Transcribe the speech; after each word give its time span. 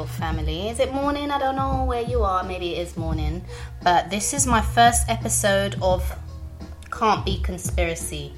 family. 0.00 0.70
Is 0.70 0.80
it 0.80 0.92
morning? 0.92 1.30
I 1.30 1.38
don't 1.38 1.54
know 1.54 1.84
where 1.84 2.02
you 2.02 2.22
are. 2.22 2.42
Maybe 2.42 2.74
it 2.74 2.78
is 2.78 2.96
morning. 2.96 3.44
But 3.82 4.10
this 4.10 4.32
is 4.32 4.46
my 4.46 4.62
first 4.62 5.08
episode 5.08 5.76
of 5.82 6.02
Can't 6.90 7.24
Be 7.24 7.38
Conspiracy. 7.42 8.32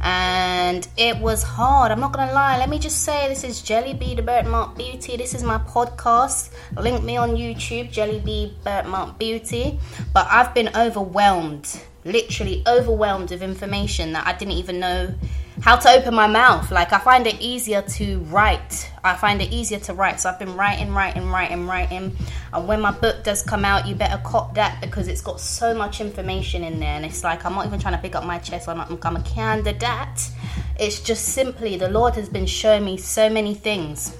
And 0.00 0.86
it 0.96 1.18
was 1.18 1.42
hard. 1.42 1.90
I'm 1.90 1.98
not 1.98 2.12
going 2.12 2.28
to 2.28 2.34
lie. 2.34 2.56
Let 2.58 2.68
me 2.68 2.78
just 2.78 3.02
say 3.02 3.28
this 3.28 3.42
is 3.42 3.60
Jelly 3.60 3.92
Bee 3.92 4.14
the 4.14 4.22
Birthmark 4.22 4.78
Beauty. 4.78 5.16
This 5.16 5.34
is 5.34 5.42
my 5.42 5.58
podcast. 5.58 6.50
Link 6.76 7.02
me 7.02 7.16
on 7.16 7.30
YouTube, 7.30 7.90
Jelly 7.90 8.20
Bee 8.20 8.54
Birthmark 8.64 9.18
Beauty. 9.18 9.80
But 10.14 10.28
I've 10.30 10.54
been 10.54 10.70
overwhelmed, 10.76 11.82
literally 12.04 12.62
overwhelmed 12.68 13.30
with 13.30 13.42
information 13.42 14.12
that 14.12 14.26
I 14.26 14.32
didn't 14.38 14.54
even 14.54 14.78
know 14.78 15.12
how 15.60 15.76
to 15.76 15.90
open 15.90 16.14
my 16.14 16.26
mouth. 16.26 16.70
Like 16.70 16.92
I 16.92 16.98
find 16.98 17.26
it 17.26 17.40
easier 17.40 17.82
to 17.82 18.20
write. 18.20 18.90
I 19.04 19.14
find 19.16 19.42
it 19.42 19.52
easier 19.52 19.78
to 19.80 19.94
write. 19.94 20.20
So 20.20 20.30
I've 20.30 20.38
been 20.38 20.56
writing, 20.56 20.92
writing, 20.92 21.30
writing, 21.30 21.66
writing. 21.66 22.16
And 22.52 22.68
when 22.68 22.80
my 22.80 22.90
book 22.90 23.24
does 23.24 23.42
come 23.42 23.64
out, 23.64 23.86
you 23.86 23.94
better 23.94 24.20
cop 24.24 24.54
that 24.54 24.80
because 24.80 25.08
it's 25.08 25.20
got 25.20 25.40
so 25.40 25.74
much 25.74 26.00
information 26.00 26.64
in 26.64 26.80
there. 26.80 26.94
And 26.96 27.04
it's 27.04 27.22
like 27.22 27.44
I'm 27.44 27.54
not 27.54 27.66
even 27.66 27.78
trying 27.78 27.94
to 27.94 28.00
pick 28.00 28.14
up 28.14 28.24
my 28.24 28.38
chest. 28.38 28.68
I'm 28.68 28.78
not 28.78 28.88
become 28.88 29.16
a 29.16 29.22
candidate. 29.22 30.30
It's 30.78 31.00
just 31.00 31.26
simply 31.26 31.76
the 31.76 31.90
Lord 31.90 32.14
has 32.14 32.28
been 32.28 32.46
showing 32.46 32.84
me 32.84 32.96
so 32.96 33.28
many 33.28 33.54
things. 33.54 34.16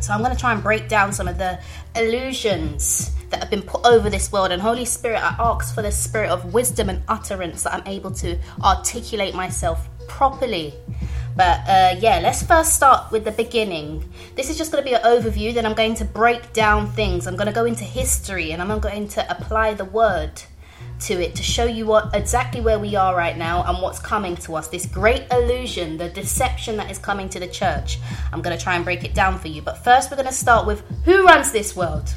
So 0.00 0.12
I'm 0.12 0.20
going 0.20 0.34
to 0.34 0.40
try 0.40 0.52
and 0.52 0.62
break 0.62 0.88
down 0.88 1.12
some 1.12 1.28
of 1.28 1.36
the 1.36 1.60
illusions 1.94 3.10
that 3.28 3.40
have 3.40 3.50
been 3.50 3.62
put 3.62 3.84
over 3.84 4.08
this 4.08 4.32
world. 4.32 4.50
And 4.50 4.60
Holy 4.60 4.84
Spirit, 4.84 5.18
I 5.22 5.34
ask 5.38 5.74
for 5.74 5.82
the 5.82 5.92
spirit 5.92 6.30
of 6.30 6.52
wisdom 6.52 6.88
and 6.88 7.02
utterance 7.08 7.64
that 7.64 7.74
I'm 7.74 7.86
able 7.86 8.10
to 8.12 8.38
articulate 8.62 9.34
myself 9.34 9.88
properly. 10.10 10.74
But 11.36 11.60
uh, 11.68 11.94
yeah, 12.00 12.18
let's 12.22 12.42
first 12.42 12.74
start 12.74 13.12
with 13.12 13.24
the 13.24 13.32
beginning. 13.32 14.04
This 14.34 14.50
is 14.50 14.58
just 14.58 14.72
going 14.72 14.84
to 14.84 14.90
be 14.90 14.94
an 14.94 15.02
overview, 15.02 15.54
then 15.54 15.64
I'm 15.64 15.74
going 15.74 15.94
to 15.94 16.04
break 16.04 16.52
down 16.52 16.90
things. 16.92 17.26
I'm 17.26 17.36
going 17.36 17.46
to 17.46 17.52
go 17.52 17.64
into 17.64 17.84
history 17.84 18.52
and 18.52 18.60
I'm 18.60 18.80
going 18.80 19.08
to 19.08 19.30
apply 19.30 19.74
the 19.74 19.84
word 19.84 20.42
to 21.00 21.14
it 21.14 21.34
to 21.36 21.42
show 21.42 21.64
you 21.64 21.86
what 21.86 22.14
exactly 22.14 22.60
where 22.60 22.78
we 22.78 22.94
are 22.96 23.16
right 23.16 23.38
now 23.38 23.64
and 23.64 23.80
what's 23.80 23.98
coming 24.00 24.36
to 24.36 24.56
us. 24.56 24.68
This 24.68 24.84
great 24.84 25.24
illusion, 25.30 25.96
the 25.96 26.10
deception 26.10 26.76
that 26.76 26.90
is 26.90 26.98
coming 26.98 27.28
to 27.30 27.40
the 27.40 27.48
church. 27.48 27.98
I'm 28.32 28.42
going 28.42 28.56
to 28.56 28.62
try 28.62 28.74
and 28.74 28.84
break 28.84 29.04
it 29.04 29.14
down 29.14 29.38
for 29.38 29.48
you. 29.48 29.62
But 29.62 29.82
first, 29.82 30.10
we're 30.10 30.16
going 30.16 30.28
to 30.28 30.34
start 30.34 30.66
with 30.66 30.82
who 31.04 31.24
runs 31.24 31.52
this 31.52 31.74
world? 31.74 32.12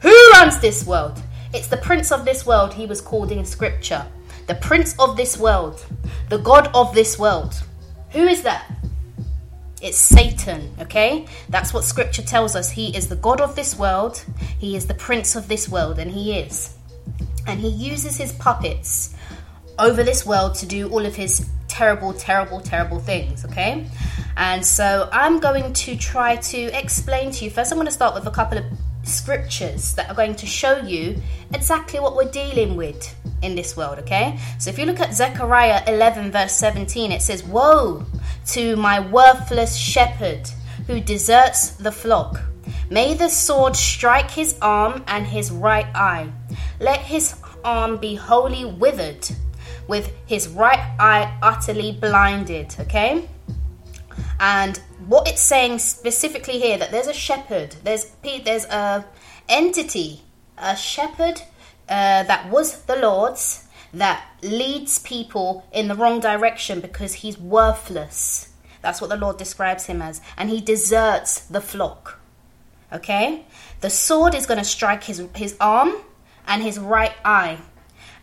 Who 0.00 0.30
runs 0.32 0.58
this 0.60 0.84
world? 0.84 1.22
It's 1.54 1.68
the 1.68 1.76
prince 1.76 2.10
of 2.10 2.24
this 2.24 2.44
world, 2.44 2.74
he 2.74 2.86
was 2.86 3.00
called 3.00 3.30
in 3.30 3.44
scripture 3.44 4.04
the 4.52 4.60
prince 4.60 4.94
of 4.98 5.16
this 5.16 5.38
world, 5.38 5.82
the 6.28 6.36
God 6.36 6.70
of 6.74 6.94
this 6.94 7.18
world. 7.18 7.54
Who 8.10 8.26
is 8.26 8.42
that? 8.42 8.70
It's 9.80 9.96
Satan, 9.96 10.70
okay? 10.78 11.26
That's 11.48 11.72
what 11.72 11.84
scripture 11.84 12.20
tells 12.20 12.54
us. 12.54 12.70
He 12.70 12.94
is 12.94 13.08
the 13.08 13.16
God 13.16 13.40
of 13.40 13.56
this 13.56 13.78
world, 13.78 14.22
he 14.58 14.76
is 14.76 14.86
the 14.86 14.94
prince 14.94 15.36
of 15.36 15.48
this 15.48 15.70
world, 15.70 15.98
and 15.98 16.10
he 16.10 16.38
is. 16.38 16.76
And 17.46 17.60
he 17.60 17.70
uses 17.70 18.18
his 18.18 18.32
puppets 18.32 19.14
over 19.78 20.02
this 20.02 20.26
world 20.26 20.54
to 20.56 20.66
do 20.66 20.90
all 20.90 21.06
of 21.06 21.16
his 21.16 21.48
terrible, 21.66 22.12
terrible, 22.12 22.60
terrible 22.60 22.98
things, 22.98 23.46
okay? 23.46 23.86
And 24.36 24.64
so 24.66 25.08
I'm 25.12 25.40
going 25.40 25.72
to 25.72 25.96
try 25.96 26.36
to 26.36 26.58
explain 26.78 27.30
to 27.30 27.46
you. 27.46 27.50
First, 27.50 27.72
I'm 27.72 27.78
going 27.78 27.86
to 27.86 27.92
start 27.92 28.14
with 28.14 28.26
a 28.26 28.30
couple 28.30 28.58
of 28.58 28.64
scriptures 29.04 29.94
that 29.94 30.08
are 30.08 30.14
going 30.14 30.34
to 30.36 30.46
show 30.46 30.76
you 30.78 31.20
exactly 31.54 32.00
what 32.00 32.16
we're 32.16 32.30
dealing 32.30 32.76
with 32.76 33.14
in 33.42 33.54
this 33.54 33.76
world, 33.76 33.98
okay? 33.98 34.38
So 34.58 34.70
if 34.70 34.78
you 34.78 34.86
look 34.86 35.00
at 35.00 35.14
Zechariah 35.14 35.82
11, 35.88 36.30
verse 36.30 36.52
17, 36.52 37.12
it 37.12 37.22
says, 37.22 37.42
Woe 37.42 38.06
to 38.48 38.76
my 38.76 39.00
worthless 39.00 39.76
shepherd 39.76 40.48
who 40.86 41.00
deserts 41.00 41.70
the 41.70 41.92
flock. 41.92 42.40
May 42.90 43.14
the 43.14 43.28
sword 43.28 43.76
strike 43.76 44.30
his 44.30 44.56
arm 44.60 45.04
and 45.06 45.26
his 45.26 45.50
right 45.50 45.86
eye. 45.94 46.30
Let 46.80 47.00
his 47.00 47.34
arm 47.64 47.96
be 47.96 48.14
wholly 48.14 48.64
withered, 48.64 49.28
with 49.88 50.12
his 50.26 50.48
right 50.48 50.94
eye 50.98 51.36
utterly 51.42 51.92
blinded, 51.92 52.74
okay? 52.80 53.28
And 54.40 54.80
what 55.08 55.28
it's 55.28 55.42
saying 55.42 55.78
specifically 55.78 56.58
here 56.58 56.78
that 56.78 56.90
there's 56.90 57.06
a 57.06 57.12
shepherd, 57.12 57.76
there's 57.84 58.10
there's 58.22 58.64
a 58.66 59.04
entity, 59.48 60.22
a 60.58 60.76
shepherd 60.76 61.42
uh, 61.88 62.22
that 62.24 62.50
was 62.50 62.82
the 62.82 62.96
Lord's 62.96 63.66
that 63.94 64.24
leads 64.42 64.98
people 65.00 65.66
in 65.72 65.88
the 65.88 65.94
wrong 65.94 66.18
direction 66.18 66.80
because 66.80 67.14
he's 67.14 67.38
worthless. 67.38 68.48
That's 68.80 69.00
what 69.00 69.10
the 69.10 69.16
Lord 69.16 69.36
describes 69.36 69.86
him 69.86 70.00
as, 70.02 70.20
and 70.36 70.48
he 70.48 70.60
deserts 70.60 71.40
the 71.40 71.60
flock. 71.60 72.18
Okay, 72.92 73.44
the 73.80 73.90
sword 73.90 74.34
is 74.34 74.46
going 74.46 74.58
to 74.58 74.64
strike 74.64 75.04
his 75.04 75.22
his 75.34 75.56
arm 75.60 75.94
and 76.46 76.62
his 76.62 76.78
right 76.78 77.14
eye 77.24 77.58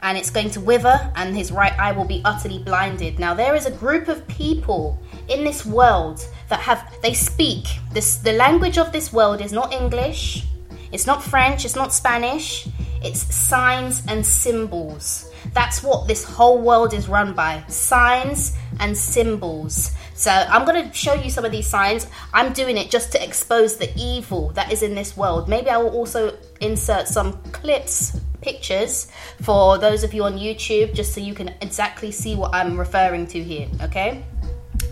and 0.01 0.17
it's 0.17 0.29
going 0.29 0.49
to 0.51 0.61
wither, 0.61 1.11
and 1.15 1.35
his 1.35 1.51
right 1.51 1.77
eye 1.77 1.91
will 1.91 2.05
be 2.05 2.21
utterly 2.23 2.59
blinded. 2.59 3.19
Now, 3.19 3.33
there 3.33 3.55
is 3.55 3.65
a 3.65 3.71
group 3.71 4.07
of 4.07 4.27
people 4.27 4.97
in 5.29 5.43
this 5.43 5.65
world 5.65 6.27
that 6.49 6.59
have, 6.59 6.93
they 7.01 7.13
speak. 7.13 7.65
This, 7.91 8.17
the 8.17 8.33
language 8.33 8.77
of 8.77 8.91
this 8.91 9.13
world 9.13 9.41
is 9.41 9.51
not 9.51 9.71
English, 9.73 10.45
it's 10.91 11.05
not 11.05 11.23
French, 11.23 11.65
it's 11.65 11.75
not 11.75 11.93
Spanish, 11.93 12.67
it's 13.01 13.33
signs 13.33 14.03
and 14.07 14.25
symbols. 14.25 15.31
That's 15.53 15.81
what 15.83 16.07
this 16.07 16.23
whole 16.23 16.59
world 16.59 16.93
is 16.93 17.07
run 17.07 17.33
by 17.33 17.63
signs 17.67 18.57
and 18.79 18.97
symbols. 18.97 19.95
So 20.13 20.31
I'm 20.31 20.65
going 20.65 20.89
to 20.89 20.93
show 20.93 21.13
you 21.13 21.29
some 21.29 21.45
of 21.45 21.51
these 21.51 21.67
signs. 21.67 22.07
I'm 22.33 22.51
doing 22.51 22.75
it 22.75 22.89
just 22.89 23.11
to 23.13 23.23
expose 23.23 23.77
the 23.77 23.89
evil 23.95 24.49
that 24.49 24.71
is 24.71 24.83
in 24.83 24.95
this 24.95 25.15
world. 25.15 25.47
Maybe 25.47 25.69
I 25.69 25.77
will 25.77 25.91
also 25.91 26.37
insert 26.59 27.07
some 27.07 27.33
clips 27.53 28.19
pictures 28.41 29.11
for 29.41 29.77
those 29.77 30.03
of 30.03 30.13
you 30.13 30.23
on 30.23 30.37
YouTube 30.37 30.93
just 30.93 31.13
so 31.13 31.21
you 31.21 31.33
can 31.33 31.53
exactly 31.61 32.11
see 32.11 32.35
what 32.35 32.53
I'm 32.53 32.77
referring 32.77 33.27
to 33.27 33.41
here, 33.43 33.67
okay? 33.81 34.23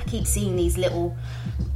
I 0.07 0.09
keep 0.09 0.25
seeing 0.25 0.55
these 0.55 0.77
little 0.77 1.15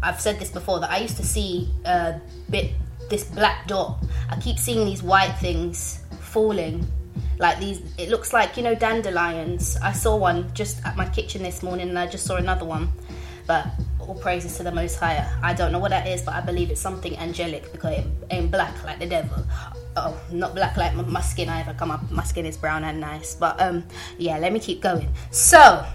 I've 0.02 0.22
said 0.22 0.40
this 0.40 0.50
before 0.50 0.80
that 0.80 0.90
I 0.90 1.00
used 1.00 1.18
to 1.18 1.24
see 1.24 1.69
a 1.86 2.19
bit 2.50 2.72
this 3.09 3.25
black 3.25 3.68
dot. 3.68 4.02
I 4.30 4.40
keep 4.40 4.58
seeing 4.58 4.86
these 4.86 5.03
white 5.03 5.34
things 5.42 6.03
falling 6.22 6.88
like 7.40 7.59
these 7.59 7.81
it 7.97 8.09
looks 8.09 8.31
like 8.31 8.56
you 8.56 8.64
know 8.64 8.74
dandelions. 8.74 9.78
I 9.81 9.91
saw 9.91 10.16
one 10.16 10.53
just 10.53 10.86
at 10.86 10.96
my 10.96 11.09
kitchen 11.09 11.44
this 11.44 11.62
morning 11.62 11.90
and 11.90 12.00
I 12.00 12.08
just 12.08 12.25
saw 12.25 12.38
another 12.38 12.66
one. 12.66 12.90
But 13.47 13.68
all 14.00 14.16
praises 14.16 14.56
to 14.58 14.64
the 14.64 14.72
most 14.72 14.96
high. 14.96 15.28
I 15.44 15.53
don't 15.53 15.74
know 15.74 15.80
what 15.80 15.91
that 15.91 16.08
is, 16.08 16.22
but 16.22 16.34
I 16.34 16.41
believe 16.41 16.72
it's 16.72 16.80
something 16.80 17.18
angelic 17.18 17.70
because 17.74 17.97
it 17.97 18.06
ain't 18.30 18.50
black 18.50 18.81
like 18.86 19.00
the 19.00 19.08
devil 19.08 19.44
oh 19.97 20.18
not 20.31 20.56
black 20.56 20.78
like 20.78 20.96
my, 20.96 21.20
skin 21.20 21.50
either 21.50 21.74
come 21.74 21.91
up 21.91 22.09
my 22.09 22.24
skin 22.24 22.46
is 22.46 22.56
brown 22.56 22.86
and 22.86 23.02
nice 23.02 23.36
but 23.36 23.62
um 23.62 23.84
yeah 24.18 24.38
let 24.38 24.53
me 24.53 24.59
keep 24.59 24.81
going 24.81 25.14
so 25.31 25.86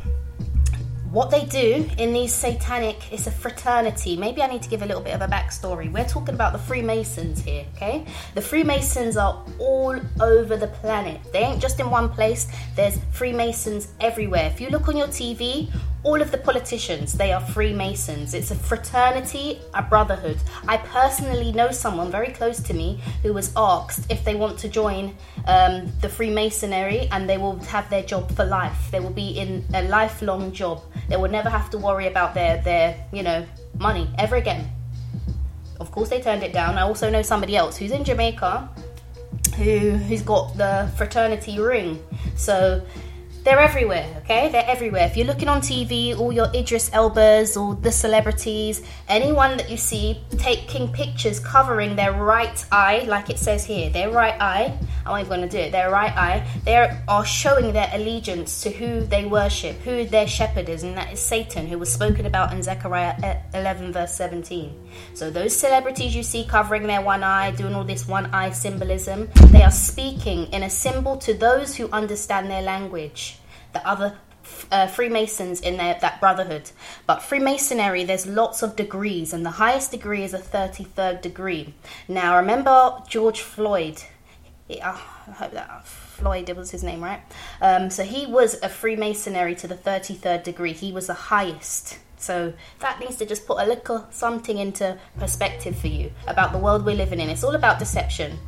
what 1.17 1.31
they 1.31 1.47
do 1.47 1.89
in 1.97 2.13
these 2.13 2.31
satanic 2.31 3.11
it's 3.11 3.27
a 3.27 3.31
fraternity. 3.31 4.19
Maybe 4.19 4.43
i 4.43 4.47
need 4.47 4.61
to 4.61 4.69
give 4.69 4.83
a 4.83 4.87
little 4.87 5.03
bit 5.03 5.15
of 5.15 5.23
a 5.23 5.27
backstory. 5.27 5.91
We're 5.91 6.05
talking 6.05 6.35
about 6.35 6.53
the 6.53 6.59
freemasons 6.59 7.41
here 7.41 7.65
okay? 7.75 8.05
The 8.35 8.43
freemasons 8.43 9.17
are 9.17 9.43
all 9.59 9.99
over 10.21 10.59
the 10.59 10.69
planet. 10.69 11.19
They 11.33 11.39
ain't 11.39 11.63
just 11.63 11.81
in 11.81 11.89
one 11.89 12.11
place. 12.11 12.49
There's 12.75 12.99
freemasons 13.13 13.89
everywhere. 13.99 14.45
If 14.53 14.61
you 14.61 14.69
look 14.69 14.89
on 14.89 14.97
your 14.99 15.07
tv 15.07 15.73
all 16.07 16.23
of 16.23 16.31
the 16.31 16.39
politicians 16.39 17.13
they 17.15 17.33
are 17.33 17.41
freemasons. 17.41 18.33
It's 18.33 18.53
a 18.53 18.55
fraternity 18.55 19.59
a 19.75 19.83
brotherhood. 19.83 20.39
I 20.69 20.77
personally 20.77 21.51
know 21.51 21.73
someone 21.73 22.13
very 22.13 22.29
close 22.29 22.61
to 22.61 22.73
me 22.73 23.01
who 23.23 23.33
was 23.33 23.53
asked 23.57 24.09
if 24.09 24.25
they 24.25 24.37
want 24.37 24.57
to 24.61 24.69
join 24.69 25.17
um, 25.49 25.93
the 26.01 26.09
freemasonry 26.09 27.09
and 27.11 27.29
they 27.29 27.39
will 27.39 27.59
have 27.75 27.91
their 27.91 28.05
job 28.05 28.31
for 28.37 28.45
life. 28.45 28.89
They 28.93 29.01
will 29.01 29.19
be 29.25 29.31
in 29.31 29.65
a 29.75 29.83
lifelong 29.83 30.53
job. 30.53 30.81
They 31.09 31.17
will 31.17 31.31
never 31.39 31.51
have 31.51 31.71
to 31.71 31.79
worry 31.79 32.07
about 32.07 32.35
their 32.35 32.63
their 32.63 33.05
you 33.13 33.25
know 33.25 33.45
money 33.77 34.09
ever 34.17 34.37
again. 34.37 34.71
Of 35.81 35.91
course 35.91 36.09
they 36.09 36.21
turned 36.21 36.45
it 36.45 36.53
down. 36.53 36.79
I 36.79 36.83
also 36.83 37.11
know 37.11 37.23
somebody 37.23 37.57
else 37.57 37.77
who's 37.77 37.91
in 37.91 38.05
jamaica 38.05 38.69
who 39.57 39.91
who's 39.91 40.23
got 40.23 40.57
the 40.57 40.89
fraternity 40.97 41.59
ring. 41.59 41.99
So 42.37 42.83
they're 43.47 43.61
everywhere, 43.61 44.13
okay? 44.25 44.49
They're 44.51 44.67
everywhere. 44.67 45.07
If 45.07 45.17
you're 45.17 45.29
looking 45.29 45.49
on 45.49 45.61
TV, 45.61 46.19
all 46.19 46.33
your 46.33 46.49
Idris 46.53 46.91
Elbas, 46.91 47.57
all 47.57 47.75
the 47.75 47.93
celebrities, 47.93 48.83
anyone 49.09 49.57
that 49.59 49.71
you 49.71 49.77
see 49.77 50.21
taking 50.37 50.89
pictures 50.89 51.39
covering 51.39 51.95
their 51.95 52.13
right 52.13 52.67
eye, 52.73 53.05
like 53.07 53.31
it 53.31 53.39
says 53.39 53.65
here, 53.65 53.89
their 53.89 54.11
right 54.11 54.35
eye, 54.41 54.77
I'm 55.07 55.21
even 55.21 55.29
going 55.29 55.49
to 55.49 55.49
do 55.49 55.59
it, 55.59 55.71
their 55.71 55.93
right 55.93 56.13
eye, 56.17 56.45
they 56.65 56.75
are 57.07 57.25
showing 57.25 57.73
their 57.73 57.89
allegiance 57.93 58.63
to 58.63 58.71
who 58.71 59.03
they 59.03 59.27
worship, 59.27 59.77
who 59.83 60.05
their 60.05 60.27
shepherd 60.27 60.69
is, 60.69 60.83
and 60.83 60.97
that 60.97 61.13
is 61.13 61.21
Satan, 61.21 61.69
who 61.69 61.79
was 61.79 61.93
spoken 61.93 62.27
about 62.27 62.53
in 62.53 62.65
Zechariah 62.65 63.15
uh, 63.23 63.37
11, 63.57 63.93
verse 63.93 64.13
17. 64.15 64.75
So 65.15 65.31
those 65.31 65.57
celebrities 65.57 66.17
you 66.17 66.25
see 66.25 66.45
covering 66.45 66.89
their 66.89 67.01
one 67.01 67.23
eye, 67.23 67.53
doing 67.53 67.77
all 67.77 67.85
this 67.85 68.09
one 68.09 68.27
eye 68.35 68.51
symbolism, 68.51 69.29
they 69.53 69.63
are 69.63 69.71
speaking 69.71 70.53
in 70.53 70.65
a 70.65 70.71
symbol 70.71 71.17
to 71.19 71.33
those 71.33 71.77
who 71.77 71.89
understand 71.93 72.51
their 72.51 72.63
language 72.63 73.36
the 73.77 73.89
other 73.89 74.19
uh, 74.71 74.87
Freemasons 74.87 75.61
in 75.61 75.77
their, 75.77 75.99
that 76.01 76.21
brotherhood. 76.21 76.71
But 77.07 77.23
Freemasonry, 77.23 78.05
there's 78.05 78.27
lots 78.27 78.63
of 78.63 78.77
degrees, 78.77 79.33
and 79.33 79.45
the 79.45 79.51
highest 79.51 79.91
degree 79.91 80.23
is 80.23 80.35
a 80.35 80.39
33rd 80.39 81.23
degree. 81.23 81.75
Now, 82.09 82.39
remember 82.39 83.03
George 83.09 83.41
Floyd? 83.41 84.03
I 84.71 84.93
hope 84.93 85.53
that 85.53 85.87
Floyd 85.87 86.51
was 86.51 86.71
his 86.71 86.83
name, 86.83 87.03
right? 87.03 87.21
Um, 87.61 87.91
so 87.91 88.03
he 88.03 88.27
was 88.27 88.61
a 88.63 88.69
Freemasonry 88.69 89.55
to 89.57 89.69
the 89.69 89.77
33rd 89.77 90.43
degree. 90.43 90.73
He 90.73 90.93
was 90.93 91.07
the 91.09 91.15
highest. 91.15 91.99
So 92.19 92.55
that 92.81 92.99
needs 92.99 93.17
to 93.17 93.27
just 93.27 93.47
put 93.47 93.61
a 93.61 93.67
little 93.67 94.07
something 94.11 94.59
into 94.59 94.99
perspective 95.19 95.77
for 95.77 95.89
you 95.89 96.11
about 96.27 96.53
the 96.53 96.59
world 96.59 96.85
we're 96.85 96.97
living 96.97 97.21
in. 97.21 97.29
It's 97.29 97.45
all 97.45 97.55
about 97.55 97.79
deception. 97.79 98.39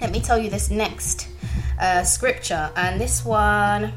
Let 0.00 0.12
me 0.12 0.20
tell 0.20 0.38
you 0.38 0.50
this 0.50 0.70
next 0.70 1.28
uh, 1.80 2.04
scripture, 2.04 2.70
and 2.76 3.00
this 3.00 3.24
one, 3.24 3.92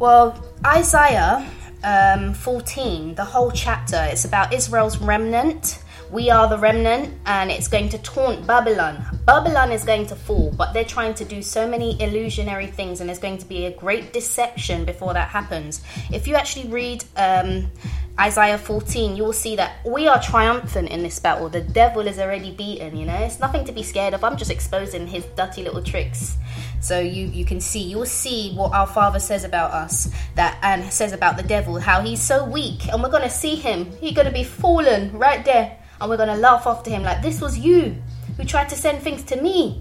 well, 0.00 0.44
Isaiah 0.66 1.48
um, 1.84 2.34
14, 2.34 3.14
the 3.14 3.24
whole 3.24 3.52
chapter, 3.52 4.08
it's 4.10 4.24
about 4.24 4.52
Israel's 4.52 4.98
remnant 4.98 5.80
we 6.10 6.28
are 6.28 6.48
the 6.48 6.58
remnant, 6.58 7.14
and 7.24 7.52
it's 7.52 7.68
going 7.68 7.88
to 7.90 7.98
taunt 7.98 8.44
Babylon. 8.44 9.04
Babylon 9.26 9.70
is 9.70 9.84
going 9.84 10.06
to 10.06 10.16
fall, 10.16 10.52
but 10.56 10.72
they're 10.72 10.84
trying 10.84 11.14
to 11.14 11.24
do 11.24 11.40
so 11.40 11.68
many 11.68 12.00
illusionary 12.02 12.66
things, 12.66 13.00
and 13.00 13.08
there's 13.08 13.20
going 13.20 13.38
to 13.38 13.46
be 13.46 13.66
a 13.66 13.70
great 13.70 14.12
deception 14.12 14.84
before 14.84 15.14
that 15.14 15.28
happens. 15.28 15.82
If 16.12 16.26
you 16.26 16.34
actually 16.34 16.68
read 16.68 17.04
um, 17.16 17.70
Isaiah 18.18 18.58
14, 18.58 19.16
you 19.16 19.24
will 19.24 19.32
see 19.32 19.56
that 19.56 19.84
we 19.86 20.06
are 20.08 20.20
triumphant 20.20 20.90
in 20.90 21.02
this 21.02 21.18
battle. 21.18 21.48
The 21.48 21.60
devil 21.60 22.06
is 22.06 22.18
already 22.18 22.52
beaten, 22.52 22.96
you 22.96 23.06
know, 23.06 23.14
it's 23.14 23.40
nothing 23.40 23.64
to 23.64 23.72
be 23.72 23.82
scared 23.82 24.14
of. 24.14 24.24
I'm 24.24 24.36
just 24.36 24.50
exposing 24.50 25.06
his 25.06 25.24
dirty 25.36 25.62
little 25.62 25.82
tricks. 25.82 26.36
So 26.80 26.98
you, 26.98 27.26
you 27.26 27.44
can 27.44 27.60
see, 27.60 27.80
you 27.80 27.98
will 27.98 28.06
see 28.06 28.52
what 28.54 28.72
our 28.74 28.86
Father 28.86 29.18
says 29.18 29.44
about 29.44 29.70
us 29.70 30.10
that 30.34 30.58
and 30.62 30.92
says 30.92 31.12
about 31.12 31.36
the 31.36 31.42
devil, 31.42 31.78
how 31.78 32.02
he's 32.02 32.22
so 32.22 32.44
weak, 32.44 32.88
and 32.88 33.02
we're 33.02 33.10
gonna 33.10 33.30
see 33.30 33.54
him. 33.54 33.90
He's 34.00 34.12
gonna 34.12 34.32
be 34.32 34.44
fallen 34.44 35.12
right 35.12 35.44
there 35.44 35.78
and 36.00 36.08
we're 36.08 36.16
to 36.16 36.34
laugh 36.34 36.66
after 36.66 36.90
him 36.90 37.02
like, 37.02 37.22
This 37.22 37.40
was 37.40 37.58
you 37.58 37.96
who 38.36 38.44
tried 38.44 38.68
to 38.70 38.76
send 38.76 39.02
things 39.02 39.22
to 39.24 39.40
me. 39.40 39.80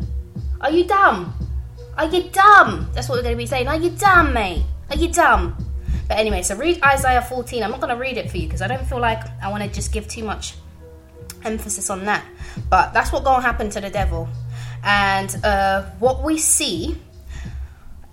Are 0.61 0.71
you 0.71 0.85
dumb? 0.85 1.33
Are 1.97 2.07
you 2.07 2.29
dumb? 2.29 2.89
That's 2.93 3.07
what 3.07 3.23
we're 3.23 3.29
to 3.29 3.35
be 3.35 3.45
saying. 3.45 3.67
Are 3.67 3.77
you 3.77 3.91
dumb, 3.91 4.33
mate? 4.33 4.63
Are 4.89 4.97
you 4.97 5.07
dumb? 5.09 5.55
But 6.07 6.17
anyway, 6.17 6.41
so 6.41 6.55
read 6.55 6.81
Isaiah 6.83 7.21
14. 7.21 7.63
I'm 7.63 7.71
not 7.71 7.81
going 7.81 7.93
to 7.93 7.99
read 7.99 8.17
it 8.17 8.29
for 8.29 8.37
you 8.37 8.47
because 8.47 8.61
I 8.61 8.67
don't 8.67 8.85
feel 8.85 8.99
like 8.99 9.23
I 9.41 9.49
want 9.49 9.63
to 9.63 9.69
just 9.69 9.91
give 9.91 10.07
too 10.07 10.23
much 10.23 10.55
emphasis 11.43 11.89
on 11.89 12.05
that. 12.05 12.25
But 12.69 12.93
that's 12.93 13.11
what's 13.11 13.25
going 13.25 13.41
to 13.41 13.45
happen 13.45 13.69
to 13.71 13.81
the 13.81 13.89
devil. 13.89 14.27
And 14.83 15.35
uh, 15.43 15.83
what 15.99 16.23
we 16.23 16.37
see 16.37 16.97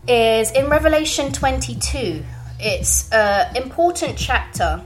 is 0.06 0.50
in 0.52 0.69
Revelation 0.69 1.32
22. 1.32 2.23
It's 2.58 3.11
an 3.12 3.56
important 3.56 4.17
chapter 4.17 4.82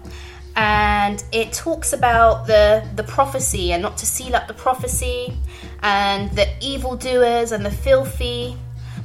and 0.56 1.22
it 1.32 1.52
talks 1.52 1.92
about 1.92 2.46
the 2.46 2.87
the 2.96 3.04
prophecy 3.04 3.72
and 3.72 3.82
not 3.82 3.96
to 3.98 4.06
seal 4.06 4.34
up 4.34 4.48
the 4.48 4.54
prophecy 4.54 5.32
and 5.82 6.31
the 6.32 6.46
evildoers 6.60 7.52
and 7.52 7.64
the 7.64 7.70
filthy 7.70 8.56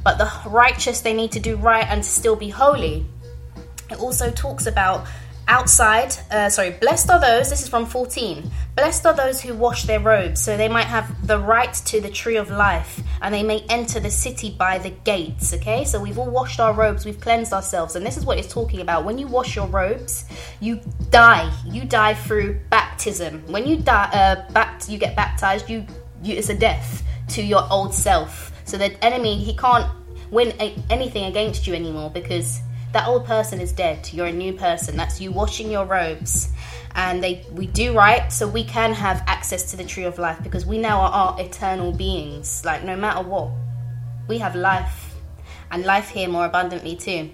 but 0.02 0.18
the 0.18 0.30
righteous 0.50 1.00
they 1.00 1.14
need 1.14 1.30
to 1.32 1.40
do 1.40 1.56
right 1.56 1.86
and 1.88 2.04
still 2.04 2.36
be 2.36 2.48
holy 2.48 3.06
it 3.90 3.98
also 3.98 4.30
talks 4.30 4.66
about 4.66 5.06
outside 5.48 6.12
uh, 6.32 6.48
sorry 6.48 6.70
blessed 6.70 7.08
are 7.08 7.20
those 7.20 7.50
this 7.50 7.62
is 7.62 7.68
from 7.68 7.86
14 7.86 8.50
blessed 8.74 9.06
are 9.06 9.14
those 9.14 9.40
who 9.40 9.54
wash 9.54 9.84
their 9.84 10.00
robes 10.00 10.40
so 10.40 10.56
they 10.56 10.68
might 10.68 10.86
have 10.86 11.26
the 11.26 11.38
right 11.38 11.72
to 11.72 12.00
the 12.00 12.10
tree 12.10 12.36
of 12.36 12.50
life 12.50 13.00
and 13.22 13.32
they 13.32 13.44
may 13.44 13.60
enter 13.68 14.00
the 14.00 14.10
city 14.10 14.50
by 14.50 14.76
the 14.78 14.90
gates 15.04 15.54
okay? 15.54 15.84
So 15.84 16.00
we've 16.00 16.18
all 16.18 16.28
washed 16.28 16.58
our 16.58 16.72
robes 16.72 17.04
we've 17.04 17.20
cleansed 17.20 17.52
ourselves 17.52 17.94
and 17.94 18.04
this 18.04 18.16
is 18.16 18.24
what 18.24 18.38
it's 18.38 18.52
talking 18.52 18.80
about. 18.80 19.04
When 19.04 19.18
you 19.18 19.28
wash 19.28 19.54
your 19.54 19.68
robes 19.68 20.24
you 20.60 20.80
die 21.10 21.52
you 21.64 21.84
die 21.84 22.14
through 22.14 22.58
baptism. 22.70 23.44
When 23.46 23.66
you 23.66 23.76
die 23.76 24.44
uh, 24.54 24.78
you 24.88 24.98
get 24.98 25.14
baptized 25.14 25.70
you, 25.70 25.86
you 26.22 26.34
it's 26.34 26.48
a 26.48 26.58
death 26.58 27.04
to 27.28 27.42
your 27.42 27.66
old 27.70 27.94
self. 27.94 28.52
So 28.64 28.76
the 28.76 28.92
enemy 29.04 29.38
he 29.38 29.54
can't 29.56 29.88
win 30.30 30.52
a- 30.60 30.76
anything 30.90 31.24
against 31.24 31.68
you 31.68 31.74
anymore 31.74 32.10
because 32.10 32.60
that 32.96 33.08
old 33.08 33.26
person 33.26 33.60
is 33.60 33.72
dead. 33.72 34.08
You're 34.10 34.28
a 34.28 34.32
new 34.32 34.54
person. 34.54 34.96
That's 34.96 35.20
you 35.20 35.30
washing 35.30 35.70
your 35.70 35.84
robes. 35.84 36.48
And 36.94 37.22
they 37.22 37.44
we 37.52 37.66
do 37.66 37.94
right 37.94 38.32
so 38.32 38.48
we 38.48 38.64
can 38.64 38.94
have 38.94 39.22
access 39.26 39.70
to 39.72 39.76
the 39.76 39.84
tree 39.84 40.04
of 40.04 40.18
life 40.18 40.38
because 40.42 40.64
we 40.64 40.78
now 40.78 41.00
are 41.02 41.38
eternal 41.38 41.92
beings. 41.92 42.64
Like 42.64 42.84
no 42.84 42.96
matter 42.96 43.20
what, 43.22 43.50
we 44.28 44.38
have 44.38 44.56
life 44.56 45.14
and 45.70 45.84
life 45.84 46.08
here 46.08 46.26
more 46.26 46.46
abundantly 46.46 46.96
too. 46.96 47.28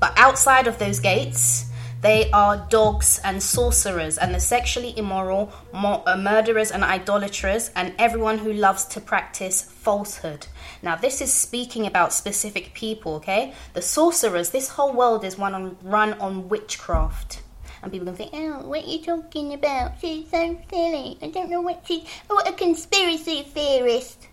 But 0.00 0.14
outside 0.16 0.66
of 0.66 0.78
those 0.78 0.98
gates, 0.98 1.69
they 2.00 2.30
are 2.30 2.66
dogs 2.70 3.20
and 3.24 3.42
sorcerers 3.42 4.16
and 4.16 4.34
the 4.34 4.40
sexually 4.40 4.96
immoral, 4.96 5.52
uh, 5.74 6.16
murderers 6.16 6.70
and 6.70 6.82
idolaters, 6.82 7.70
and 7.76 7.92
everyone 7.98 8.38
who 8.38 8.52
loves 8.52 8.86
to 8.86 9.00
practice 9.00 9.62
falsehood. 9.62 10.46
Now, 10.82 10.96
this 10.96 11.20
is 11.20 11.32
speaking 11.32 11.86
about 11.86 12.14
specific 12.14 12.72
people, 12.72 13.16
okay? 13.16 13.52
The 13.74 13.82
sorcerers, 13.82 14.50
this 14.50 14.70
whole 14.70 14.94
world 14.94 15.24
is 15.24 15.38
run 15.38 15.52
on, 15.52 15.76
run 15.82 16.14
on 16.14 16.48
witchcraft. 16.48 17.42
And 17.82 17.92
people 17.92 18.06
can 18.06 18.16
think, 18.16 18.30
oh, 18.34 18.66
what 18.66 18.84
are 18.84 18.88
you 18.88 19.02
talking 19.02 19.52
about? 19.52 20.00
She's 20.00 20.30
so 20.30 20.58
silly. 20.70 21.18
I 21.20 21.28
don't 21.28 21.50
know 21.50 21.62
what 21.62 21.82
she's. 21.86 22.06
What 22.28 22.48
a 22.48 22.52
conspiracy 22.52 23.42
theorist. 23.42 24.28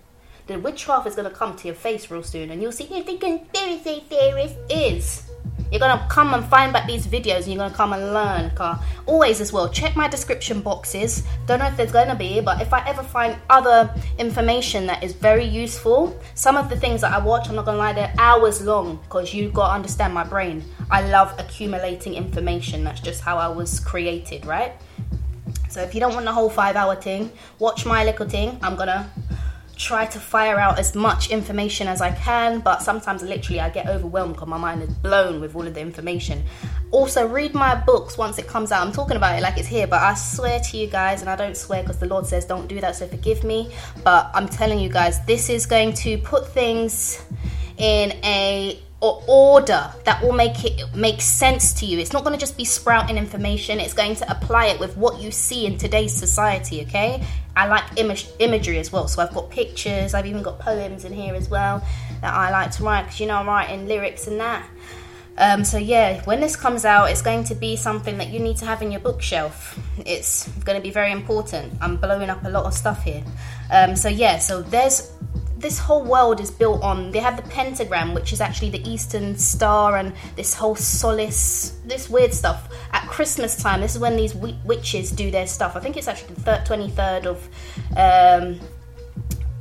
The 0.47 0.59
witchcraft 0.59 1.07
is 1.07 1.15
going 1.15 1.29
to 1.29 1.35
come 1.35 1.55
to 1.57 1.67
your 1.67 1.75
face 1.75 2.09
real 2.09 2.23
soon, 2.23 2.49
and 2.49 2.61
you'll 2.61 2.71
see 2.71 2.85
who 2.85 3.03
the 3.03 3.17
conspiracy 3.17 4.03
theorist 4.09 4.55
is. 4.69 5.26
You're 5.71 5.79
gonna 5.79 6.05
come 6.09 6.33
and 6.33 6.45
find 6.45 6.71
back 6.71 6.87
these 6.87 7.07
videos 7.07 7.43
and 7.43 7.47
you're 7.47 7.57
gonna 7.57 7.73
come 7.73 7.93
and 7.93 8.13
learn. 8.13 8.51
Car. 8.51 8.79
Always 9.05 9.41
as 9.41 9.51
well, 9.51 9.69
check 9.69 9.95
my 9.95 10.07
description 10.07 10.61
boxes. 10.61 11.23
Don't 11.45 11.59
know 11.59 11.67
if 11.67 11.77
there's 11.77 11.91
gonna 11.91 12.15
be, 12.15 12.39
but 12.39 12.61
if 12.61 12.73
I 12.73 12.87
ever 12.87 13.03
find 13.03 13.35
other 13.49 13.93
information 14.17 14.85
that 14.87 15.03
is 15.03 15.13
very 15.13 15.45
useful, 15.45 16.17
some 16.35 16.55
of 16.55 16.69
the 16.69 16.77
things 16.77 17.01
that 17.01 17.11
I 17.11 17.19
watch, 17.19 17.49
I'm 17.49 17.55
not 17.55 17.65
gonna 17.65 17.77
lie, 17.77 17.93
they're 17.93 18.13
hours 18.17 18.61
long 18.61 18.97
because 19.03 19.33
you 19.33 19.49
gotta 19.49 19.73
understand 19.73 20.13
my 20.13 20.23
brain. 20.23 20.63
I 20.89 21.01
love 21.01 21.33
accumulating 21.37 22.13
information. 22.13 22.83
That's 22.83 23.01
just 23.01 23.21
how 23.21 23.37
I 23.37 23.47
was 23.47 23.79
created, 23.79 24.45
right? 24.45 24.73
So 25.69 25.81
if 25.81 25.93
you 25.93 25.99
don't 25.99 26.13
want 26.13 26.25
the 26.25 26.31
whole 26.31 26.49
five 26.49 26.75
hour 26.75 26.95
thing, 26.95 27.31
watch 27.59 27.85
my 27.85 28.03
little 28.03 28.27
thing. 28.27 28.57
I'm 28.61 28.75
gonna 28.75 29.11
try 29.77 30.05
to 30.07 30.19
fire 30.19 30.59
out 30.59 30.79
as 30.79 30.95
much 30.95 31.29
information 31.29 31.87
as 31.87 32.01
I 32.01 32.11
can, 32.11 32.59
but 32.59 32.81
sometimes 32.81 33.21
literally 33.21 33.59
I 33.59 33.69
get 33.69 33.87
overwhelmed 33.87 34.33
because 34.33 34.47
my 34.47 34.57
mind 34.57 34.81
is 34.83 34.89
blown 34.89 35.39
with 35.39 35.55
all 35.55 35.65
of 35.65 35.73
the 35.73 35.79
information. 35.79 36.43
Also, 36.91 37.27
read 37.27 37.53
my 37.53 37.75
books 37.75 38.17
once 38.17 38.39
it 38.39 38.47
comes 38.47 38.71
out. 38.71 38.85
I'm 38.85 38.93
talking 38.93 39.17
about 39.17 39.37
it 39.37 39.41
like 39.41 39.57
it's 39.57 39.67
here, 39.67 39.87
but 39.87 40.01
I 40.01 40.13
swear 40.15 40.59
to 40.59 40.77
you 40.77 40.87
guys, 40.87 41.21
and 41.21 41.29
I 41.29 41.35
don't 41.35 41.55
swear 41.55 41.83
because 41.83 41.99
the 41.99 42.07
Lord 42.07 42.25
says 42.25 42.45
don't 42.45 42.67
do 42.67 42.81
that, 42.81 42.95
so 42.95 43.07
forgive 43.07 43.43
me. 43.43 43.71
But 44.03 44.31
I'm 44.33 44.47
telling 44.47 44.79
you 44.79 44.89
guys, 44.89 45.23
this 45.25 45.49
is 45.49 45.65
going 45.65 45.93
to 45.93 46.17
put 46.17 46.47
things 46.47 47.23
in 47.77 48.11
a 48.23 48.81
or 48.99 49.23
order 49.27 49.91
that 50.05 50.23
will 50.23 50.33
make 50.33 50.63
it 50.65 50.83
make 50.95 51.21
sense 51.21 51.71
to 51.71 51.85
you. 51.85 51.99
It's 51.99 52.13
not 52.13 52.23
going 52.23 52.33
to 52.33 52.39
just 52.39 52.57
be 52.57 52.65
sprouting 52.65 53.17
information. 53.17 53.79
It's 53.79 53.93
going 53.93 54.15
to 54.15 54.31
apply 54.31 54.67
it 54.67 54.79
with 54.79 54.97
what 54.97 55.21
you 55.21 55.31
see 55.31 55.65
in 55.65 55.77
today's 55.77 56.13
society. 56.13 56.81
Okay, 56.81 57.23
I 57.55 57.67
like 57.67 57.83
image 57.97 58.27
imagery 58.39 58.79
as 58.79 58.91
well, 58.91 59.07
so 59.07 59.21
I've 59.21 59.33
got 59.33 59.51
pictures. 59.51 60.13
I've 60.13 60.25
even 60.25 60.41
got 60.41 60.59
poems 60.59 61.05
in 61.05 61.13
here 61.13 61.35
as 61.35 61.49
well 61.49 61.85
that 62.21 62.33
I 62.33 62.49
like 62.49 62.71
to 62.71 62.83
write 62.83 63.03
because 63.03 63.19
you 63.19 63.27
know 63.27 63.35
I'm 63.35 63.47
writing 63.47 63.87
lyrics 63.87 64.27
and 64.27 64.39
that. 64.39 64.67
Um, 65.39 65.63
so 65.63 65.77
yeah, 65.77 66.23
when 66.23 66.41
this 66.41 66.55
comes 66.55 66.83
out, 66.83 67.11
it's 67.11 67.21
going 67.21 67.43
to 67.45 67.55
be 67.55 67.75
something 67.75 68.17
that 68.17 68.29
you 68.29 68.39
need 68.39 68.57
to 68.57 68.65
have 68.65 68.81
in 68.81 68.91
your 68.91 69.01
bookshelf. 69.01 69.79
It's 70.03 70.47
going 70.65 70.75
to 70.75 70.81
be 70.81 70.89
very 70.89 71.11
important. 71.11 71.73
I'm 71.79 71.97
blowing 71.97 72.29
up 72.29 72.43
a 72.43 72.49
lot 72.49 72.65
of 72.65 72.73
stuff 72.73 73.03
here. 73.03 73.23
Um, 73.71 73.95
so 73.95 74.09
yeah, 74.09 74.39
so 74.39 74.63
there's 74.63 75.11
this 75.59 75.79
whole 75.79 76.03
world 76.03 76.39
is 76.39 76.51
built 76.51 76.83
on 76.83 77.11
they 77.11 77.19
have 77.19 77.35
the 77.35 77.49
pentagram 77.49 78.13
which 78.13 78.31
is 78.31 78.41
actually 78.41 78.69
the 78.69 78.89
eastern 78.89 79.35
star 79.37 79.97
and 79.97 80.13
this 80.35 80.53
whole 80.53 80.75
solace 80.75 81.79
this 81.85 82.09
weird 82.09 82.33
stuff. 82.33 82.69
At 82.91 83.07
christmas 83.07 83.55
time 83.61 83.81
this 83.81 83.95
is 83.95 84.01
when 84.01 84.15
these 84.15 84.35
witches 84.35 85.11
do 85.11 85.31
their 85.31 85.47
stuff. 85.47 85.75
I 85.75 85.79
think 85.79 85.97
it's 85.97 86.07
actually 86.07 86.35
the 86.35 86.61
23rd 86.65 87.25
of 87.25 87.49
um, 87.97 88.59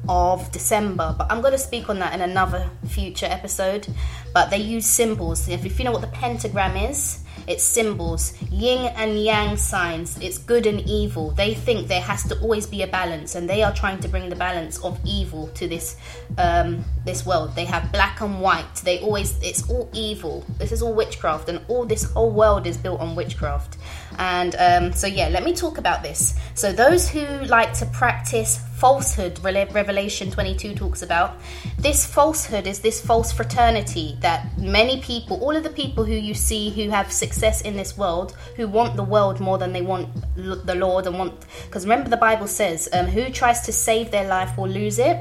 of 0.08 0.52
december 0.52 1.12
but 1.18 1.26
i'm 1.32 1.40
going 1.40 1.52
to 1.52 1.58
speak 1.58 1.88
on 1.88 1.98
that 1.98 2.14
in 2.14 2.20
another 2.20 2.70
future 2.86 3.26
episode. 3.26 3.86
But 4.32 4.50
they 4.50 4.58
use 4.58 4.84
symbols. 4.84 5.48
If 5.48 5.78
you 5.78 5.84
know 5.84 5.92
what 5.92 6.02
the 6.02 6.08
pentagram 6.08 6.76
is 6.76 7.24
it's 7.46 7.62
symbols, 7.62 8.32
yin 8.50 8.92
and 8.96 9.22
yang 9.22 9.56
signs. 9.56 10.18
It's 10.20 10.38
good 10.38 10.66
and 10.66 10.80
evil. 10.80 11.30
They 11.30 11.54
think 11.54 11.88
there 11.88 12.00
has 12.00 12.24
to 12.28 12.38
always 12.40 12.66
be 12.66 12.82
a 12.82 12.86
balance, 12.86 13.34
and 13.34 13.48
they 13.48 13.62
are 13.62 13.72
trying 13.72 14.00
to 14.00 14.08
bring 14.08 14.28
the 14.28 14.36
balance 14.36 14.78
of 14.84 14.98
evil 15.04 15.48
to 15.48 15.68
this 15.68 15.96
um, 16.38 16.84
this 17.04 17.24
world. 17.24 17.54
They 17.54 17.64
have 17.64 17.92
black 17.92 18.20
and 18.20 18.40
white. 18.40 18.76
They 18.84 19.00
always 19.00 19.38
it's 19.42 19.68
all 19.70 19.88
evil. 19.92 20.44
This 20.58 20.72
is 20.72 20.82
all 20.82 20.94
witchcraft, 20.94 21.48
and 21.48 21.60
all 21.68 21.84
this 21.84 22.04
whole 22.12 22.30
world 22.30 22.66
is 22.66 22.76
built 22.76 23.00
on 23.00 23.14
witchcraft. 23.14 23.76
And 24.18 24.56
um, 24.58 24.92
so, 24.92 25.06
yeah, 25.06 25.28
let 25.28 25.44
me 25.44 25.54
talk 25.54 25.78
about 25.78 26.02
this. 26.02 26.34
So, 26.54 26.72
those 26.72 27.08
who 27.08 27.26
like 27.44 27.72
to 27.74 27.86
practice 27.86 28.58
falsehood, 28.76 29.38
Revelation 29.42 30.30
22 30.30 30.74
talks 30.74 31.02
about, 31.02 31.38
this 31.78 32.06
falsehood 32.06 32.66
is 32.66 32.80
this 32.80 33.00
false 33.00 33.32
fraternity 33.32 34.16
that 34.20 34.58
many 34.58 35.00
people, 35.00 35.42
all 35.42 35.56
of 35.56 35.62
the 35.62 35.70
people 35.70 36.04
who 36.04 36.14
you 36.14 36.34
see 36.34 36.70
who 36.70 36.90
have 36.90 37.12
success 37.12 37.60
in 37.62 37.76
this 37.76 37.96
world, 37.96 38.36
who 38.56 38.68
want 38.68 38.96
the 38.96 39.04
world 39.04 39.40
more 39.40 39.58
than 39.58 39.72
they 39.72 39.82
want 39.82 40.08
the 40.36 40.74
Lord 40.74 41.06
and 41.06 41.18
want, 41.18 41.34
because 41.66 41.84
remember 41.84 42.10
the 42.10 42.16
Bible 42.16 42.46
says, 42.46 42.88
um, 42.92 43.06
who 43.06 43.30
tries 43.30 43.62
to 43.62 43.72
save 43.72 44.10
their 44.10 44.26
life 44.26 44.56
will 44.56 44.68
lose 44.68 44.98
it 44.98 45.18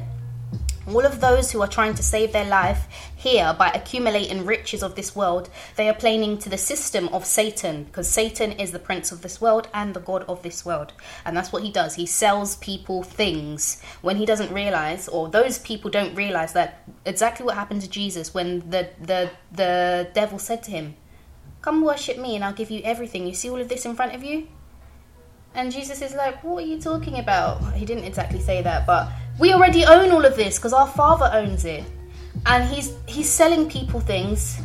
all 0.88 1.06
of 1.06 1.20
those 1.20 1.52
who 1.52 1.62
are 1.62 1.68
trying 1.68 1.94
to 1.96 2.04
save 2.04 2.32
their 2.32 2.46
life 2.46 2.88
here 3.26 3.56
by 3.58 3.70
accumulating 3.70 4.46
riches 4.46 4.84
of 4.84 4.94
this 4.94 5.16
world, 5.16 5.50
they 5.78 5.90
are 5.90 5.96
playing 5.96 6.38
to 6.38 6.48
the 6.48 6.60
system 6.60 7.08
of 7.08 7.26
Satan 7.26 7.86
because 7.86 8.08
Satan 8.08 8.52
is 8.52 8.72
the 8.72 8.78
prince 8.78 9.12
of 9.12 9.24
this 9.24 9.42
world 9.42 9.68
and 9.74 9.96
the 9.96 10.00
god 10.00 10.24
of 10.28 10.44
this 10.44 10.64
world. 10.64 10.94
And 11.26 11.36
that's 11.36 11.52
what 11.52 11.64
he 11.64 11.72
does. 11.72 11.96
He 11.96 12.06
sells 12.06 12.56
people 12.58 13.02
things 13.02 13.82
when 14.04 14.18
he 14.18 14.28
doesn't 14.28 14.54
realize, 14.54 15.08
or 15.08 15.28
those 15.28 15.58
people 15.58 15.90
don't 15.90 16.14
realize 16.14 16.54
that 16.54 16.88
exactly 17.04 17.44
what 17.44 17.56
happened 17.56 17.82
to 17.82 17.90
Jesus 17.90 18.32
when 18.32 18.60
the, 18.70 18.90
the, 19.02 19.32
the 19.52 20.08
devil 20.14 20.38
said 20.38 20.62
to 20.64 20.72
him, 20.72 20.96
Come 21.64 21.82
worship 21.84 22.20
me 22.20 22.36
and 22.36 22.44
I'll 22.44 22.54
give 22.54 22.70
you 22.70 22.82
everything. 22.84 23.26
You 23.26 23.34
see 23.34 23.50
all 23.50 23.60
of 23.60 23.70
this 23.70 23.88
in 23.88 23.96
front 23.96 24.14
of 24.14 24.24
you? 24.24 24.48
And 25.56 25.72
Jesus 25.72 26.04
is 26.04 26.14
like, 26.14 26.44
What 26.44 26.64
are 26.64 26.68
you 26.68 26.80
talking 26.80 27.18
about? 27.18 27.74
He 27.74 27.88
didn't 27.88 28.04
exactly 28.04 28.40
say 28.40 28.62
that, 28.62 28.86
but 28.86 29.10
we 29.40 29.52
already 29.52 29.84
own 29.84 30.12
all 30.12 30.26
of 30.26 30.36
this 30.36 30.60
because 30.60 30.74
our 30.74 30.88
father 30.88 31.28
owns 31.34 31.66
it. 31.66 31.84
And 32.46 32.64
he's 32.70 32.94
he's 33.08 33.30
selling 33.30 33.70
people 33.70 34.00
things. 34.00 34.62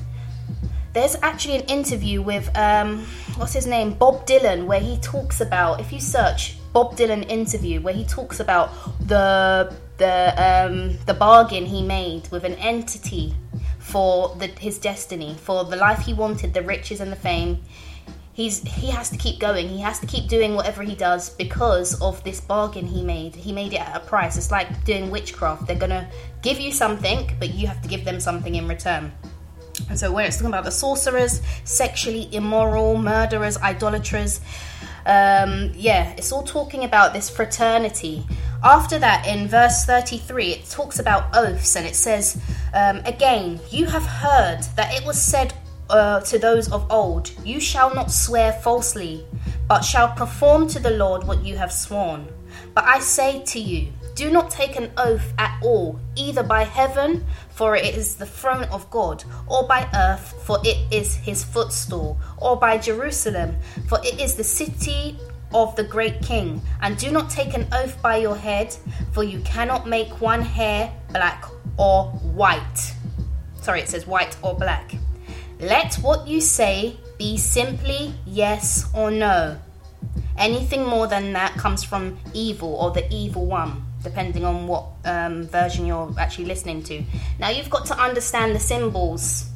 There's 0.92 1.16
actually 1.22 1.56
an 1.56 1.66
interview 1.66 2.20
with 2.20 2.50
um, 2.56 3.06
what's 3.36 3.52
his 3.52 3.66
name? 3.66 3.94
Bob 3.94 4.26
Dylan, 4.26 4.66
where 4.66 4.80
he 4.80 4.98
talks 4.98 5.40
about 5.40 5.80
if 5.80 5.92
you 5.92 6.00
search 6.00 6.56
Bob 6.72 6.96
Dylan 6.96 7.28
interview 7.28 7.80
where 7.80 7.94
he 7.94 8.04
talks 8.04 8.40
about 8.40 8.70
the 9.06 9.74
the 9.98 10.34
um, 10.36 10.98
the 11.06 11.14
bargain 11.14 11.66
he 11.66 11.82
made 11.82 12.28
with 12.30 12.44
an 12.44 12.54
entity 12.54 13.34
for 13.78 14.34
the, 14.38 14.46
his 14.46 14.78
destiny, 14.78 15.34
for 15.34 15.64
the 15.64 15.76
life 15.76 16.00
he 16.00 16.14
wanted, 16.14 16.54
the 16.54 16.62
riches 16.62 17.00
and 17.00 17.10
the 17.10 17.16
fame 17.16 17.62
he's 18.40 18.62
he 18.62 18.88
has 18.90 19.10
to 19.10 19.18
keep 19.18 19.38
going. 19.38 19.68
He 19.68 19.80
has 19.80 19.98
to 20.00 20.06
keep 20.06 20.28
doing 20.28 20.54
whatever 20.54 20.82
he 20.82 20.94
does 20.94 21.30
because 21.30 22.00
of 22.00 22.22
this 22.24 22.40
bargain 22.40 22.86
he 22.86 23.02
made. 23.02 23.34
He 23.34 23.52
made 23.52 23.72
it 23.74 23.80
at 23.80 23.94
a 23.96 24.00
price. 24.00 24.36
It's 24.36 24.50
like 24.50 24.84
doing 24.84 25.10
witchcraft. 25.10 25.66
They're 25.66 25.78
gonna 25.78 26.08
give 26.42 26.58
you 26.58 26.72
something 26.72 27.30
but 27.38 27.54
you 27.54 27.66
have 27.66 27.82
to 27.82 27.88
give 27.88 28.04
them 28.04 28.18
something 28.20 28.54
in 28.54 28.66
return. 28.66 29.12
And 29.88 29.98
so 29.98 30.10
when 30.12 30.24
it's 30.26 30.36
talking 30.36 30.48
about 30.48 30.64
the 30.64 30.70
sorcerers 30.70 31.42
sexually 31.64 32.28
immoral 32.34 32.96
murderers 32.98 33.56
idolaters 33.58 34.40
um, 35.06 35.72
yeah 35.74 36.10
it's 36.18 36.30
all 36.32 36.42
talking 36.42 36.84
about 36.84 37.12
this 37.12 37.28
fraternity. 37.28 38.26
After 38.62 38.98
that 38.98 39.26
in 39.26 39.48
verse 39.48 39.84
33 39.84 40.52
it 40.52 40.64
talks 40.70 40.98
about 40.98 41.34
oaths 41.34 41.76
and 41.76 41.86
it 41.86 41.96
says 41.96 42.40
um, 42.74 42.98
again 43.04 43.60
you 43.70 43.86
have 43.86 44.04
heard 44.04 44.62
that 44.76 44.94
it 44.94 45.04
was 45.06 45.20
said 45.20 45.52
uh, 45.90 46.20
to 46.22 46.38
those 46.38 46.70
of 46.72 46.90
old, 46.90 47.30
You 47.44 47.60
shall 47.60 47.94
not 47.94 48.10
swear 48.10 48.52
falsely, 48.52 49.26
but 49.68 49.82
shall 49.82 50.12
perform 50.12 50.68
to 50.68 50.78
the 50.78 50.90
Lord 50.90 51.24
what 51.24 51.44
you 51.44 51.56
have 51.56 51.72
sworn. 51.72 52.28
But 52.74 52.84
I 52.84 53.00
say 53.00 53.42
to 53.42 53.60
you, 53.60 53.92
do 54.14 54.30
not 54.30 54.50
take 54.50 54.76
an 54.76 54.90
oath 54.96 55.32
at 55.38 55.58
all, 55.62 55.98
either 56.16 56.42
by 56.42 56.64
heaven, 56.64 57.24
for 57.50 57.76
it 57.76 57.94
is 57.94 58.16
the 58.16 58.26
throne 58.26 58.64
of 58.64 58.90
God, 58.90 59.24
or 59.46 59.66
by 59.66 59.88
earth, 59.94 60.34
for 60.44 60.58
it 60.64 60.76
is 60.92 61.14
his 61.16 61.44
footstool, 61.44 62.18
or 62.38 62.56
by 62.56 62.76
Jerusalem, 62.76 63.56
for 63.88 63.98
it 64.04 64.20
is 64.20 64.34
the 64.34 64.44
city 64.44 65.16
of 65.54 65.74
the 65.76 65.84
great 65.84 66.20
king. 66.22 66.60
And 66.82 66.96
do 66.96 67.10
not 67.10 67.30
take 67.30 67.54
an 67.54 67.66
oath 67.72 68.00
by 68.02 68.16
your 68.16 68.36
head, 68.36 68.76
for 69.12 69.24
you 69.24 69.40
cannot 69.40 69.88
make 69.88 70.20
one 70.20 70.42
hair 70.42 70.92
black 71.12 71.44
or 71.76 72.04
white. 72.04 72.94
Sorry, 73.62 73.80
it 73.80 73.88
says 73.88 74.06
white 74.06 74.36
or 74.42 74.54
black. 74.54 74.94
Let 75.60 75.96
what 75.96 76.26
you 76.26 76.40
say 76.40 76.96
be 77.18 77.36
simply 77.36 78.14
yes 78.26 78.88
or 78.94 79.10
no. 79.10 79.58
Anything 80.38 80.86
more 80.86 81.06
than 81.06 81.34
that 81.34 81.52
comes 81.54 81.84
from 81.84 82.16
evil 82.32 82.74
or 82.76 82.92
the 82.92 83.06
evil 83.12 83.44
one, 83.44 83.84
depending 84.02 84.46
on 84.46 84.66
what 84.66 84.86
um, 85.04 85.46
version 85.46 85.84
you're 85.84 86.14
actually 86.18 86.46
listening 86.46 86.82
to. 86.84 87.02
Now, 87.38 87.50
you've 87.50 87.68
got 87.68 87.84
to 87.86 87.98
understand 87.98 88.56
the 88.56 88.60
symbols 88.60 89.50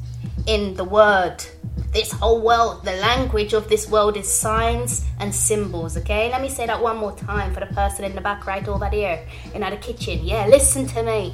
in 0.45 0.75
the 0.75 0.83
word. 0.83 1.43
This 1.91 2.11
whole 2.11 2.41
world, 2.41 2.85
the 2.85 2.97
language 2.97 3.53
of 3.53 3.67
this 3.67 3.89
world 3.89 4.15
is 4.15 4.31
signs 4.31 5.05
and 5.19 5.33
symbols, 5.33 5.97
okay? 5.97 6.29
Let 6.29 6.41
me 6.41 6.49
say 6.49 6.67
that 6.67 6.79
one 6.79 6.97
more 6.97 7.15
time 7.15 7.51
for 7.51 7.61
the 7.61 7.73
person 7.73 8.05
in 8.05 8.13
the 8.13 8.21
back 8.21 8.45
right 8.45 8.67
over 8.67 8.87
there 8.91 9.25
in 9.55 9.61
the 9.61 9.77
kitchen. 9.77 10.19
Yeah, 10.23 10.45
listen 10.45 10.85
to 10.87 11.01
me. 11.01 11.33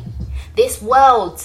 This 0.56 0.82
world 0.82 1.44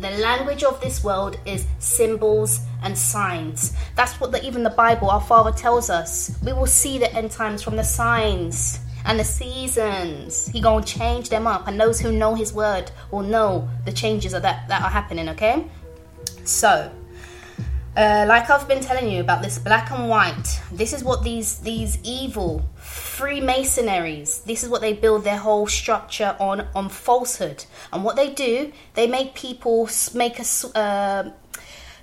the 0.00 0.10
language 0.10 0.62
of 0.62 0.80
this 0.80 1.02
world 1.02 1.38
is 1.46 1.66
symbols 1.78 2.60
and 2.82 2.96
signs. 2.96 3.74
That's 3.94 4.20
what 4.20 4.32
the, 4.32 4.44
even 4.46 4.62
the 4.62 4.70
Bible, 4.70 5.10
our 5.10 5.20
Father 5.20 5.52
tells 5.52 5.88
us. 5.88 6.36
We 6.44 6.52
will 6.52 6.66
see 6.66 6.98
the 6.98 7.12
end 7.14 7.30
times 7.30 7.62
from 7.62 7.76
the 7.76 7.84
signs 7.84 8.80
and 9.06 9.18
the 9.18 9.24
seasons. 9.24 10.46
He 10.48 10.60
gonna 10.60 10.84
change 10.84 11.28
them 11.30 11.46
up, 11.46 11.66
and 11.66 11.80
those 11.80 12.00
who 12.00 12.12
know 12.12 12.34
His 12.34 12.52
word 12.52 12.90
will 13.10 13.22
know 13.22 13.68
the 13.84 13.92
changes 13.92 14.32
that 14.32 14.42
that 14.42 14.82
are 14.82 14.90
happening. 14.90 15.28
Okay, 15.30 15.64
so. 16.44 16.90
Uh, 17.96 18.26
like 18.28 18.50
I've 18.50 18.68
been 18.68 18.82
telling 18.82 19.10
you 19.10 19.22
about 19.22 19.42
this 19.42 19.58
black 19.58 19.90
and 19.90 20.06
white, 20.06 20.60
this 20.70 20.92
is 20.92 21.02
what 21.02 21.22
these 21.22 21.60
these 21.60 21.98
evil 22.02 22.68
Freemasonries. 22.76 24.40
This 24.40 24.62
is 24.62 24.68
what 24.68 24.82
they 24.82 24.92
build 24.92 25.24
their 25.24 25.38
whole 25.38 25.66
structure 25.66 26.36
on 26.38 26.68
on 26.74 26.90
falsehood. 26.90 27.64
And 27.94 28.04
what 28.04 28.16
they 28.16 28.34
do, 28.34 28.70
they 28.92 29.06
make 29.06 29.34
people 29.34 29.88
make 30.12 30.38
a 30.38 30.78
uh, 30.78 31.30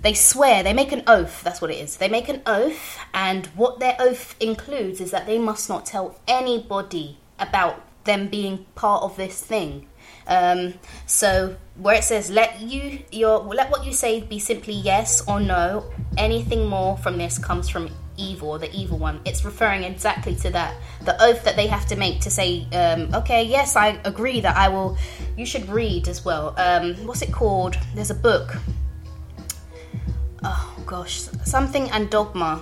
they 0.01 0.15
swear, 0.15 0.63
they 0.63 0.73
make 0.73 0.91
an 0.91 1.03
oath. 1.05 1.43
That's 1.43 1.61
what 1.61 1.69
it 1.69 1.77
is. 1.77 1.97
They 1.97 2.09
make 2.09 2.27
an 2.27 2.41
oath, 2.47 2.97
and 3.13 3.45
what 3.47 3.79
their 3.79 3.95
oath 3.99 4.35
includes 4.39 4.99
is 4.99 5.11
that 5.11 5.27
they 5.27 5.37
must 5.37 5.69
not 5.69 5.85
tell 5.85 6.19
anybody 6.27 7.19
about 7.37 7.85
them 8.05 8.29
being 8.29 8.65
part 8.73 9.03
of 9.03 9.15
this 9.15 9.39
thing. 9.41 9.87
Um, 10.25 10.73
so 11.05 11.55
where 11.75 11.95
it 11.95 12.03
says 12.03 12.29
let 12.29 12.61
you 12.61 12.99
your 13.11 13.39
let 13.39 13.71
what 13.71 13.85
you 13.85 13.93
say 13.93 14.21
be 14.21 14.39
simply 14.39 14.73
yes 14.73 15.27
or 15.27 15.39
no. 15.39 15.91
Anything 16.17 16.67
more 16.67 16.97
from 16.97 17.17
this 17.17 17.37
comes 17.37 17.67
from 17.69 17.89
evil, 18.17 18.59
the 18.59 18.71
evil 18.71 18.97
one. 18.97 19.19
It's 19.25 19.43
referring 19.43 19.83
exactly 19.83 20.35
to 20.37 20.49
that. 20.51 20.75
The 21.01 21.21
oath 21.21 21.43
that 21.43 21.55
they 21.55 21.67
have 21.67 21.87
to 21.87 21.95
make 21.95 22.21
to 22.21 22.29
say, 22.29 22.67
um, 22.73 23.13
okay, 23.15 23.43
yes, 23.43 23.75
I 23.75 23.99
agree 24.05 24.41
that 24.41 24.55
I 24.55 24.69
will. 24.69 24.97
You 25.35 25.45
should 25.45 25.67
read 25.69 26.07
as 26.07 26.23
well. 26.23 26.53
Um, 26.57 26.93
what's 27.07 27.21
it 27.21 27.31
called? 27.31 27.77
There's 27.95 28.11
a 28.11 28.15
book. 28.15 28.55
Oh 30.43 30.83
gosh, 30.85 31.21
something 31.45 31.89
and 31.91 32.09
dogma. 32.09 32.61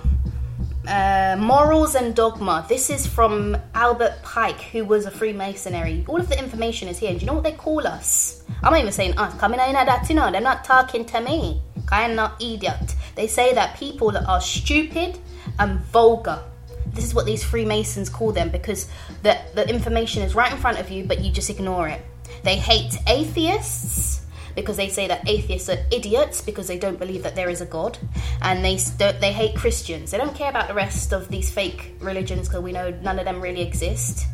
Uh, 0.86 1.36
morals 1.38 1.94
and 1.94 2.14
dogma. 2.14 2.64
This 2.68 2.90
is 2.90 3.06
from 3.06 3.56
Albert 3.74 4.20
Pike, 4.24 4.60
who 4.60 4.84
was 4.84 5.06
a 5.06 5.12
Freemasonry. 5.12 6.04
All 6.08 6.18
of 6.18 6.28
the 6.28 6.38
information 6.38 6.88
is 6.88 6.98
here. 6.98 7.12
Do 7.12 7.18
you 7.18 7.26
know 7.26 7.34
what 7.34 7.44
they 7.44 7.52
call 7.52 7.86
us? 7.86 8.41
I'm 8.62 8.72
not 8.72 8.80
even 8.80 8.92
saying 8.92 9.18
us. 9.18 9.38
Coming 9.38 9.60
in 9.60 9.74
at 9.76 9.86
that, 9.86 10.08
you 10.08 10.14
know, 10.14 10.30
they're 10.30 10.40
not 10.40 10.64
talking 10.64 11.04
to 11.06 11.20
me. 11.20 11.60
I'm 11.90 12.14
not 12.14 12.40
idiot. 12.40 12.94
They 13.16 13.26
say 13.26 13.54
that 13.54 13.76
people 13.76 14.12
that 14.12 14.24
are 14.26 14.40
stupid 14.40 15.18
and 15.58 15.80
vulgar. 15.80 16.42
This 16.86 17.04
is 17.04 17.14
what 17.14 17.26
these 17.26 17.42
Freemasons 17.42 18.08
call 18.08 18.32
them 18.32 18.50
because 18.50 18.88
the, 19.22 19.38
the 19.54 19.68
information 19.68 20.22
is 20.22 20.34
right 20.34 20.52
in 20.52 20.58
front 20.58 20.78
of 20.78 20.90
you, 20.90 21.04
but 21.04 21.20
you 21.20 21.32
just 21.32 21.50
ignore 21.50 21.88
it. 21.88 22.02
They 22.44 22.56
hate 22.56 22.96
atheists 23.06 24.22
because 24.54 24.76
they 24.76 24.88
say 24.88 25.08
that 25.08 25.28
atheists 25.28 25.68
are 25.68 25.78
idiots 25.90 26.40
because 26.40 26.66
they 26.66 26.78
don't 26.78 26.98
believe 26.98 27.22
that 27.22 27.34
there 27.34 27.48
is 27.48 27.60
a 27.60 27.66
God, 27.66 27.98
and 28.42 28.64
they 28.64 28.76
they 29.20 29.32
hate 29.32 29.56
Christians. 29.56 30.10
They 30.10 30.18
don't 30.18 30.34
care 30.34 30.50
about 30.50 30.68
the 30.68 30.74
rest 30.74 31.12
of 31.12 31.28
these 31.28 31.50
fake 31.50 31.94
religions 32.00 32.48
because 32.48 32.62
we 32.62 32.72
know 32.72 32.90
none 32.90 33.18
of 33.18 33.24
them 33.24 33.40
really 33.40 33.62
exist. 33.62 34.26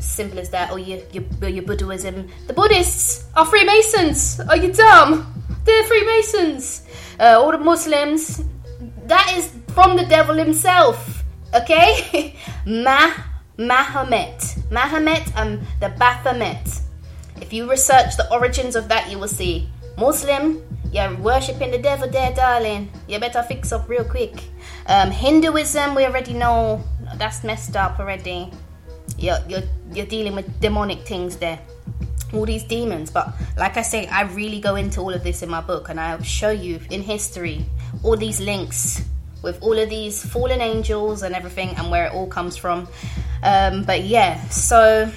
Simple 0.00 0.38
as 0.38 0.50
that. 0.50 0.72
Or 0.72 0.78
your 0.78 1.00
your, 1.12 1.48
your 1.48 1.62
Buddhism. 1.62 2.28
The 2.46 2.52
Buddhists 2.52 3.26
are 3.36 3.46
Freemasons. 3.46 4.40
Are 4.48 4.56
you 4.56 4.72
dumb? 4.72 5.32
They're 5.64 5.84
Freemasons. 5.84 6.86
Uh, 7.18 7.38
all 7.38 7.52
the 7.52 7.58
Muslims. 7.58 8.42
That 9.04 9.32
is 9.36 9.52
from 9.74 9.96
the 9.96 10.04
devil 10.04 10.34
himself. 10.36 11.24
Okay? 11.54 12.34
Ma 12.66 13.12
Mahomet. 13.58 14.70
Mahomet 14.70 15.32
and 15.36 15.60
the 15.80 15.90
Baphomet. 15.98 16.80
If 17.40 17.52
you 17.52 17.68
research 17.70 18.16
the 18.16 18.30
origins 18.32 18.76
of 18.76 18.88
that, 18.88 19.10
you 19.10 19.18
will 19.18 19.28
see 19.28 19.68
Muslim, 20.00 20.62
you're 20.92 21.14
worshipping 21.16 21.70
the 21.70 21.78
devil 21.78 22.08
there, 22.08 22.32
darling. 22.32 22.90
You 23.06 23.18
better 23.20 23.42
fix 23.42 23.70
up 23.72 23.88
real 23.88 24.04
quick. 24.04 24.42
Um, 24.86 25.10
Hinduism, 25.10 25.94
we 25.94 26.04
already 26.04 26.32
know 26.32 26.82
that's 27.16 27.44
messed 27.44 27.76
up 27.76 28.00
already. 28.00 28.50
You're, 29.18 29.38
you're, 29.48 29.62
you're 29.92 30.06
dealing 30.06 30.34
with 30.34 30.60
demonic 30.60 31.00
things 31.00 31.36
there. 31.36 31.58
All 32.32 32.46
these 32.46 32.62
demons. 32.62 33.10
But 33.10 33.34
like 33.56 33.76
I 33.76 33.82
say, 33.82 34.06
I 34.06 34.22
really 34.22 34.60
go 34.60 34.76
into 34.76 35.00
all 35.00 35.12
of 35.12 35.24
this 35.24 35.42
in 35.42 35.50
my 35.50 35.60
book 35.60 35.88
and 35.88 35.98
I'll 35.98 36.22
show 36.22 36.50
you 36.50 36.80
in 36.90 37.02
history 37.02 37.64
all 38.02 38.16
these 38.16 38.40
links 38.40 39.02
with 39.42 39.60
all 39.62 39.78
of 39.78 39.88
these 39.88 40.24
fallen 40.24 40.60
angels 40.60 41.22
and 41.22 41.34
everything 41.34 41.70
and 41.76 41.90
where 41.90 42.06
it 42.06 42.12
all 42.12 42.26
comes 42.26 42.56
from. 42.56 42.86
Um, 43.42 43.84
but 43.84 44.04
yeah, 44.04 44.46
so 44.48 45.10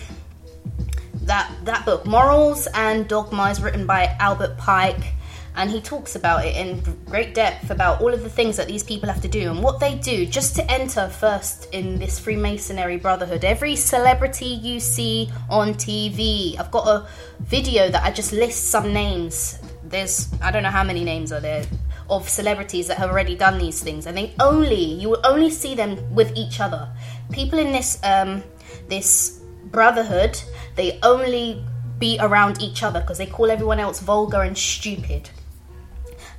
that 1.24 1.52
that 1.64 1.86
book, 1.86 2.06
Morals 2.06 2.68
and 2.74 3.08
Dogma, 3.08 3.50
is 3.50 3.62
written 3.62 3.86
by 3.86 4.16
Albert 4.20 4.58
Pike 4.58 5.14
and 5.56 5.70
he 5.70 5.82
talks 5.82 6.16
about 6.16 6.46
it 6.46 6.56
in 6.56 6.82
great 7.06 7.36
depth 7.36 7.70
about 7.70 8.02
all 8.02 8.14
of 8.14 8.24
the 8.24 8.30
things 8.30 8.58
that 8.58 8.68
these 8.68 8.84
people 8.84 9.08
have 9.08 9.22
to 9.22 9.28
do 9.28 9.52
and 9.52 9.62
what 9.62 9.80
they 9.80 9.96
do 9.96 10.26
just 10.26 10.56
to 10.56 10.72
enter 10.72 11.08
first 11.08 11.68
in 11.74 12.00
this 12.00 12.20
Freemasonry 12.20 12.98
brotherhood. 12.98 13.44
Every 13.44 13.76
celebrity 13.76 14.48
you 14.48 14.80
see 14.80 15.30
on 15.50 15.76
TV, 15.76 16.60
I've 16.60 16.72
got 16.72 16.88
a 16.88 17.08
video 17.42 17.90
that 17.90 18.04
I 18.04 18.12
just 18.12 18.34
list 18.34 18.70
some 18.70 18.92
names. 18.94 19.60
There's 19.84 20.34
I 20.42 20.50
don't 20.50 20.64
know 20.64 20.72
how 20.72 20.84
many 20.84 21.04
names 21.04 21.32
are 21.32 21.40
there 21.40 21.66
of 22.10 22.28
celebrities 22.28 22.88
that 22.88 22.98
have 22.98 23.10
already 23.10 23.36
done 23.36 23.58
these 23.60 23.82
things, 23.82 24.08
and 24.08 24.18
they 24.18 24.34
only 24.40 24.84
you 24.84 25.10
will 25.10 25.22
only 25.24 25.50
see 25.50 25.76
them 25.76 25.98
with 26.14 26.36
each 26.36 26.60
other. 26.60 26.90
People 27.32 27.60
in 27.60 27.72
this 27.72 28.00
um, 28.04 28.44
this 28.88 29.42
brotherhood, 29.66 30.42
they 30.76 31.00
only 31.04 31.64
be 32.00 32.18
around 32.20 32.62
each 32.62 32.82
other 32.82 33.00
because 33.02 33.20
they 33.20 33.26
call 33.26 33.52
everyone 33.52 33.80
else 33.80 34.00
vulgar 34.00 34.42
and 34.42 34.58
stupid 34.58 35.30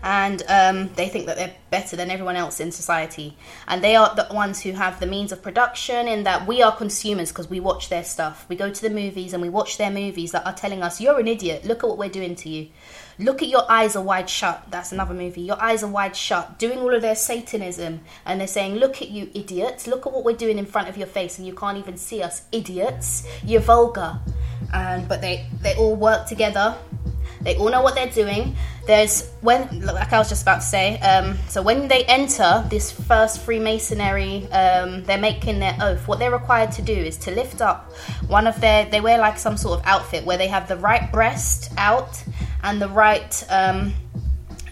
and 0.05 0.43
um, 0.51 0.91
they 0.97 1.09
think 1.09 1.25
that 1.27 1.37
they're 1.37 1.55
better 1.71 1.97
than 1.97 2.11
everyone 2.11 2.37
else 2.37 2.61
in 2.61 2.71
society. 2.71 3.35
And 3.67 3.83
they 3.83 3.97
are 3.97 4.15
the 4.15 4.29
ones 4.31 4.61
who 4.61 4.73
have 4.73 5.01
the 5.01 5.07
means 5.07 5.33
of 5.33 5.43
production, 5.43 6.07
in 6.07 6.25
that 6.25 6.47
we 6.47 6.63
are 6.63 6.77
consumers 6.77 7.31
because 7.31 7.49
we 7.49 7.59
watch 7.59 7.89
their 7.89 8.05
stuff. 8.05 8.45
We 8.51 8.55
go 8.55 8.71
to 8.71 8.83
the 8.83 8.91
movies 8.91 9.33
and 9.33 9.41
we 9.41 9.49
watch 9.49 9.79
their 9.79 9.91
movies 9.91 10.33
that 10.33 10.47
are 10.47 10.53
telling 10.53 10.83
us, 10.83 11.01
You're 11.01 11.19
an 11.19 11.27
idiot, 11.27 11.65
look 11.65 11.83
at 11.83 11.89
what 11.89 11.97
we're 11.97 12.11
doing 12.11 12.37
to 12.37 12.51
you. 12.51 12.69
Look 13.19 13.43
at 13.43 13.49
your 13.49 13.71
eyes 13.71 13.97
are 13.97 14.03
wide 14.03 14.29
shut. 14.29 14.67
That's 14.71 14.93
another 14.93 15.15
movie. 15.15 15.41
Your 15.41 15.61
eyes 15.63 15.83
are 15.83 15.91
wide 15.91 16.17
shut, 16.17 16.59
doing 16.59 16.81
all 16.81 16.95
of 16.95 17.01
their 17.01 17.15
Satanism. 17.15 18.01
And 18.27 18.39
they're 18.39 18.47
saying, 18.47 18.75
Look 18.75 19.01
at 19.01 19.09
you, 19.09 19.31
idiots. 19.35 19.87
Look 19.87 20.07
at 20.07 20.13
what 20.13 20.23
we're 20.23 20.37
doing 20.37 20.59
in 20.59 20.67
front 20.67 20.91
of 20.91 20.99
your 20.99 21.07
face, 21.07 21.39
and 21.39 21.47
you 21.47 21.55
can't 21.55 21.79
even 21.79 21.97
see 21.97 22.23
us, 22.23 22.43
idiots. 22.53 23.27
You're 23.43 23.63
vulgar. 23.63 24.21
And, 24.75 25.09
but 25.09 25.23
they, 25.23 25.47
they 25.63 25.75
all 25.77 25.97
work 25.97 26.27
together 26.27 26.77
they 27.45 27.57
all 27.57 27.71
know 27.71 27.83
what 27.83 27.95
they're 27.95 28.11
doing. 28.11 28.57
There's 28.87 29.31
when, 29.41 29.81
like 29.81 30.13
I 30.13 30.19
was 30.19 30.29
just 30.29 30.43
about 30.43 30.57
to 30.57 30.67
say, 30.67 30.99
um, 31.01 31.39
so 31.49 31.63
when 31.63 31.89
they 31.89 32.05
enter 32.05 32.65
this 32.69 32.91
first 32.91 33.43
Freemasonry, 33.43 34.51
um, 34.51 35.05
they're 35.05 35.19
making 35.19 35.59
their 35.59 35.77
oath. 35.81 36.09
What 36.09 36.19
they're 36.19 36.33
required 36.33 36.73
to 36.73 36.83
do 36.83 36.93
is 36.93 37.17
to 37.19 37.31
lift 37.31 37.61
up 37.61 37.93
one 38.27 38.47
of 38.47 38.61
their. 38.61 38.87
They 38.87 39.01
wear 39.01 39.19
like 39.19 39.39
some 39.39 39.57
sort 39.57 39.81
of 39.81 39.87
outfit 39.87 40.25
where 40.25 40.39
they 40.39 40.49
have 40.49 40.69
the 40.69 40.77
right 40.77 41.11
breast 41.13 41.73
out 41.77 42.23
and 42.63 42.81
the 42.81 42.89
right. 42.89 43.45
Um, 43.51 43.93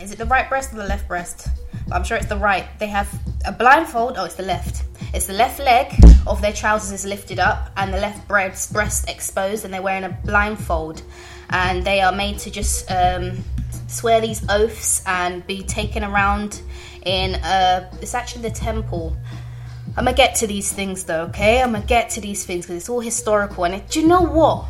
is 0.01 0.11
it 0.11 0.19
the 0.19 0.27
right 0.27 0.49
breast 0.49 0.73
or 0.73 0.77
the 0.77 0.87
left 0.87 1.07
breast? 1.07 1.49
I'm 1.93 2.05
sure 2.05 2.17
it's 2.17 2.27
the 2.27 2.37
right. 2.37 2.67
They 2.79 2.87
have 2.87 3.09
a 3.45 3.53
blindfold. 3.53 4.15
Oh, 4.17 4.25
it's 4.25 4.35
the 4.35 4.43
left. 4.43 4.85
It's 5.15 5.27
the 5.27 5.35
left 5.35 5.59
leg 5.59 5.93
of 6.27 6.41
their 6.41 6.53
trousers 6.53 6.93
is 6.93 7.05
lifted 7.05 7.39
up 7.39 7.71
and 7.77 7.93
the 7.93 7.99
left 7.99 8.27
breast 8.27 8.73
breast 8.73 9.11
exposed, 9.11 9.65
and 9.65 9.75
they're 9.75 9.83
wearing 9.83 10.05
a 10.05 10.19
blindfold 10.25 11.03
and 11.53 11.85
they 11.85 12.01
are 12.01 12.13
made 12.13 12.39
to 12.41 12.51
just 12.51 12.91
um, 12.91 13.45
swear 13.87 14.21
these 14.21 14.45
oaths 14.49 15.03
and 15.07 15.47
be 15.47 15.63
taken 15.63 16.03
around 16.03 16.63
in 17.05 17.35
uh, 17.37 17.91
it's 18.01 18.15
actually 18.15 18.43
the 18.43 18.55
temple. 18.55 19.17
I'm 19.97 20.05
gonna 20.05 20.17
get 20.17 20.35
to 20.37 20.47
these 20.47 20.73
things 20.73 21.05
though, 21.05 21.25
okay? 21.25 21.63
I'm 21.63 21.73
gonna 21.73 21.85
get 21.85 22.11
to 22.11 22.21
these 22.21 22.45
things 22.45 22.67
because 22.67 22.77
it's 22.77 22.89
all 22.89 23.01
historical. 23.01 23.65
And 23.65 23.75
it, 23.75 23.91
do 23.91 24.01
you 24.01 24.09
know 24.09 24.23
what? 24.23 24.67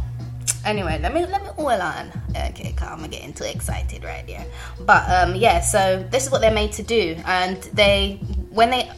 Anyway, 0.65 0.99
let 1.01 1.15
me 1.15 1.27
let 1.27 1.43
me 1.43 1.51
oil 1.59 1.81
on. 1.81 2.13
Okay, 2.31 2.73
calm. 2.77 3.05
I'm 3.05 3.11
getting 3.11 3.33
too 3.33 3.45
excited 3.45 4.05
right 4.05 4.29
here. 4.29 4.45
But 4.81 5.09
um, 5.11 5.35
yeah, 5.37 5.61
so 5.61 6.07
this 6.11 6.25
is 6.25 6.31
what 6.31 6.41
they're 6.41 6.53
made 6.53 6.73
to 6.73 6.83
do, 6.83 7.17
and 7.27 7.57
they 7.75 8.21
when 8.51 8.71
they 8.71 8.91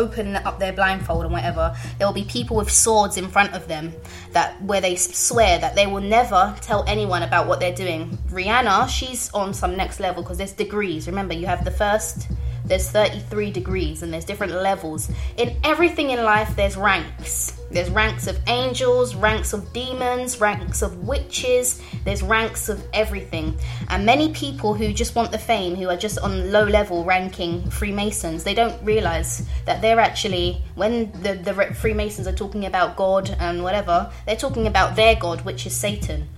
open 0.00 0.36
up 0.36 0.58
their 0.58 0.72
blindfold 0.72 1.24
and 1.24 1.32
whatever, 1.32 1.76
there 1.98 2.06
will 2.06 2.14
be 2.14 2.24
people 2.24 2.56
with 2.56 2.70
swords 2.70 3.16
in 3.16 3.28
front 3.28 3.54
of 3.54 3.68
them 3.68 3.92
that 4.32 4.60
where 4.62 4.80
they 4.80 4.96
swear 4.96 5.58
that 5.58 5.74
they 5.74 5.86
will 5.86 6.00
never 6.00 6.56
tell 6.60 6.84
anyone 6.86 7.22
about 7.22 7.46
what 7.46 7.60
they're 7.60 7.74
doing. 7.74 8.16
Rihanna, 8.28 8.88
she's 8.88 9.30
on 9.32 9.52
some 9.52 9.76
next 9.76 10.00
level 10.00 10.22
because 10.22 10.38
there's 10.38 10.52
degrees. 10.52 11.06
Remember, 11.06 11.34
you 11.34 11.46
have 11.46 11.64
the 11.64 11.70
first 11.70 12.28
there's 12.64 12.88
33 12.88 13.50
degrees 13.50 14.02
and 14.02 14.12
there's 14.12 14.24
different 14.24 14.52
levels. 14.52 15.10
In 15.36 15.56
everything 15.64 16.10
in 16.10 16.22
life, 16.24 16.54
there's 16.54 16.76
ranks. 16.76 17.59
There's 17.70 17.88
ranks 17.88 18.26
of 18.26 18.36
angels, 18.48 19.14
ranks 19.14 19.52
of 19.52 19.72
demons, 19.72 20.40
ranks 20.40 20.82
of 20.82 21.06
witches, 21.06 21.80
there's 22.04 22.22
ranks 22.22 22.68
of 22.68 22.84
everything. 22.92 23.56
And 23.88 24.04
many 24.04 24.32
people 24.32 24.74
who 24.74 24.92
just 24.92 25.14
want 25.14 25.30
the 25.30 25.38
fame, 25.38 25.76
who 25.76 25.88
are 25.88 25.96
just 25.96 26.18
on 26.18 26.50
low 26.50 26.64
level 26.64 27.04
ranking 27.04 27.70
Freemasons, 27.70 28.42
they 28.42 28.54
don't 28.54 28.82
realize 28.82 29.48
that 29.66 29.80
they're 29.80 30.00
actually, 30.00 30.62
when 30.74 31.12
the, 31.22 31.34
the 31.34 31.54
Freemasons 31.74 32.26
are 32.26 32.34
talking 32.34 32.66
about 32.66 32.96
God 32.96 33.36
and 33.38 33.62
whatever, 33.62 34.10
they're 34.26 34.34
talking 34.34 34.66
about 34.66 34.96
their 34.96 35.14
God, 35.14 35.44
which 35.44 35.64
is 35.64 35.74
Satan. 35.74 36.28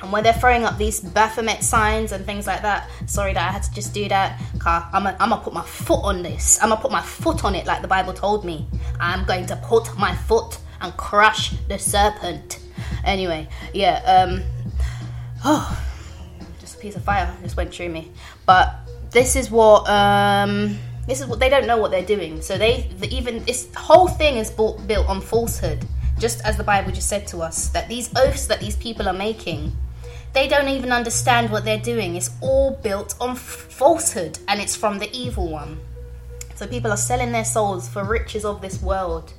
And 0.00 0.12
when 0.12 0.22
they're 0.22 0.34
throwing 0.34 0.64
up 0.64 0.76
these 0.76 1.00
Baphomet 1.00 1.62
signs 1.62 2.12
and 2.12 2.26
things 2.26 2.46
like 2.46 2.60
that, 2.60 2.90
sorry 3.06 3.32
that 3.32 3.48
I 3.48 3.52
had 3.52 3.62
to 3.62 3.72
just 3.72 3.94
do 3.94 4.06
that. 4.08 4.38
I'm 4.66 5.04
gonna 5.04 5.36
put 5.38 5.54
my 5.54 5.62
foot 5.62 6.00
on 6.02 6.22
this. 6.22 6.58
I'm 6.62 6.68
gonna 6.68 6.80
put 6.80 6.90
my 6.90 7.00
foot 7.00 7.42
on 7.44 7.54
it 7.54 7.64
like 7.64 7.80
the 7.80 7.88
Bible 7.88 8.12
told 8.12 8.44
me. 8.44 8.66
I'm 9.00 9.24
going 9.24 9.46
to 9.46 9.56
put 9.56 9.96
my 9.96 10.14
foot 10.14 10.58
and 10.84 10.96
crush 10.96 11.50
the 11.68 11.78
serpent. 11.78 12.60
Anyway, 13.04 13.48
yeah, 13.72 14.02
um, 14.04 14.42
oh, 15.44 15.84
just 16.60 16.76
a 16.76 16.78
piece 16.78 16.96
of 16.96 17.04
fire 17.04 17.34
just 17.42 17.56
went 17.56 17.74
through 17.74 17.88
me. 17.88 18.10
But 18.46 18.74
this 19.10 19.36
is 19.36 19.50
what, 19.50 19.88
um, 19.88 20.78
this 21.06 21.20
is 21.20 21.26
what 21.26 21.40
they 21.40 21.48
don't 21.48 21.66
know 21.66 21.78
what 21.78 21.90
they're 21.90 22.04
doing. 22.04 22.40
So 22.40 22.56
they, 22.56 22.90
the, 22.98 23.12
even 23.14 23.44
this 23.44 23.68
whole 23.74 24.08
thing 24.08 24.36
is 24.36 24.50
built, 24.50 24.86
built 24.86 25.08
on 25.08 25.20
falsehood 25.20 25.84
just 26.18 26.40
as 26.44 26.56
the 26.56 26.64
Bible 26.64 26.92
just 26.92 27.08
said 27.08 27.26
to 27.26 27.38
us, 27.42 27.68
that 27.70 27.88
these 27.88 28.08
oaths 28.16 28.46
that 28.46 28.60
these 28.60 28.76
people 28.76 29.08
are 29.08 29.12
making 29.12 29.72
they 30.34 30.48
don't 30.48 30.68
even 30.68 30.90
understand 30.90 31.48
what 31.50 31.64
they're 31.64 31.78
doing. 31.78 32.16
It's 32.16 32.30
all 32.40 32.72
built 32.72 33.14
on 33.20 33.30
f- 33.30 33.38
falsehood 33.38 34.38
and 34.48 34.60
it's 34.60 34.74
from 34.74 34.98
the 34.98 35.08
evil 35.16 35.48
one. 35.48 35.78
So 36.56 36.66
people 36.66 36.90
are 36.90 36.96
selling 36.96 37.30
their 37.30 37.44
souls 37.44 37.88
for 37.88 38.04
riches 38.04 38.44
of 38.44 38.60
this 38.60 38.82
world, 38.82 39.32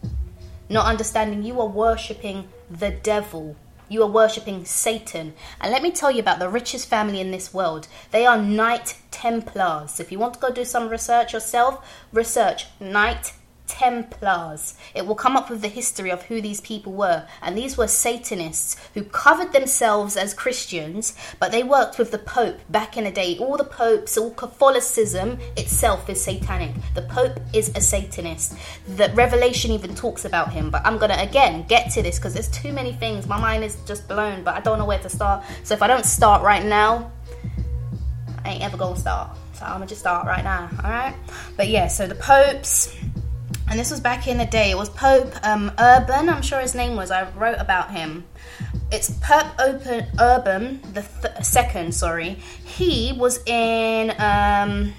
not 0.69 0.85
understanding 0.85 1.43
you 1.43 1.59
are 1.61 1.67
worshipping 1.67 2.47
the 2.69 2.91
devil. 2.91 3.55
You 3.87 4.01
are 4.03 4.09
worshipping 4.09 4.65
Satan. 4.65 5.33
And 5.61 5.71
let 5.71 5.83
me 5.83 5.91
tell 5.91 6.09
you 6.09 6.19
about 6.19 6.39
the 6.39 6.49
richest 6.49 6.87
family 6.87 7.19
in 7.21 7.31
this 7.31 7.53
world. 7.53 7.87
They 8.11 8.25
are 8.25 8.41
Knight 8.41 8.97
Templars. 9.11 9.99
If 9.99 10.11
you 10.11 10.17
want 10.17 10.33
to 10.35 10.39
go 10.39 10.51
do 10.51 10.65
some 10.65 10.89
research 10.89 11.33
yourself, 11.33 11.87
research 12.11 12.65
Knight 12.79 13.33
Templars. 13.67 14.75
It 14.93 15.05
will 15.05 15.15
come 15.15 15.35
up 15.35 15.49
with 15.49 15.61
the 15.61 15.67
history 15.67 16.09
of 16.11 16.23
who 16.23 16.41
these 16.41 16.61
people 16.61 16.93
were. 16.93 17.27
And 17.41 17.57
these 17.57 17.77
were 17.77 17.87
Satanists 17.87 18.77
who 18.93 19.03
covered 19.03 19.53
themselves 19.53 20.17
as 20.17 20.33
Christians, 20.33 21.15
but 21.39 21.51
they 21.51 21.63
worked 21.63 21.97
with 21.97 22.11
the 22.11 22.19
Pope 22.19 22.59
back 22.69 22.97
in 22.97 23.03
the 23.03 23.11
day. 23.11 23.37
All 23.37 23.57
the 23.57 23.63
popes, 23.63 24.17
all 24.17 24.31
Catholicism 24.31 25.39
itself 25.57 26.09
is 26.09 26.23
satanic. 26.23 26.71
The 26.93 27.03
Pope 27.03 27.39
is 27.53 27.69
a 27.75 27.81
Satanist. 27.81 28.55
The 28.95 29.11
Revelation 29.13 29.71
even 29.71 29.95
talks 29.95 30.25
about 30.25 30.51
him. 30.51 30.69
But 30.69 30.85
I'm 30.85 30.97
going 30.97 31.11
to 31.11 31.21
again 31.21 31.65
get 31.67 31.91
to 31.91 32.01
this 32.01 32.17
because 32.17 32.33
there's 32.33 32.49
too 32.49 32.73
many 32.73 32.93
things. 32.93 33.27
My 33.27 33.39
mind 33.39 33.63
is 33.63 33.77
just 33.85 34.07
blown, 34.07 34.43
but 34.43 34.55
I 34.55 34.61
don't 34.61 34.79
know 34.79 34.85
where 34.85 34.99
to 34.99 35.09
start. 35.09 35.43
So 35.63 35.73
if 35.73 35.81
I 35.81 35.87
don't 35.87 36.05
start 36.05 36.43
right 36.43 36.63
now, 36.63 37.11
I 38.43 38.51
ain't 38.51 38.63
ever 38.63 38.77
going 38.77 38.95
to 38.95 39.01
start. 39.01 39.35
So 39.53 39.65
I'm 39.65 39.77
going 39.77 39.87
to 39.87 39.87
just 39.87 40.01
start 40.01 40.27
right 40.27 40.43
now. 40.43 40.69
All 40.83 40.89
right? 40.89 41.15
But 41.57 41.69
yeah, 41.69 41.87
so 41.87 42.07
the 42.07 42.15
popes 42.15 42.95
and 43.69 43.79
this 43.79 43.91
was 43.91 43.99
back 43.99 44.27
in 44.27 44.37
the 44.37 44.45
day. 44.45 44.71
It 44.71 44.77
was 44.77 44.89
Pope 44.89 45.33
um, 45.43 45.71
Urban, 45.77 46.29
I'm 46.29 46.41
sure 46.41 46.59
his 46.59 46.75
name 46.75 46.95
was. 46.95 47.11
I 47.11 47.29
wrote 47.31 47.57
about 47.59 47.91
him. 47.91 48.25
It's 48.91 49.09
Pope 49.21 49.47
Open 49.59 50.05
Urban 50.19 50.81
the 50.93 51.01
th- 51.01 51.43
second. 51.43 51.93
Sorry, 51.93 52.35
he 52.63 53.13
was 53.13 53.43
in 53.45 54.13
um, 54.19 54.93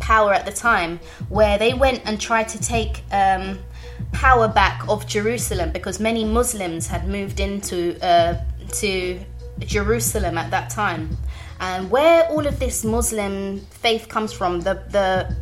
power 0.00 0.32
at 0.32 0.44
the 0.44 0.52
time, 0.52 1.00
where 1.28 1.58
they 1.58 1.74
went 1.74 2.02
and 2.04 2.20
tried 2.20 2.48
to 2.50 2.60
take 2.60 3.02
um, 3.10 3.58
power 4.12 4.48
back 4.48 4.86
of 4.88 5.06
Jerusalem 5.06 5.72
because 5.72 5.98
many 5.98 6.24
Muslims 6.24 6.86
had 6.86 7.08
moved 7.08 7.40
into 7.40 7.98
uh, 8.04 8.34
to 8.74 9.18
Jerusalem 9.60 10.38
at 10.38 10.50
that 10.50 10.70
time. 10.70 11.16
And 11.60 11.90
where 11.90 12.24
all 12.26 12.46
of 12.46 12.60
this 12.60 12.84
Muslim 12.84 13.60
faith 13.70 14.08
comes 14.08 14.32
from, 14.32 14.60
the 14.60 14.74
the 14.90 15.36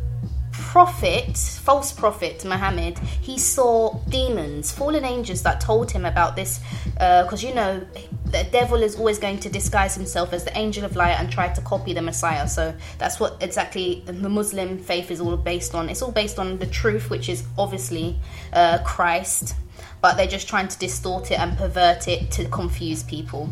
prophet, 0.57 1.37
false 1.37 1.91
prophet 1.91 2.43
Muhammad, 2.45 2.97
he 3.21 3.37
saw 3.37 3.99
demons, 4.09 4.71
fallen 4.71 5.05
angels 5.05 5.43
that 5.43 5.61
told 5.61 5.91
him 5.91 6.05
about 6.05 6.35
this. 6.35 6.59
Because 6.93 7.43
uh, 7.43 7.47
you 7.47 7.53
know, 7.53 7.85
the 8.25 8.43
devil 8.51 8.81
is 8.81 8.95
always 8.95 9.19
going 9.19 9.39
to 9.39 9.49
disguise 9.49 9.95
himself 9.95 10.33
as 10.33 10.43
the 10.43 10.57
angel 10.57 10.83
of 10.83 10.95
light 10.95 11.19
and 11.19 11.31
try 11.31 11.47
to 11.47 11.61
copy 11.61 11.93
the 11.93 12.01
Messiah. 12.01 12.47
So 12.47 12.73
that's 12.97 13.19
what 13.19 13.37
exactly 13.41 14.03
the 14.05 14.29
Muslim 14.29 14.77
faith 14.77 15.11
is 15.11 15.21
all 15.21 15.37
based 15.37 15.75
on. 15.75 15.89
It's 15.89 16.01
all 16.01 16.11
based 16.11 16.39
on 16.39 16.57
the 16.57 16.67
truth, 16.67 17.09
which 17.09 17.29
is 17.29 17.45
obviously 17.57 18.17
uh, 18.53 18.79
Christ, 18.83 19.55
but 20.01 20.17
they're 20.17 20.27
just 20.27 20.47
trying 20.47 20.67
to 20.67 20.77
distort 20.77 21.31
it 21.31 21.39
and 21.39 21.57
pervert 21.57 22.07
it 22.07 22.31
to 22.31 22.45
confuse 22.49 23.03
people. 23.03 23.49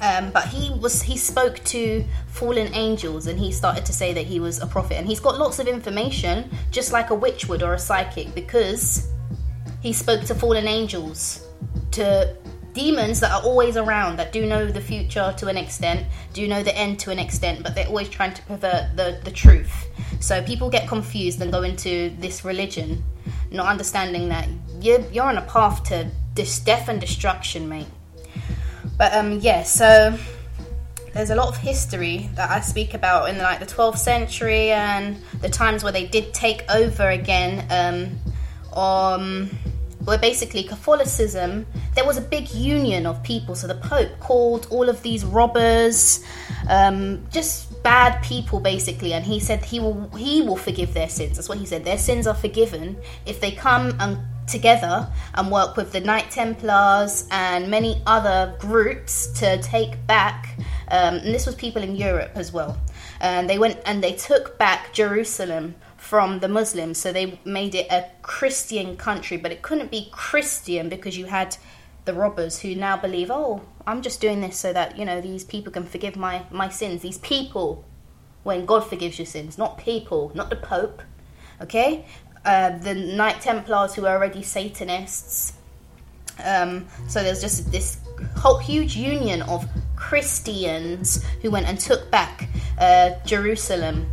Um, 0.00 0.30
but 0.30 0.46
he 0.48 0.70
was 0.78 1.02
he 1.02 1.16
spoke 1.16 1.62
to 1.64 2.04
fallen 2.26 2.74
angels 2.74 3.26
and 3.26 3.38
he 3.38 3.50
started 3.50 3.86
to 3.86 3.92
say 3.92 4.12
that 4.12 4.26
he 4.26 4.40
was 4.40 4.60
a 4.60 4.66
prophet. 4.66 4.96
And 4.96 5.06
he's 5.06 5.20
got 5.20 5.38
lots 5.38 5.58
of 5.58 5.66
information 5.66 6.50
just 6.70 6.92
like 6.92 7.10
a 7.10 7.14
witch 7.14 7.48
would 7.48 7.62
or 7.62 7.74
a 7.74 7.78
psychic 7.78 8.34
because 8.34 9.08
he 9.80 9.92
spoke 9.92 10.22
to 10.24 10.34
fallen 10.34 10.66
angels 10.68 11.46
to 11.92 12.36
demons 12.74 13.20
that 13.20 13.32
are 13.32 13.42
always 13.42 13.78
around 13.78 14.16
that 14.18 14.32
do 14.32 14.44
know 14.44 14.66
the 14.66 14.80
future 14.80 15.34
to 15.38 15.46
an 15.46 15.56
extent 15.56 16.04
do 16.34 16.46
know 16.46 16.62
the 16.62 16.76
end 16.76 16.98
to 16.98 17.10
an 17.10 17.18
extent 17.18 17.62
but 17.62 17.74
they're 17.74 17.86
always 17.86 18.06
trying 18.06 18.34
to 18.34 18.42
pervert 18.42 18.94
the, 18.96 19.18
the 19.24 19.30
truth. 19.30 19.86
So 20.20 20.42
people 20.42 20.68
get 20.68 20.86
confused 20.86 21.40
and 21.40 21.50
go 21.50 21.62
into 21.62 22.14
this 22.18 22.44
religion 22.44 23.02
not 23.50 23.66
understanding 23.66 24.28
that 24.28 24.46
you're, 24.80 25.00
you're 25.10 25.24
on 25.24 25.38
a 25.38 25.42
path 25.42 25.84
to 25.84 26.10
death 26.34 26.88
and 26.88 27.00
destruction 27.00 27.66
mate 27.66 27.86
but 28.98 29.12
um, 29.14 29.38
yeah, 29.40 29.62
so 29.62 30.18
there's 31.12 31.30
a 31.30 31.34
lot 31.34 31.48
of 31.48 31.56
history 31.56 32.28
that 32.34 32.50
I 32.50 32.60
speak 32.60 32.94
about 32.94 33.30
in 33.30 33.38
like 33.38 33.60
the 33.60 33.66
12th 33.66 33.98
century 33.98 34.70
and 34.70 35.16
the 35.40 35.48
times 35.48 35.82
where 35.82 35.92
they 35.92 36.06
did 36.06 36.34
take 36.34 36.62
over 36.70 37.08
again. 37.08 37.66
Um, 37.70 38.18
um, 38.76 39.50
where 40.06 40.18
basically 40.18 40.62
Catholicism, 40.62 41.66
there 41.96 42.04
was 42.04 42.16
a 42.16 42.20
big 42.20 42.48
union 42.54 43.06
of 43.06 43.22
people. 43.24 43.56
So 43.56 43.66
the 43.66 43.74
Pope 43.74 44.20
called 44.20 44.68
all 44.70 44.88
of 44.88 45.02
these 45.02 45.24
robbers, 45.24 46.24
um, 46.68 47.26
just 47.32 47.82
bad 47.82 48.22
people, 48.22 48.60
basically, 48.60 49.14
and 49.14 49.24
he 49.24 49.40
said 49.40 49.64
he 49.64 49.80
will 49.80 50.08
he 50.10 50.42
will 50.42 50.56
forgive 50.56 50.94
their 50.94 51.08
sins. 51.08 51.36
That's 51.36 51.48
what 51.48 51.58
he 51.58 51.66
said. 51.66 51.84
Their 51.84 51.98
sins 51.98 52.28
are 52.28 52.34
forgiven 52.34 52.96
if 53.26 53.40
they 53.40 53.50
come 53.50 53.96
and 53.98 54.18
together 54.46 55.10
and 55.34 55.50
work 55.50 55.76
with 55.76 55.92
the 55.92 56.00
Knight 56.00 56.30
Templars 56.30 57.26
and 57.30 57.70
many 57.70 58.02
other 58.06 58.54
groups 58.58 59.26
to 59.40 59.60
take 59.62 60.06
back. 60.06 60.58
Um, 60.88 61.16
and 61.16 61.34
this 61.34 61.46
was 61.46 61.54
people 61.54 61.82
in 61.82 61.96
Europe 61.96 62.32
as 62.34 62.52
well. 62.52 62.78
And 63.20 63.48
they 63.48 63.58
went 63.58 63.80
and 63.86 64.02
they 64.02 64.12
took 64.12 64.58
back 64.58 64.92
Jerusalem 64.92 65.74
from 65.96 66.38
the 66.38 66.48
Muslims. 66.48 66.98
So 66.98 67.12
they 67.12 67.38
made 67.44 67.74
it 67.74 67.90
a 67.90 68.08
Christian 68.22 68.96
country, 68.96 69.36
but 69.36 69.50
it 69.50 69.62
couldn't 69.62 69.90
be 69.90 70.08
Christian 70.12 70.88
because 70.88 71.18
you 71.18 71.26
had 71.26 71.56
the 72.04 72.14
robbers 72.14 72.60
who 72.60 72.74
now 72.74 72.96
believe, 72.96 73.30
oh, 73.30 73.62
I'm 73.86 74.00
just 74.00 74.20
doing 74.20 74.40
this 74.40 74.56
so 74.56 74.72
that 74.72 74.96
you 74.96 75.04
know 75.04 75.20
these 75.20 75.44
people 75.44 75.72
can 75.72 75.84
forgive 75.84 76.16
my 76.16 76.44
my 76.50 76.68
sins. 76.68 77.02
These 77.02 77.18
people, 77.18 77.84
when 78.44 78.64
God 78.64 78.80
forgives 78.80 79.18
your 79.18 79.26
sins, 79.26 79.58
not 79.58 79.78
people, 79.78 80.32
not 80.34 80.48
the 80.48 80.56
Pope. 80.56 81.02
Okay, 81.60 82.04
uh, 82.46 82.78
the 82.78 82.94
Knight 82.94 83.40
Templars 83.40 83.94
who 83.94 84.06
are 84.06 84.16
already 84.16 84.42
Satanists. 84.42 85.52
Um, 86.44 86.86
so 87.08 87.22
there's 87.22 87.40
just 87.40 87.72
this 87.72 87.98
whole 88.36 88.58
huge 88.58 88.96
union 88.96 89.42
of 89.42 89.66
Christians 89.96 91.24
who 91.42 91.50
went 91.50 91.66
and 91.66 91.78
took 91.78 92.10
back 92.10 92.48
uh, 92.78 93.10
Jerusalem. 93.24 94.06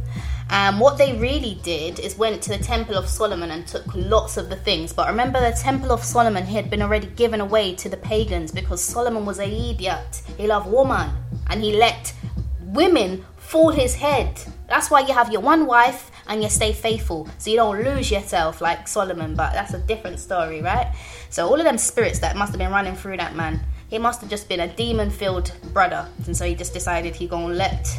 And 0.49 0.79
what 0.79 0.97
they 0.97 1.17
really 1.17 1.59
did 1.63 1.99
is 1.99 2.17
went 2.17 2.41
to 2.43 2.49
the 2.49 2.63
Temple 2.63 2.95
of 2.95 3.07
Solomon 3.07 3.51
and 3.51 3.65
took 3.65 3.85
lots 3.95 4.37
of 4.37 4.49
the 4.49 4.55
things. 4.55 4.93
But 4.93 5.07
remember, 5.07 5.39
the 5.39 5.55
Temple 5.57 5.91
of 5.91 6.03
Solomon 6.03 6.43
had 6.43 6.69
been 6.69 6.81
already 6.81 7.07
given 7.07 7.39
away 7.39 7.75
to 7.75 7.89
the 7.89 7.97
pagans 7.97 8.51
because 8.51 8.81
Solomon 8.81 9.25
was 9.25 9.39
a 9.39 9.47
idiot. 9.47 10.21
He 10.37 10.47
loved 10.47 10.69
woman 10.69 11.11
and 11.47 11.61
he 11.61 11.75
let 11.75 12.13
women 12.61 13.25
fall 13.53 13.69
his 13.69 13.93
head. 13.93 14.41
That's 14.67 14.89
why 14.89 15.01
you 15.01 15.13
have 15.13 15.31
your 15.31 15.41
one 15.41 15.67
wife 15.67 16.09
and 16.25 16.41
you 16.41 16.49
stay 16.49 16.73
faithful 16.73 17.29
so 17.37 17.51
you 17.51 17.57
don't 17.57 17.83
lose 17.83 18.09
yourself 18.09 18.61
like 18.61 18.87
Solomon, 18.87 19.35
but 19.35 19.53
that's 19.53 19.75
a 19.75 19.77
different 19.77 20.19
story, 20.19 20.59
right? 20.63 20.91
So, 21.29 21.47
all 21.47 21.59
of 21.59 21.63
them 21.63 21.77
spirits 21.77 22.17
that 22.17 22.35
must 22.35 22.51
have 22.51 22.57
been 22.57 22.71
running 22.71 22.95
through 22.95 23.17
that 23.17 23.35
man, 23.35 23.61
he 23.91 23.99
must 23.99 24.21
have 24.21 24.29
just 24.31 24.49
been 24.49 24.61
a 24.61 24.75
demon 24.75 25.11
filled 25.11 25.53
brother, 25.71 26.09
and 26.25 26.35
so 26.35 26.45
he 26.45 26.55
just 26.55 26.73
decided 26.73 27.15
he 27.15 27.27
gonna 27.27 27.53
let. 27.53 27.95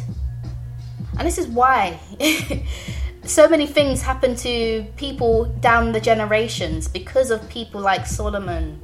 And 1.17 1.25
this 1.25 1.37
is 1.37 1.47
why. 1.47 2.01
so 3.23 3.47
many 3.47 3.65
things 3.65 4.01
happen 4.01 4.35
to 4.35 4.85
people 4.97 5.45
down 5.61 5.93
the 5.93 6.01
generations 6.01 6.89
because 6.89 7.31
of 7.31 7.47
people 7.47 7.79
like 7.79 8.05
Solomon. 8.05 8.81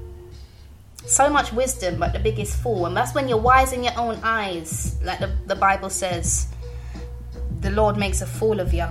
So 1.06 1.30
much 1.30 1.52
wisdom, 1.52 2.00
but 2.00 2.14
the 2.14 2.20
biggest 2.20 2.56
fool. 2.64 2.86
And 2.86 2.96
that's 2.96 3.14
when 3.14 3.28
you're 3.28 3.38
wise 3.38 3.74
in 3.74 3.84
your 3.84 3.98
own 3.98 4.22
eyes, 4.24 4.98
like 5.04 5.20
the, 5.20 5.36
the 5.48 5.56
Bible 5.58 5.90
says. 5.90 6.48
The 7.62 7.72
Lord 7.72 7.98
makes 7.98 8.22
a 8.22 8.26
fool 8.26 8.60
of 8.60 8.74
you. 8.74 8.88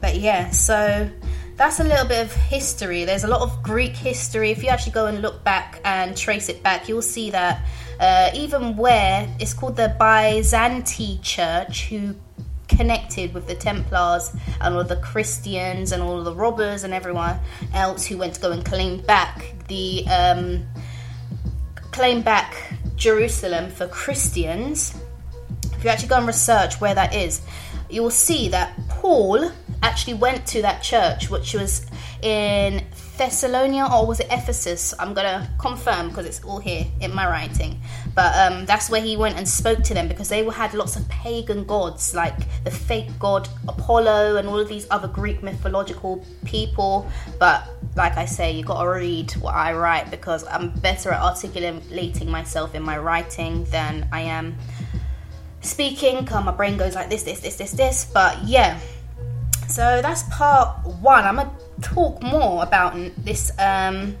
But 0.00 0.16
yeah, 0.16 0.50
so 0.50 1.08
that's 1.56 1.80
a 1.80 1.84
little 1.84 2.06
bit 2.06 2.24
of 2.24 2.32
history. 2.32 3.04
There's 3.04 3.24
a 3.24 3.28
lot 3.28 3.42
of 3.42 3.62
Greek 3.62 3.94
history. 3.94 4.50
If 4.50 4.62
you 4.62 4.70
actually 4.70 4.92
go 4.92 5.06
and 5.06 5.20
look 5.22 5.44
back 5.44 5.80
and 5.84 6.16
trace 6.16 6.48
it 6.48 6.62
back, 6.62 6.88
you'll 6.88 7.02
see 7.02 7.30
that 7.30 7.64
uh, 8.00 8.30
even 8.34 8.76
where 8.76 9.28
it's 9.38 9.52
called 9.52 9.76
the 9.76 9.94
Byzantine 9.98 11.20
Church, 11.20 11.88
who 11.88 12.14
connected 12.66 13.34
with 13.34 13.46
the 13.46 13.54
Templars 13.54 14.34
and 14.60 14.74
all 14.74 14.84
the 14.84 14.96
Christians 14.96 15.92
and 15.92 16.02
all 16.02 16.22
the 16.22 16.34
robbers 16.34 16.84
and 16.84 16.94
everyone 16.94 17.38
else 17.74 18.06
who 18.06 18.16
went 18.16 18.34
to 18.34 18.40
go 18.40 18.52
and 18.52 18.64
claim 18.64 19.00
back 19.02 19.54
the 19.68 20.06
um, 20.08 20.66
claim 21.90 22.22
back 22.22 22.74
Jerusalem 22.96 23.70
for 23.70 23.86
Christians. 23.88 24.94
If 25.80 25.84
you 25.84 25.90
actually 25.90 26.08
go 26.08 26.16
and 26.16 26.26
research 26.26 26.78
where 26.78 26.94
that 26.94 27.14
is, 27.14 27.40
you 27.88 28.02
will 28.02 28.10
see 28.10 28.50
that 28.50 28.78
Paul 28.90 29.50
actually 29.82 30.12
went 30.12 30.44
to 30.48 30.60
that 30.60 30.82
church, 30.82 31.30
which 31.30 31.54
was 31.54 31.86
in 32.20 32.84
Thessalonia 33.16 33.90
or 33.90 34.06
was 34.06 34.20
it 34.20 34.26
Ephesus? 34.30 34.92
I'm 34.98 35.14
gonna 35.14 35.48
confirm 35.58 36.10
because 36.10 36.26
it's 36.26 36.44
all 36.44 36.58
here 36.58 36.84
in 37.00 37.14
my 37.14 37.26
writing. 37.26 37.80
But 38.14 38.36
um, 38.36 38.66
that's 38.66 38.90
where 38.90 39.00
he 39.00 39.16
went 39.16 39.38
and 39.38 39.48
spoke 39.48 39.82
to 39.84 39.94
them 39.94 40.06
because 40.06 40.28
they 40.28 40.44
had 40.44 40.74
lots 40.74 40.96
of 40.96 41.08
pagan 41.08 41.64
gods 41.64 42.14
like 42.14 42.36
the 42.64 42.70
fake 42.70 43.08
god 43.18 43.48
Apollo 43.66 44.36
and 44.36 44.48
all 44.48 44.58
of 44.58 44.68
these 44.68 44.86
other 44.90 45.08
Greek 45.08 45.42
mythological 45.42 46.22
people. 46.44 47.10
But 47.38 47.66
like 47.96 48.18
I 48.18 48.26
say, 48.26 48.52
you 48.52 48.64
gotta 48.64 48.86
read 48.86 49.32
what 49.32 49.54
I 49.54 49.72
write 49.72 50.10
because 50.10 50.46
I'm 50.46 50.72
better 50.80 51.10
at 51.10 51.22
articulating 51.22 52.30
myself 52.30 52.74
in 52.74 52.82
my 52.82 52.98
writing 52.98 53.64
than 53.64 54.06
I 54.12 54.20
am 54.20 54.58
speaking. 55.60 56.24
Cause 56.24 56.44
my 56.44 56.52
brain 56.52 56.76
goes 56.76 56.94
like 56.94 57.10
this, 57.10 57.22
this, 57.22 57.40
this, 57.40 57.56
this, 57.56 57.72
this. 57.72 58.10
But 58.12 58.42
yeah 58.44 58.78
so 59.70 60.02
that's 60.02 60.24
part 60.24 60.84
one. 61.00 61.24
I'm 61.24 61.36
gonna 61.36 61.52
talk 61.80 62.22
more 62.22 62.62
about 62.62 62.94
this 63.18 63.52
um, 63.58 64.16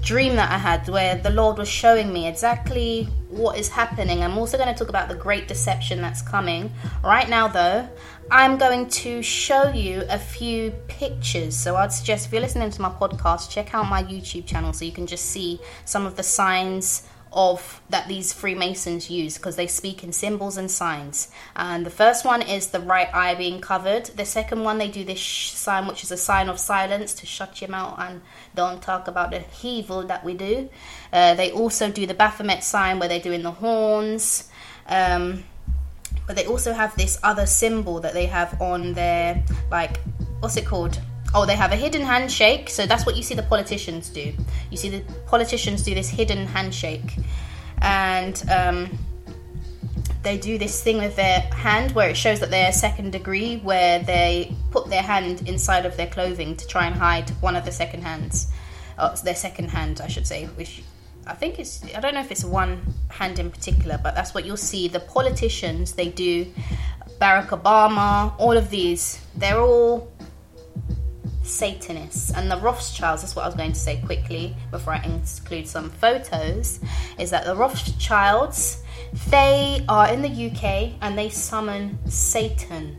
dream 0.00 0.36
that 0.36 0.50
I 0.50 0.58
had 0.58 0.88
where 0.88 1.16
the 1.16 1.30
Lord 1.30 1.58
was 1.58 1.68
showing 1.68 2.12
me 2.12 2.28
exactly 2.28 3.08
what 3.28 3.58
is 3.58 3.68
happening. 3.68 4.22
I'm 4.22 4.38
also 4.38 4.56
going 4.56 4.72
to 4.72 4.78
talk 4.78 4.88
about 4.88 5.08
the 5.08 5.16
great 5.16 5.48
deception 5.48 6.00
that's 6.00 6.22
coming. 6.22 6.72
Right 7.02 7.28
now, 7.28 7.48
though, 7.48 7.88
I'm 8.30 8.56
going 8.56 8.88
to 8.88 9.20
show 9.22 9.70
you 9.70 10.04
a 10.08 10.18
few 10.18 10.70
pictures. 10.86 11.56
So 11.56 11.74
I'd 11.76 11.92
suggest 11.92 12.26
if 12.26 12.32
you're 12.32 12.40
listening 12.40 12.70
to 12.70 12.80
my 12.80 12.88
podcast, 12.88 13.50
check 13.50 13.74
out 13.74 13.88
my 13.88 14.04
YouTube 14.04 14.46
channel 14.46 14.72
so 14.72 14.84
you 14.84 14.92
can 14.92 15.06
just 15.06 15.26
see 15.26 15.58
some 15.84 16.06
of 16.06 16.16
the 16.16 16.22
signs 16.22 17.08
of 17.36 17.82
that 17.90 18.08
these 18.08 18.32
Freemasons 18.32 19.10
use 19.10 19.36
because 19.36 19.56
they 19.56 19.66
speak 19.66 20.02
in 20.02 20.10
symbols 20.10 20.56
and 20.56 20.70
signs. 20.70 21.28
And 21.54 21.84
the 21.84 21.90
first 21.90 22.24
one 22.24 22.40
is 22.40 22.68
the 22.68 22.80
right 22.80 23.14
eye 23.14 23.34
being 23.34 23.60
covered. 23.60 24.06
The 24.06 24.24
second 24.24 24.64
one, 24.64 24.78
they 24.78 24.88
do 24.88 25.04
this 25.04 25.18
sh- 25.18 25.50
sign, 25.50 25.86
which 25.86 26.02
is 26.02 26.10
a 26.10 26.16
sign 26.16 26.48
of 26.48 26.58
silence 26.58 27.12
to 27.14 27.26
shut 27.26 27.60
your 27.60 27.68
mouth 27.70 27.98
and 27.98 28.22
don't 28.54 28.82
talk 28.82 29.06
about 29.06 29.30
the 29.30 29.44
evil 29.62 30.02
that 30.04 30.24
we 30.24 30.32
do. 30.32 30.70
Uh, 31.12 31.34
they 31.34 31.52
also 31.52 31.90
do 31.90 32.06
the 32.06 32.14
Baphomet 32.14 32.64
sign 32.64 32.98
where 32.98 33.08
they're 33.08 33.20
doing 33.20 33.42
the 33.42 33.52
horns. 33.52 34.48
Um, 34.88 35.44
but 36.26 36.36
they 36.36 36.46
also 36.46 36.72
have 36.72 36.96
this 36.96 37.20
other 37.22 37.46
symbol 37.46 38.00
that 38.00 38.14
they 38.14 38.26
have 38.26 38.60
on 38.60 38.94
their, 38.94 39.44
like, 39.70 40.00
what's 40.40 40.56
it 40.56 40.64
called? 40.64 40.98
Oh, 41.36 41.44
they 41.44 41.54
have 41.54 41.70
a 41.70 41.76
hidden 41.76 42.02
handshake. 42.02 42.70
So 42.70 42.86
that's 42.86 43.04
what 43.04 43.14
you 43.16 43.22
see 43.22 43.34
the 43.34 43.42
politicians 43.42 44.08
do. 44.08 44.32
You 44.70 44.76
see 44.76 44.88
the 44.88 45.04
politicians 45.26 45.82
do 45.82 45.94
this 45.94 46.08
hidden 46.08 46.46
handshake, 46.46 47.16
and 47.82 48.42
um, 48.50 48.98
they 50.22 50.38
do 50.38 50.56
this 50.58 50.82
thing 50.82 50.96
with 50.96 51.14
their 51.14 51.40
hand 51.66 51.92
where 51.92 52.08
it 52.08 52.16
shows 52.16 52.40
that 52.40 52.50
they're 52.50 52.72
second 52.72 53.12
degree, 53.12 53.58
where 53.58 53.98
they 54.00 54.56
put 54.70 54.88
their 54.88 55.02
hand 55.02 55.46
inside 55.46 55.84
of 55.84 55.96
their 55.96 56.08
clothing 56.08 56.56
to 56.56 56.66
try 56.66 56.86
and 56.86 56.96
hide 56.96 57.28
one 57.40 57.54
of 57.54 57.64
the 57.66 57.72
second 57.72 58.02
hands, 58.02 58.50
oh, 58.98 59.14
their 59.22 59.36
second 59.36 59.68
hand, 59.68 60.00
I 60.00 60.08
should 60.08 60.26
say, 60.26 60.46
which 60.46 60.82
I 61.26 61.34
think 61.34 61.58
it's 61.58 61.84
I 61.94 62.00
don't 62.00 62.14
know 62.14 62.20
if 62.20 62.30
it's 62.30 62.44
one 62.44 62.80
hand 63.08 63.38
in 63.38 63.50
particular, 63.50 64.00
but 64.02 64.14
that's 64.14 64.32
what 64.32 64.46
you'll 64.46 64.56
see. 64.56 64.88
The 64.88 65.00
politicians 65.00 65.92
they 65.92 66.08
do, 66.08 66.46
Barack 67.20 67.48
Obama, 67.48 68.32
all 68.38 68.56
of 68.56 68.70
these, 68.70 69.20
they're 69.36 69.60
all 69.60 70.10
Satanists 71.46 72.32
and 72.32 72.50
the 72.50 72.56
Rothschilds. 72.58 73.22
That's 73.22 73.36
what 73.36 73.42
I 73.42 73.46
was 73.48 73.54
going 73.54 73.72
to 73.72 73.78
say 73.78 74.00
quickly 74.04 74.54
before 74.70 74.94
I 74.94 75.02
include 75.04 75.66
some 75.68 75.90
photos. 75.90 76.80
Is 77.18 77.30
that 77.30 77.44
the 77.44 77.54
Rothschilds? 77.54 78.82
They 79.30 79.84
are 79.88 80.12
in 80.12 80.22
the 80.22 80.50
UK 80.50 80.94
and 81.00 81.16
they 81.16 81.28
summon 81.30 81.98
Satan. 82.10 82.96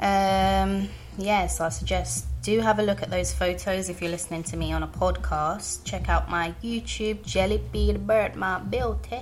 Um, 0.00 0.88
yes, 1.18 1.60
I 1.60 1.68
suggest 1.68 2.26
do 2.42 2.60
have 2.60 2.78
a 2.78 2.82
look 2.82 3.02
at 3.02 3.10
those 3.10 3.32
photos 3.32 3.88
if 3.88 4.02
you're 4.02 4.10
listening 4.10 4.42
to 4.44 4.56
me 4.56 4.72
on 4.72 4.82
a 4.82 4.88
podcast. 4.88 5.84
Check 5.84 6.08
out 6.08 6.30
my 6.30 6.54
YouTube, 6.62 7.24
Jelly 7.24 7.62
Bee 7.72 7.92
Birthmark 7.94 8.70
Beauty. 8.70 9.20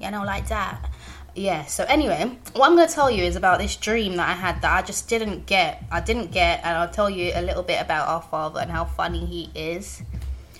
you 0.00 0.10
know, 0.10 0.24
like 0.24 0.48
that. 0.48 0.90
Yeah, 1.34 1.64
so 1.64 1.84
anyway, 1.84 2.30
what 2.52 2.68
I'm 2.68 2.76
going 2.76 2.86
to 2.86 2.94
tell 2.94 3.10
you 3.10 3.24
is 3.24 3.36
about 3.36 3.58
this 3.58 3.76
dream 3.76 4.16
that 4.16 4.28
I 4.28 4.32
had 4.32 4.60
that 4.60 4.70
I 4.70 4.82
just 4.82 5.08
didn't 5.08 5.46
get. 5.46 5.82
I 5.90 6.00
didn't 6.00 6.30
get, 6.30 6.60
and 6.62 6.76
I'll 6.76 6.90
tell 6.90 7.08
you 7.08 7.32
a 7.34 7.40
little 7.40 7.62
bit 7.62 7.80
about 7.80 8.08
our 8.08 8.20
father 8.20 8.60
and 8.60 8.70
how 8.70 8.84
funny 8.84 9.24
he 9.24 9.50
is. 9.58 10.02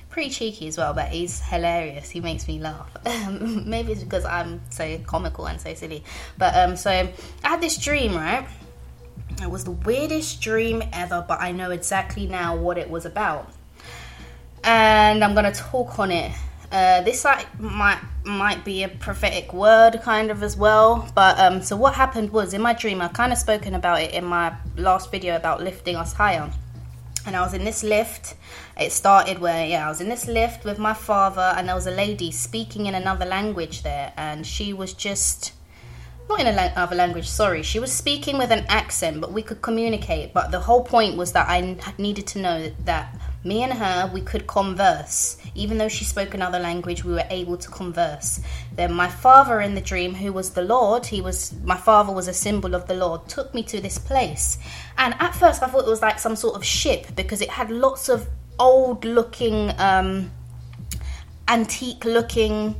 Pretty 0.08 0.30
cheeky 0.30 0.68
as 0.68 0.78
well, 0.78 0.94
but 0.94 1.08
he's 1.08 1.40
hilarious. 1.40 2.08
He 2.08 2.20
makes 2.20 2.48
me 2.48 2.58
laugh. 2.58 2.90
Maybe 3.30 3.92
it's 3.92 4.02
because 4.02 4.24
I'm 4.24 4.62
so 4.70 4.98
comical 5.00 5.46
and 5.46 5.60
so 5.60 5.74
silly. 5.74 6.04
But 6.38 6.56
um, 6.56 6.76
so 6.76 6.90
I 6.90 7.12
had 7.42 7.60
this 7.60 7.76
dream, 7.76 8.14
right? 8.14 8.46
It 9.42 9.50
was 9.50 9.64
the 9.64 9.72
weirdest 9.72 10.40
dream 10.40 10.82
ever, 10.92 11.22
but 11.26 11.40
I 11.40 11.52
know 11.52 11.70
exactly 11.70 12.26
now 12.26 12.56
what 12.56 12.78
it 12.78 12.88
was 12.88 13.04
about. 13.04 13.52
And 14.64 15.22
I'm 15.22 15.34
going 15.34 15.50
to 15.50 15.58
talk 15.58 15.98
on 15.98 16.10
it 16.10 16.32
uh, 16.72 17.02
this 17.02 17.24
like 17.24 17.46
might 17.60 18.00
might 18.24 18.64
be 18.64 18.82
a 18.82 18.88
prophetic 18.88 19.52
word 19.52 20.00
kind 20.02 20.30
of 20.30 20.42
as 20.42 20.56
well. 20.56 21.06
But 21.14 21.38
um, 21.38 21.60
so 21.62 21.76
what 21.76 21.94
happened 21.94 22.32
was 22.32 22.54
in 22.54 22.62
my 22.62 22.72
dream, 22.72 23.02
I 23.02 23.08
kind 23.08 23.30
of 23.32 23.38
spoken 23.38 23.74
about 23.74 24.00
it 24.00 24.12
in 24.12 24.24
my 24.24 24.54
last 24.76 25.10
video 25.10 25.36
about 25.36 25.62
lifting 25.62 25.96
us 25.96 26.14
higher. 26.14 26.50
And 27.26 27.36
I 27.36 27.42
was 27.42 27.54
in 27.54 27.64
this 27.64 27.84
lift. 27.84 28.34
It 28.80 28.90
started 28.90 29.38
where 29.38 29.66
yeah, 29.66 29.86
I 29.86 29.88
was 29.90 30.00
in 30.00 30.08
this 30.08 30.26
lift 30.26 30.64
with 30.64 30.78
my 30.78 30.94
father, 30.94 31.54
and 31.56 31.68
there 31.68 31.74
was 31.74 31.86
a 31.86 31.92
lady 31.92 32.32
speaking 32.32 32.86
in 32.86 32.94
another 32.94 33.26
language 33.26 33.82
there, 33.82 34.12
and 34.16 34.46
she 34.46 34.72
was 34.72 34.94
just 34.94 35.52
not 36.28 36.40
in 36.40 36.46
another 36.46 36.96
language. 36.96 37.28
Sorry, 37.28 37.62
she 37.62 37.78
was 37.80 37.92
speaking 37.92 38.38
with 38.38 38.50
an 38.50 38.64
accent, 38.68 39.20
but 39.20 39.30
we 39.30 39.42
could 39.42 39.60
communicate. 39.60 40.32
But 40.32 40.50
the 40.50 40.60
whole 40.60 40.82
point 40.82 41.16
was 41.16 41.32
that 41.32 41.48
I 41.48 41.76
needed 41.98 42.26
to 42.28 42.38
know 42.38 42.72
that 42.84 43.14
me 43.44 43.62
and 43.62 43.72
her, 43.72 44.10
we 44.12 44.20
could 44.20 44.46
converse. 44.46 45.36
Even 45.54 45.78
though 45.78 45.88
she 45.88 46.04
spoke 46.04 46.34
another 46.34 46.58
language, 46.58 47.04
we 47.04 47.12
were 47.12 47.26
able 47.28 47.56
to 47.56 47.68
converse. 47.70 48.40
Then 48.74 48.92
my 48.92 49.08
father 49.08 49.60
in 49.60 49.74
the 49.74 49.80
dream, 49.80 50.14
who 50.14 50.32
was 50.32 50.50
the 50.50 50.62
Lord, 50.62 51.06
he 51.06 51.20
was 51.20 51.52
my 51.64 51.76
father 51.76 52.12
was 52.12 52.28
a 52.28 52.32
symbol 52.32 52.74
of 52.74 52.86
the 52.86 52.94
Lord, 52.94 53.28
took 53.28 53.52
me 53.52 53.62
to 53.64 53.80
this 53.80 53.98
place. 53.98 54.58
And 54.96 55.14
at 55.18 55.34
first 55.34 55.62
I 55.62 55.66
thought 55.66 55.86
it 55.86 55.90
was 55.90 56.02
like 56.02 56.18
some 56.18 56.36
sort 56.36 56.54
of 56.54 56.64
ship 56.64 57.06
because 57.16 57.40
it 57.40 57.50
had 57.50 57.70
lots 57.70 58.08
of 58.08 58.28
old 58.58 59.04
looking 59.04 59.72
um 59.78 60.30
antique 61.48 62.04
looking 62.04 62.76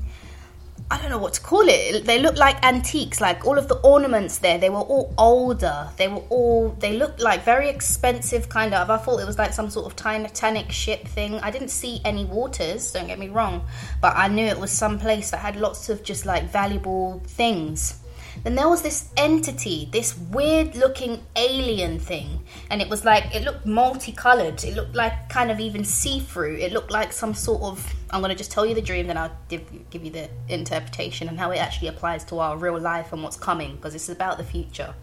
I 0.92 1.00
don't 1.00 1.09
know 1.09 1.16
what 1.16 1.33
to 1.33 1.40
call 1.40 1.66
it. 1.70 2.05
They 2.05 2.18
look 2.18 2.37
like 2.37 2.62
antiques, 2.62 3.18
like 3.18 3.46
all 3.46 3.57
of 3.57 3.66
the 3.66 3.76
ornaments 3.76 4.37
there. 4.37 4.59
They 4.59 4.68
were 4.68 4.83
all 4.83 5.14
older. 5.16 5.88
They 5.96 6.07
were 6.07 6.22
all. 6.28 6.76
They 6.81 6.98
looked 6.98 7.18
like 7.18 7.44
very 7.44 7.70
expensive, 7.70 8.50
kind 8.50 8.74
of. 8.74 8.90
I 8.90 8.98
thought 8.98 9.18
it 9.18 9.26
was 9.26 9.38
like 9.38 9.55
some 9.55 9.70
sort 9.70 9.87
of 9.87 9.96
Titanic 9.96 10.70
ship 10.70 11.09
thing. 11.09 11.37
I 11.37 11.50
didn't 11.50 11.70
see 11.70 12.02
any 12.05 12.26
waters. 12.26 12.92
Don't 12.92 13.07
get 13.07 13.18
me 13.18 13.28
wrong, 13.28 13.64
but 14.02 14.14
I 14.16 14.28
knew 14.28 14.44
it 14.44 14.61
was 14.61 14.70
some 14.70 14.98
place 14.98 15.31
that 15.31 15.38
had 15.38 15.57
lots 15.57 15.88
of 15.88 16.02
just 16.02 16.26
like 16.26 16.52
valuable 16.52 17.22
things. 17.26 17.98
Then 18.44 18.55
there 18.55 18.68
was 18.68 18.83
this 18.83 19.09
entity, 19.16 19.88
this 19.92 20.18
weird 20.18 20.74
looking 20.74 21.22
alien 21.37 22.00
thing. 22.00 22.40
And 22.70 22.83
it 22.83 22.88
was 22.88 23.05
like, 23.05 23.35
it 23.35 23.44
looked 23.44 23.64
multicolored. 23.64 24.62
It 24.64 24.74
looked 24.74 24.94
like 24.94 25.31
kind 25.31 25.50
of 25.50 25.59
even 25.59 25.85
see 25.85 26.20
through. 26.20 26.57
It 26.57 26.72
looked 26.72 26.90
like 26.90 27.12
some 27.12 27.33
sort 27.33 27.62
of. 27.62 27.94
I'm 28.12 28.20
going 28.20 28.31
to 28.31 28.37
just 28.37 28.51
tell 28.51 28.66
you 28.66 28.75
the 28.75 28.83
dream, 28.83 29.07
then 29.07 29.16
I'll 29.16 29.37
give, 29.48 29.62
give 29.90 30.05
you 30.05 30.11
the 30.11 30.29
interpretation 30.48 31.29
and 31.29 31.38
how 31.38 31.51
it 31.51 31.59
actually 31.59 31.88
applies 31.88 32.25
to 32.25 32.38
our 32.40 32.57
real 32.57 32.79
life 32.79 33.12
and 33.12 33.22
what's 33.22 33.37
coming, 33.37 33.77
because 33.77 33.94
it's 33.94 34.09
about 34.09 34.37
the 34.38 34.44
future. 34.44 34.94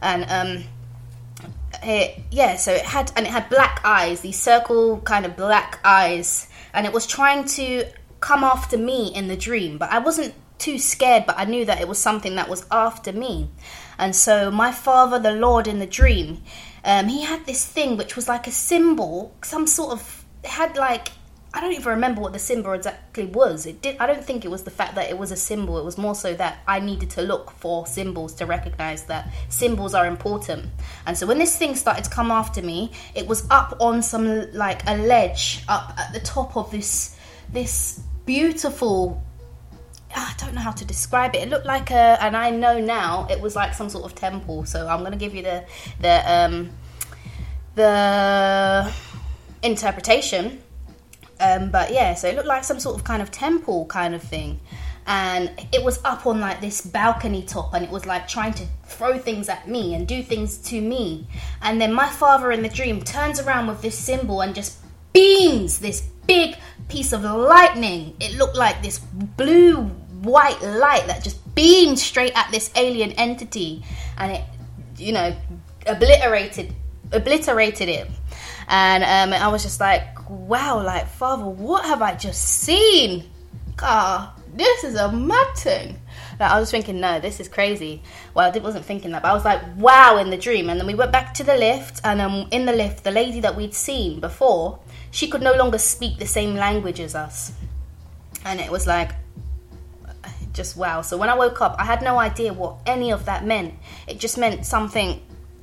And, 0.00 0.24
um, 0.30 0.64
it, 1.82 2.20
yeah, 2.30 2.56
so 2.56 2.72
it 2.72 2.82
had, 2.82 3.12
and 3.16 3.26
it 3.26 3.30
had 3.30 3.48
black 3.50 3.80
eyes, 3.84 4.20
these 4.22 4.38
circle 4.38 5.00
kind 5.00 5.26
of 5.26 5.36
black 5.36 5.80
eyes, 5.84 6.48
and 6.72 6.86
it 6.86 6.92
was 6.92 7.06
trying 7.06 7.44
to 7.44 7.84
come 8.20 8.44
after 8.44 8.76
me 8.76 9.14
in 9.14 9.28
the 9.28 9.36
dream, 9.36 9.78
but 9.78 9.90
I 9.90 9.98
wasn't 9.98 10.34
too 10.58 10.78
scared, 10.78 11.24
but 11.26 11.38
I 11.38 11.44
knew 11.44 11.64
that 11.64 11.80
it 11.80 11.88
was 11.88 11.98
something 11.98 12.36
that 12.36 12.48
was 12.48 12.66
after 12.70 13.12
me. 13.12 13.48
And 13.98 14.14
so 14.14 14.50
my 14.50 14.72
father, 14.72 15.18
the 15.18 15.32
Lord 15.32 15.66
in 15.66 15.78
the 15.78 15.86
dream, 15.86 16.42
um, 16.84 17.08
he 17.08 17.22
had 17.22 17.46
this 17.46 17.64
thing 17.64 17.96
which 17.96 18.16
was 18.16 18.28
like 18.28 18.46
a 18.46 18.50
symbol, 18.50 19.34
some 19.42 19.66
sort 19.66 19.92
of 19.92 20.24
had 20.44 20.76
like 20.76 21.12
I 21.52 21.60
don't 21.60 21.72
even 21.72 21.88
remember 21.88 22.20
what 22.20 22.32
the 22.32 22.38
symbol 22.38 22.72
exactly 22.72 23.26
was. 23.26 23.66
It 23.66 23.82
did. 23.82 23.96
I 23.98 24.06
don't 24.06 24.24
think 24.24 24.44
it 24.44 24.48
was 24.48 24.62
the 24.62 24.70
fact 24.70 24.94
that 24.94 25.10
it 25.10 25.18
was 25.18 25.32
a 25.32 25.36
symbol. 25.36 25.78
It 25.78 25.84
was 25.84 25.98
more 25.98 26.14
so 26.14 26.32
that 26.34 26.60
I 26.68 26.78
needed 26.78 27.10
to 27.10 27.22
look 27.22 27.50
for 27.50 27.86
symbols 27.86 28.34
to 28.34 28.46
recognize 28.46 29.04
that 29.04 29.32
symbols 29.48 29.92
are 29.92 30.06
important. 30.06 30.66
And 31.06 31.18
so 31.18 31.26
when 31.26 31.38
this 31.38 31.56
thing 31.56 31.74
started 31.74 32.04
to 32.04 32.10
come 32.10 32.30
after 32.30 32.62
me, 32.62 32.92
it 33.16 33.26
was 33.26 33.48
up 33.50 33.76
on 33.80 34.02
some 34.02 34.52
like 34.52 34.86
a 34.86 34.96
ledge 34.96 35.64
up 35.68 35.92
at 35.98 36.12
the 36.12 36.20
top 36.20 36.56
of 36.56 36.70
this 36.70 37.16
this 37.52 38.00
beautiful 38.26 39.20
I 40.14 40.34
don't 40.38 40.54
know 40.54 40.60
how 40.60 40.72
to 40.72 40.84
describe 40.84 41.34
it. 41.34 41.42
It 41.42 41.50
looked 41.50 41.66
like 41.66 41.90
a, 41.90 42.18
and 42.20 42.36
I 42.36 42.50
know 42.50 42.80
now 42.80 43.28
it 43.30 43.40
was 43.40 43.54
like 43.54 43.74
some 43.74 43.88
sort 43.88 44.04
of 44.04 44.14
temple. 44.14 44.64
So 44.64 44.86
I'm 44.88 45.04
to 45.04 45.16
give 45.16 45.34
you 45.34 45.42
the 45.42 45.64
the 46.00 46.32
um, 46.32 46.70
the 47.74 48.92
interpretation. 49.62 50.62
Um, 51.40 51.70
but 51.70 51.92
yeah, 51.92 52.14
so 52.14 52.28
it 52.28 52.36
looked 52.36 52.48
like 52.48 52.64
some 52.64 52.78
sort 52.78 52.96
of 52.96 53.04
kind 53.04 53.22
of 53.22 53.30
temple 53.30 53.86
kind 53.86 54.14
of 54.14 54.22
thing, 54.22 54.60
and 55.06 55.50
it 55.72 55.82
was 55.82 55.98
up 56.04 56.26
on 56.26 56.40
like 56.40 56.60
this 56.60 56.82
balcony 56.82 57.42
top, 57.42 57.74
and 57.74 57.84
it 57.84 57.90
was 57.90 58.06
like 58.06 58.28
trying 58.28 58.54
to 58.54 58.66
throw 58.84 59.18
things 59.18 59.48
at 59.48 59.68
me 59.68 59.94
and 59.94 60.06
do 60.06 60.22
things 60.22 60.58
to 60.58 60.80
me. 60.80 61.26
And 61.62 61.80
then 61.80 61.92
my 61.92 62.08
father 62.08 62.52
in 62.52 62.62
the 62.62 62.68
dream 62.68 63.02
turns 63.02 63.40
around 63.40 63.66
with 63.66 63.82
this 63.82 63.98
symbol 63.98 64.42
and 64.42 64.54
just 64.54 64.78
beams 65.12 65.78
this 65.78 66.02
big 66.26 66.56
piece 66.88 67.12
of 67.12 67.22
lightning. 67.22 68.14
It 68.20 68.36
looked 68.36 68.56
like 68.56 68.82
this 68.82 68.98
blue 68.98 69.90
white 70.22 70.60
light 70.62 71.06
that 71.06 71.24
just 71.24 71.54
beamed 71.54 71.98
straight 71.98 72.32
at 72.36 72.50
this 72.50 72.70
alien 72.76 73.12
entity 73.12 73.82
and 74.18 74.32
it 74.32 74.42
you 74.96 75.12
know 75.12 75.34
obliterated 75.86 76.74
obliterated 77.12 77.88
it 77.88 78.06
and 78.70 79.04
um, 79.04 79.38
I 79.38 79.48
was 79.48 79.62
just 79.62 79.80
like 79.80 80.30
wow 80.30 80.82
like 80.82 81.06
father 81.08 81.44
what 81.44 81.84
have 81.84 82.00
I 82.00 82.14
just 82.14 82.42
seen? 82.42 83.28
God 83.76 84.30
this 84.54 84.84
is 84.84 84.94
a 84.94 85.12
mad 85.12 85.56
thing 85.56 85.98
like, 86.38 86.50
I 86.50 86.58
was 86.58 86.70
thinking 86.70 87.00
no 87.00 87.20
this 87.20 87.40
is 87.40 87.48
crazy. 87.48 88.02
Well 88.32 88.50
I 88.54 88.58
wasn't 88.58 88.84
thinking 88.84 89.10
that 89.10 89.22
but 89.22 89.30
I 89.30 89.34
was 89.34 89.44
like 89.44 89.60
wow 89.76 90.16
in 90.18 90.30
the 90.30 90.38
dream. 90.38 90.70
And 90.70 90.78
then 90.80 90.86
we 90.86 90.94
went 90.94 91.12
back 91.12 91.34
to 91.34 91.44
the 91.44 91.56
lift 91.56 92.00
and 92.04 92.20
um, 92.20 92.48
in 92.50 92.64
the 92.64 92.72
lift 92.72 93.04
the 93.04 93.10
lady 93.10 93.40
that 93.40 93.56
we'd 93.56 93.74
seen 93.74 94.20
before 94.20 94.78
she 95.10 95.28
could 95.28 95.42
no 95.42 95.52
longer 95.54 95.78
speak 95.78 96.18
the 96.18 96.26
same 96.26 96.54
language 96.54 97.00
as 97.00 97.14
us. 97.14 97.52
And 98.44 98.60
it 98.60 98.70
was 98.70 98.86
like 98.86 99.10
just 100.52 100.76
wow. 100.76 101.02
So 101.02 101.16
when 101.16 101.28
I 101.28 101.34
woke 101.34 101.60
up, 101.60 101.76
I 101.78 101.84
had 101.84 102.02
no 102.02 102.18
idea 102.18 102.52
what 102.52 102.76
any 102.86 103.12
of 103.12 103.24
that 103.26 103.44
meant. 103.44 103.74
It 104.06 104.18
just 104.18 104.38
meant 104.38 104.66
something 104.66 105.20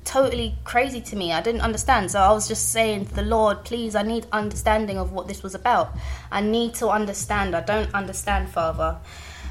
totally 0.07 0.55
crazy 0.63 1.01
to 1.01 1.15
me. 1.15 1.33
I 1.33 1.41
didn't 1.41 1.61
understand. 1.61 2.09
So 2.09 2.19
I 2.19 2.31
was 2.31 2.47
just 2.47 2.71
saying 2.71 3.07
to 3.07 3.15
the 3.15 3.21
Lord, 3.21 3.65
please, 3.65 3.93
I 3.93 4.03
need 4.03 4.25
understanding 4.31 4.97
of 4.97 5.11
what 5.11 5.27
this 5.27 5.43
was 5.43 5.53
about. 5.53 5.93
I 6.31 6.41
need 6.41 6.73
to 6.75 6.87
understand. 6.87 7.53
I 7.55 7.61
don't 7.61 7.93
understand, 7.93 8.49
Father. 8.49 8.97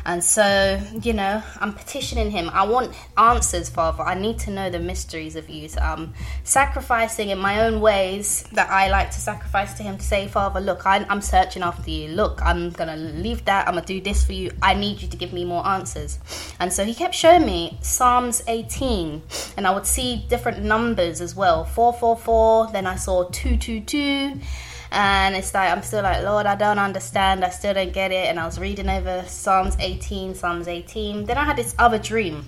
And 0.06 0.22
so, 0.22 0.80
you 1.02 1.12
know, 1.12 1.42
I'm 1.60 1.72
petitioning 1.72 2.30
him. 2.30 2.48
I 2.52 2.64
want 2.64 2.94
answers, 3.18 3.68
Father. 3.68 4.04
I 4.04 4.14
need 4.14 4.38
to 4.40 4.52
know 4.52 4.70
the 4.70 4.78
mysteries 4.78 5.34
of 5.34 5.50
you. 5.50 5.68
So 5.68 5.80
I'm 5.80 6.14
sacrificing 6.44 7.30
in 7.30 7.38
my 7.38 7.66
own 7.66 7.80
ways 7.80 8.44
that 8.52 8.70
I 8.70 8.88
like 8.88 9.10
to 9.10 9.18
sacrifice 9.18 9.74
to 9.74 9.82
him 9.82 9.98
to 9.98 10.04
say, 10.04 10.28
Father, 10.28 10.60
look, 10.60 10.86
I, 10.86 11.04
am 11.08 11.20
searching 11.20 11.64
after 11.64 11.90
you. 11.90 12.10
Look, 12.10 12.40
I'm 12.40 12.70
going 12.70 12.88
to 12.88 12.94
leave 12.96 13.44
that. 13.46 13.66
I'm 13.66 13.74
going 13.74 13.84
to 13.84 13.94
do 13.94 14.00
this 14.00 14.24
for 14.24 14.32
you. 14.32 14.52
I 14.62 14.74
need 14.74 15.02
you 15.02 15.08
to 15.08 15.16
give 15.16 15.32
me 15.32 15.44
more 15.44 15.66
answers. 15.66 16.20
And 16.60 16.72
so 16.72 16.84
he 16.84 16.94
kept 16.94 17.14
showing 17.16 17.44
me 17.44 17.76
Psalms 17.82 18.44
18, 18.46 19.22
and 19.56 19.66
I 19.66 19.74
would 19.74 19.86
see 19.86 20.24
different 20.28 20.62
numbers 20.62 21.20
as 21.20 21.34
well 21.34 21.64
444, 21.64 22.68
then 22.70 22.86
I 22.86 22.94
saw 22.94 23.24
222 23.24 24.40
and 24.92 25.34
it's 25.34 25.52
like 25.54 25.70
I'm 25.70 25.82
still 25.82 26.02
like 26.02 26.22
Lord 26.22 26.46
I 26.46 26.54
don't 26.54 26.78
understand 26.78 27.44
I 27.44 27.50
still 27.50 27.74
don't 27.74 27.92
get 27.92 28.12
it 28.12 28.26
and 28.28 28.38
I 28.38 28.46
was 28.46 28.58
reading 28.58 28.88
over 28.88 29.24
Psalms 29.26 29.76
18 29.78 30.34
Psalms 30.34 30.68
18 30.68 31.26
then 31.26 31.38
I 31.38 31.44
had 31.44 31.56
this 31.56 31.74
other 31.78 31.98
dream 31.98 32.44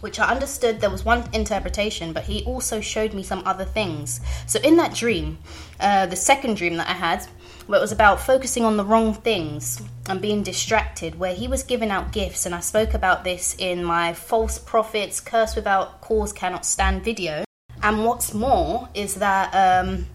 which 0.00 0.20
I 0.20 0.30
understood 0.30 0.80
there 0.80 0.90
was 0.90 1.04
one 1.04 1.28
interpretation 1.32 2.12
but 2.12 2.24
he 2.24 2.44
also 2.44 2.80
showed 2.80 3.14
me 3.14 3.22
some 3.22 3.42
other 3.46 3.64
things 3.64 4.20
so 4.46 4.60
in 4.60 4.76
that 4.76 4.94
dream 4.94 5.38
uh, 5.80 6.06
the 6.06 6.16
second 6.16 6.56
dream 6.56 6.76
that 6.76 6.88
I 6.88 6.92
had 6.92 7.26
where 7.66 7.78
it 7.78 7.82
was 7.82 7.92
about 7.92 8.20
focusing 8.20 8.64
on 8.64 8.76
the 8.76 8.84
wrong 8.84 9.12
things 9.12 9.82
and 10.08 10.20
being 10.20 10.42
distracted, 10.42 11.18
where 11.18 11.34
he 11.34 11.48
was 11.48 11.62
giving 11.62 11.90
out 11.90 12.12
gifts. 12.12 12.46
And 12.46 12.54
I 12.54 12.60
spoke 12.60 12.94
about 12.94 13.24
this 13.24 13.56
in 13.58 13.84
my 13.84 14.12
False 14.12 14.58
Prophets 14.58 15.20
Curse 15.20 15.56
Without 15.56 16.00
Cause 16.00 16.32
Cannot 16.32 16.64
Stand 16.64 17.02
video. 17.02 17.44
And 17.82 18.04
what's 18.04 18.32
more 18.32 18.88
is 18.94 19.16
that 19.16 19.52
um, 19.54 20.06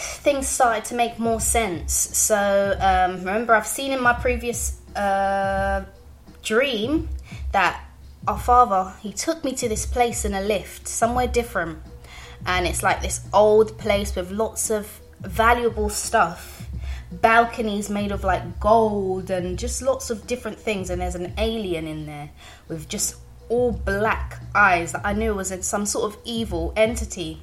things 0.00 0.48
started 0.48 0.84
to 0.86 0.94
make 0.94 1.18
more 1.18 1.40
sense. 1.40 1.92
So 1.92 2.76
um, 2.80 3.18
remember, 3.18 3.54
I've 3.54 3.66
seen 3.66 3.92
in 3.92 4.02
my 4.02 4.12
previous 4.12 4.80
uh, 4.96 5.84
dream 6.42 7.08
that 7.52 7.84
our 8.26 8.38
father 8.38 8.94
he 9.00 9.12
took 9.12 9.44
me 9.44 9.52
to 9.54 9.68
this 9.68 9.86
place 9.86 10.24
in 10.24 10.34
a 10.34 10.40
lift, 10.40 10.88
somewhere 10.88 11.26
different, 11.26 11.78
and 12.46 12.66
it's 12.66 12.82
like 12.82 13.00
this 13.02 13.20
old 13.32 13.78
place 13.78 14.14
with 14.14 14.30
lots 14.30 14.70
of 14.70 15.00
valuable 15.20 15.88
stuff. 15.88 16.66
balconies 17.12 17.90
made 17.90 18.12
of 18.12 18.24
like 18.24 18.60
gold 18.60 19.30
and 19.30 19.58
just 19.58 19.82
lots 19.82 20.10
of 20.10 20.26
different 20.26 20.58
things. 20.58 20.90
And 20.90 21.00
there's 21.02 21.14
an 21.14 21.32
alien 21.38 21.86
in 21.86 22.06
there 22.06 22.30
with 22.68 22.88
just 22.88 23.16
all 23.48 23.72
black 23.72 24.40
eyes 24.54 24.92
that 24.92 25.02
I 25.04 25.12
knew 25.12 25.34
was 25.34 25.52
some 25.66 25.86
sort 25.86 26.12
of 26.12 26.18
evil 26.24 26.72
entity 26.76 27.42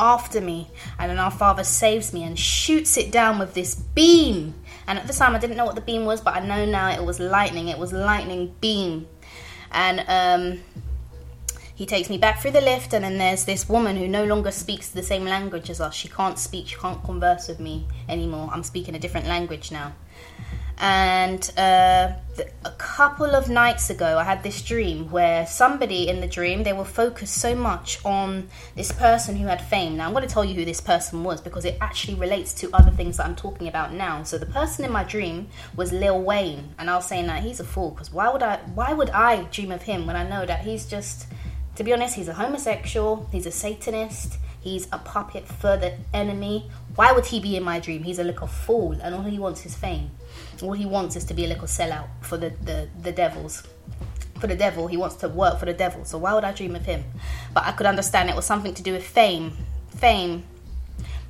after 0.00 0.40
me. 0.40 0.68
And 0.98 1.10
then 1.10 1.18
our 1.18 1.30
father 1.30 1.62
saves 1.62 2.12
me 2.12 2.24
and 2.24 2.38
shoots 2.38 2.96
it 2.96 3.12
down 3.12 3.38
with 3.38 3.54
this 3.54 3.74
beam. 3.76 4.54
And 4.86 4.98
at 4.98 5.06
the 5.06 5.12
time, 5.12 5.36
I 5.36 5.38
didn't 5.38 5.56
know 5.56 5.66
what 5.66 5.76
the 5.76 5.80
beam 5.82 6.04
was, 6.04 6.20
but 6.20 6.34
I 6.34 6.40
know 6.40 6.64
now 6.64 6.90
it 6.90 7.04
was 7.04 7.20
lightning. 7.20 7.68
It 7.68 7.78
was 7.78 7.92
lightning 7.92 8.54
beam. 8.60 9.06
And 9.70 10.04
um, 10.08 10.60
he 11.80 11.86
takes 11.86 12.10
me 12.10 12.18
back 12.18 12.40
through 12.40 12.50
the 12.50 12.60
lift, 12.60 12.92
and 12.92 13.04
then 13.04 13.18
there's 13.18 13.44
this 13.44 13.68
woman 13.68 13.96
who 13.96 14.08
no 14.08 14.24
longer 14.24 14.50
speaks 14.50 14.88
the 14.88 15.02
same 15.02 15.24
language 15.24 15.70
as 15.70 15.80
us. 15.80 15.94
She 15.94 16.08
can't 16.08 16.38
speak, 16.38 16.68
she 16.68 16.76
can't 16.76 17.02
converse 17.04 17.48
with 17.48 17.60
me 17.60 17.86
anymore. 18.08 18.50
I'm 18.52 18.64
speaking 18.64 18.94
a 18.94 18.98
different 18.98 19.26
language 19.26 19.70
now. 19.70 19.92
And 20.82 21.52
uh, 21.58 22.12
a 22.64 22.70
couple 22.78 23.34
of 23.36 23.50
nights 23.50 23.90
ago, 23.90 24.16
I 24.16 24.24
had 24.24 24.42
this 24.42 24.62
dream 24.62 25.10
where 25.10 25.46
somebody 25.46 26.08
in 26.08 26.22
the 26.22 26.26
dream 26.26 26.62
they 26.62 26.72
were 26.72 26.86
focused 26.86 27.34
so 27.34 27.54
much 27.54 28.02
on 28.02 28.48
this 28.74 28.90
person 28.90 29.36
who 29.36 29.46
had 29.46 29.60
fame. 29.60 29.98
Now, 29.98 30.06
I'm 30.06 30.12
going 30.12 30.26
to 30.26 30.32
tell 30.32 30.44
you 30.44 30.54
who 30.54 30.64
this 30.64 30.80
person 30.80 31.22
was 31.22 31.42
because 31.42 31.66
it 31.66 31.76
actually 31.82 32.14
relates 32.14 32.54
to 32.54 32.70
other 32.72 32.90
things 32.90 33.18
that 33.18 33.26
I'm 33.26 33.36
talking 33.36 33.68
about 33.68 33.92
now. 33.92 34.22
So, 34.22 34.38
the 34.38 34.46
person 34.46 34.86
in 34.86 34.90
my 34.90 35.04
dream 35.04 35.48
was 35.76 35.92
Lil 35.92 36.22
Wayne, 36.22 36.74
and 36.78 36.88
I 36.88 36.96
was 36.96 37.06
saying 37.06 37.26
that 37.26 37.42
he's 37.42 37.60
a 37.60 37.64
fool 37.64 37.90
because 37.90 38.10
why 38.10 38.30
would 38.32 38.42
I? 38.42 38.56
Why 38.74 38.94
would 38.94 39.10
I 39.10 39.42
dream 39.44 39.72
of 39.72 39.82
him 39.82 40.06
when 40.06 40.16
I 40.16 40.26
know 40.26 40.46
that 40.46 40.60
he's 40.60 40.86
just 40.86 41.26
to 41.76 41.84
be 41.84 41.92
honest, 41.92 42.14
he's 42.14 42.28
a 42.28 42.34
homosexual, 42.34 43.28
he's 43.32 43.46
a 43.46 43.50
Satanist, 43.50 44.38
he's 44.60 44.86
a 44.92 44.98
puppet 44.98 45.46
for 45.46 45.76
the 45.76 45.94
enemy. 46.12 46.70
Why 46.94 47.12
would 47.12 47.26
he 47.26 47.40
be 47.40 47.56
in 47.56 47.62
my 47.62 47.80
dream? 47.80 48.02
He's 48.02 48.18
a 48.18 48.24
little 48.24 48.46
fool, 48.46 48.92
and 49.00 49.14
all 49.14 49.22
he 49.22 49.38
wants 49.38 49.64
is 49.64 49.74
fame. 49.74 50.10
All 50.62 50.72
he 50.72 50.86
wants 50.86 51.16
is 51.16 51.24
to 51.24 51.34
be 51.34 51.44
a 51.44 51.48
little 51.48 51.66
sellout 51.66 52.08
for 52.20 52.36
the, 52.36 52.50
the, 52.62 52.88
the 53.02 53.12
devils. 53.12 53.66
For 54.38 54.46
the 54.46 54.56
devil, 54.56 54.86
he 54.86 54.96
wants 54.96 55.16
to 55.16 55.28
work 55.28 55.58
for 55.58 55.66
the 55.66 55.74
devil. 55.74 56.04
So 56.04 56.18
why 56.18 56.34
would 56.34 56.44
I 56.44 56.52
dream 56.52 56.74
of 56.74 56.86
him? 56.86 57.04
But 57.52 57.64
I 57.64 57.72
could 57.72 57.86
understand 57.86 58.30
it 58.30 58.36
was 58.36 58.46
something 58.46 58.74
to 58.74 58.82
do 58.82 58.92
with 58.92 59.04
fame. 59.04 59.52
Fame. 59.96 60.44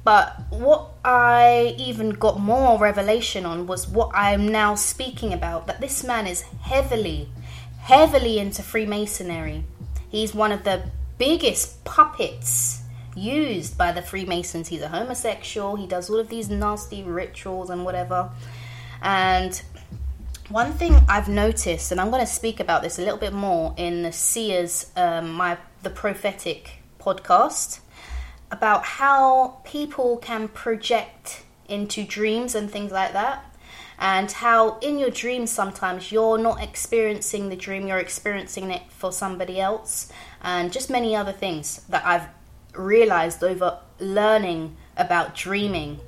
But 0.04 0.40
what 0.50 0.92
I 1.04 1.74
even 1.78 2.10
got 2.10 2.40
more 2.40 2.78
revelation 2.78 3.44
on 3.44 3.66
was 3.66 3.86
what 3.86 4.10
I 4.14 4.32
am 4.32 4.48
now 4.48 4.74
speaking 4.74 5.32
about 5.32 5.66
that 5.66 5.80
this 5.80 6.04
man 6.04 6.26
is 6.26 6.42
heavily, 6.42 7.28
heavily 7.80 8.38
into 8.38 8.62
Freemasonry 8.62 9.64
He's 10.10 10.34
one 10.34 10.50
of 10.50 10.64
the 10.64 10.82
biggest 11.18 11.84
puppets 11.84 12.82
used 13.14 13.78
by 13.78 13.92
the 13.92 14.02
Freemasons. 14.02 14.68
He's 14.68 14.82
a 14.82 14.88
homosexual. 14.88 15.76
He 15.76 15.86
does 15.86 16.10
all 16.10 16.18
of 16.18 16.28
these 16.28 16.50
nasty 16.50 17.04
rituals 17.04 17.70
and 17.70 17.84
whatever. 17.84 18.30
And 19.02 19.60
one 20.48 20.72
thing 20.72 20.96
I've 21.08 21.28
noticed, 21.28 21.92
and 21.92 22.00
I'm 22.00 22.10
going 22.10 22.24
to 22.24 22.32
speak 22.32 22.60
about 22.60 22.82
this 22.82 22.98
a 22.98 23.02
little 23.02 23.18
bit 23.18 23.32
more 23.32 23.74
in 23.76 24.02
the 24.02 24.12
Seers, 24.12 24.90
um, 24.96 25.32
my 25.32 25.58
the 25.82 25.90
prophetic 25.90 26.82
podcast, 26.98 27.80
about 28.50 28.84
how 28.84 29.60
people 29.64 30.16
can 30.18 30.48
project 30.48 31.44
into 31.68 32.04
dreams 32.04 32.54
and 32.54 32.70
things 32.70 32.90
like 32.90 33.12
that 33.12 33.50
and 34.00 34.32
how 34.32 34.78
in 34.78 34.98
your 34.98 35.10
dreams 35.10 35.50
sometimes 35.50 36.10
you're 36.10 36.38
not 36.38 36.62
experiencing 36.62 37.50
the 37.50 37.56
dream, 37.56 37.86
you're 37.86 37.98
experiencing 37.98 38.70
it 38.70 38.82
for 38.90 39.12
somebody 39.12 39.60
else, 39.60 40.10
and 40.42 40.72
just 40.72 40.88
many 40.88 41.14
other 41.14 41.32
things 41.32 41.82
that 41.90 42.04
I've 42.04 42.26
realized 42.74 43.44
over 43.44 43.78
learning 43.98 44.76
about 44.96 45.34
dreaming 45.34 46.00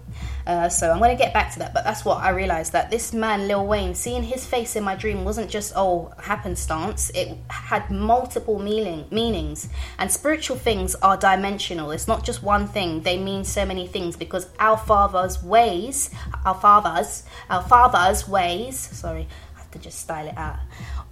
uh, 0.46 0.68
so 0.68 0.90
I'm 0.90 0.98
going 0.98 1.16
to 1.16 1.22
get 1.22 1.33
back 1.33 1.52
to 1.52 1.59
that, 1.61 1.72
but 1.72 1.85
that's 1.85 2.05
what 2.05 2.18
I 2.18 2.31
realized 2.31 2.72
that 2.72 2.90
this 2.90 3.12
man, 3.12 3.46
Lil 3.46 3.66
Wayne, 3.66 3.94
seeing 3.94 4.22
his 4.22 4.46
face 4.46 4.76
in 4.76 4.83
my 4.83 4.96
dream 4.96 5.24
wasn't 5.24 5.50
just 5.50 5.72
oh 5.76 6.12
happenstance. 6.18 7.11
It 7.11 7.37
had 7.48 7.90
multiple 7.90 8.59
meaning 8.59 9.07
meanings, 9.11 9.68
and 9.98 10.11
spiritual 10.11 10.57
things 10.57 10.94
are 10.96 11.16
dimensional. 11.16 11.90
It's 11.90 12.09
not 12.09 12.24
just 12.24 12.42
one 12.42 12.66
thing; 12.66 13.02
they 13.02 13.18
mean 13.18 13.44
so 13.44 13.64
many 13.64 13.87
things 13.87 14.16
because 14.16 14.48
our 14.59 14.76
Father's 14.76 15.42
ways, 15.42 16.11
our 16.44 16.55
Father's, 16.55 17.24
our 17.48 17.62
Father's 17.62 18.26
ways. 18.28 18.78
Sorry, 18.78 19.28
I 19.55 19.59
have 19.59 19.70
to 19.72 19.78
just 19.78 20.00
style 20.00 20.26
it 20.26 20.37
out. 20.37 20.59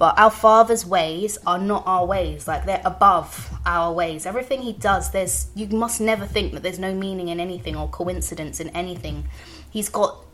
But 0.01 0.19
our 0.19 0.31
Father's 0.31 0.87
ways 0.87 1.37
are 1.47 1.59
not 1.59 1.83
our 1.85 2.07
ways. 2.07 2.49
Like 2.49 2.65
they're 2.65 2.81
above 2.87 3.51
our 3.67 3.93
ways. 3.93 4.25
Everything 4.25 4.63
He 4.63 4.73
does, 4.73 5.11
there's 5.11 5.49
you 5.55 5.67
must 5.67 6.01
never 6.01 6.25
think 6.25 6.55
that 6.55 6.63
there's 6.63 6.79
no 6.79 6.95
meaning 6.95 7.29
in 7.29 7.39
anything 7.39 7.77
or 7.77 7.87
coincidence 7.87 8.61
in 8.61 8.71
anything. 8.71 9.29
He's 9.71 9.91
got 9.91 10.25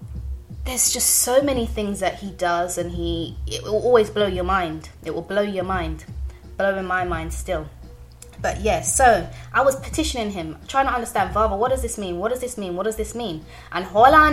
there's 0.65 0.93
just 0.93 1.11
so 1.11 1.43
many 1.43 1.67
things 1.67 1.99
that 1.99 2.15
he 2.15 2.31
does 2.31 2.79
and 2.79 2.93
he 2.93 3.37
it 3.49 3.65
will 3.65 3.83
always 3.83 4.09
blow 4.09 4.29
your 4.29 4.45
mind. 4.45 4.91
It 5.05 5.13
will 5.13 5.23
blow 5.23 5.43
your 5.43 5.65
mind. 5.65 6.05
Blowing 6.57 6.87
my 6.87 7.03
mind 7.03 7.33
still. 7.33 7.69
But 8.41 8.61
yes, 8.61 8.97
so 8.97 9.29
I 9.53 9.63
was 9.63 9.75
petitioning 9.75 10.31
him, 10.31 10.59
trying 10.69 10.87
to 10.87 10.93
understand, 10.93 11.35
Father, 11.35 11.57
what 11.57 11.71
does 11.71 11.83
this 11.83 11.99
mean? 11.99 12.19
What 12.19 12.29
does 12.29 12.41
this 12.41 12.57
mean? 12.57 12.77
What 12.77 12.85
does 12.85 12.97
this 12.97 13.17
mean? 13.17 13.45
And 13.73 13.87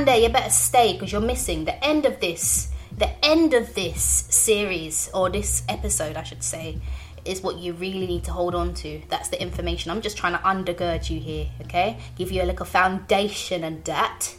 there, 0.08 0.19
you 0.19 0.30
better 0.30 0.52
stay 0.52 0.93
because 0.93 1.12
you're 1.12 1.22
missing 1.22 1.65
the 1.65 1.84
end 1.84 2.06
of 2.06 2.19
this 2.19 2.72
the 2.97 3.25
end 3.25 3.53
of 3.53 3.73
this 3.73 4.03
series, 4.29 5.10
or 5.13 5.29
this 5.29 5.63
episode, 5.67 6.15
I 6.15 6.23
should 6.23 6.43
say, 6.43 6.79
is 7.25 7.41
what 7.41 7.58
you 7.58 7.73
really 7.73 8.06
need 8.06 8.23
to 8.25 8.32
hold 8.32 8.53
on 8.53 8.73
to. 8.75 9.01
That's 9.10 9.29
the 9.29 9.41
information. 9.41 9.91
I'm 9.91 10.01
just 10.01 10.17
trying 10.17 10.34
to 10.34 10.39
undergird 10.39 11.10
you 11.10 11.19
here, 11.19 11.49
okay? 11.62 11.97
Give 12.15 12.32
you 12.32 12.43
a 12.43 12.45
little 12.45 12.65
foundation 12.65 13.63
and 13.63 13.84
that. 13.86 14.36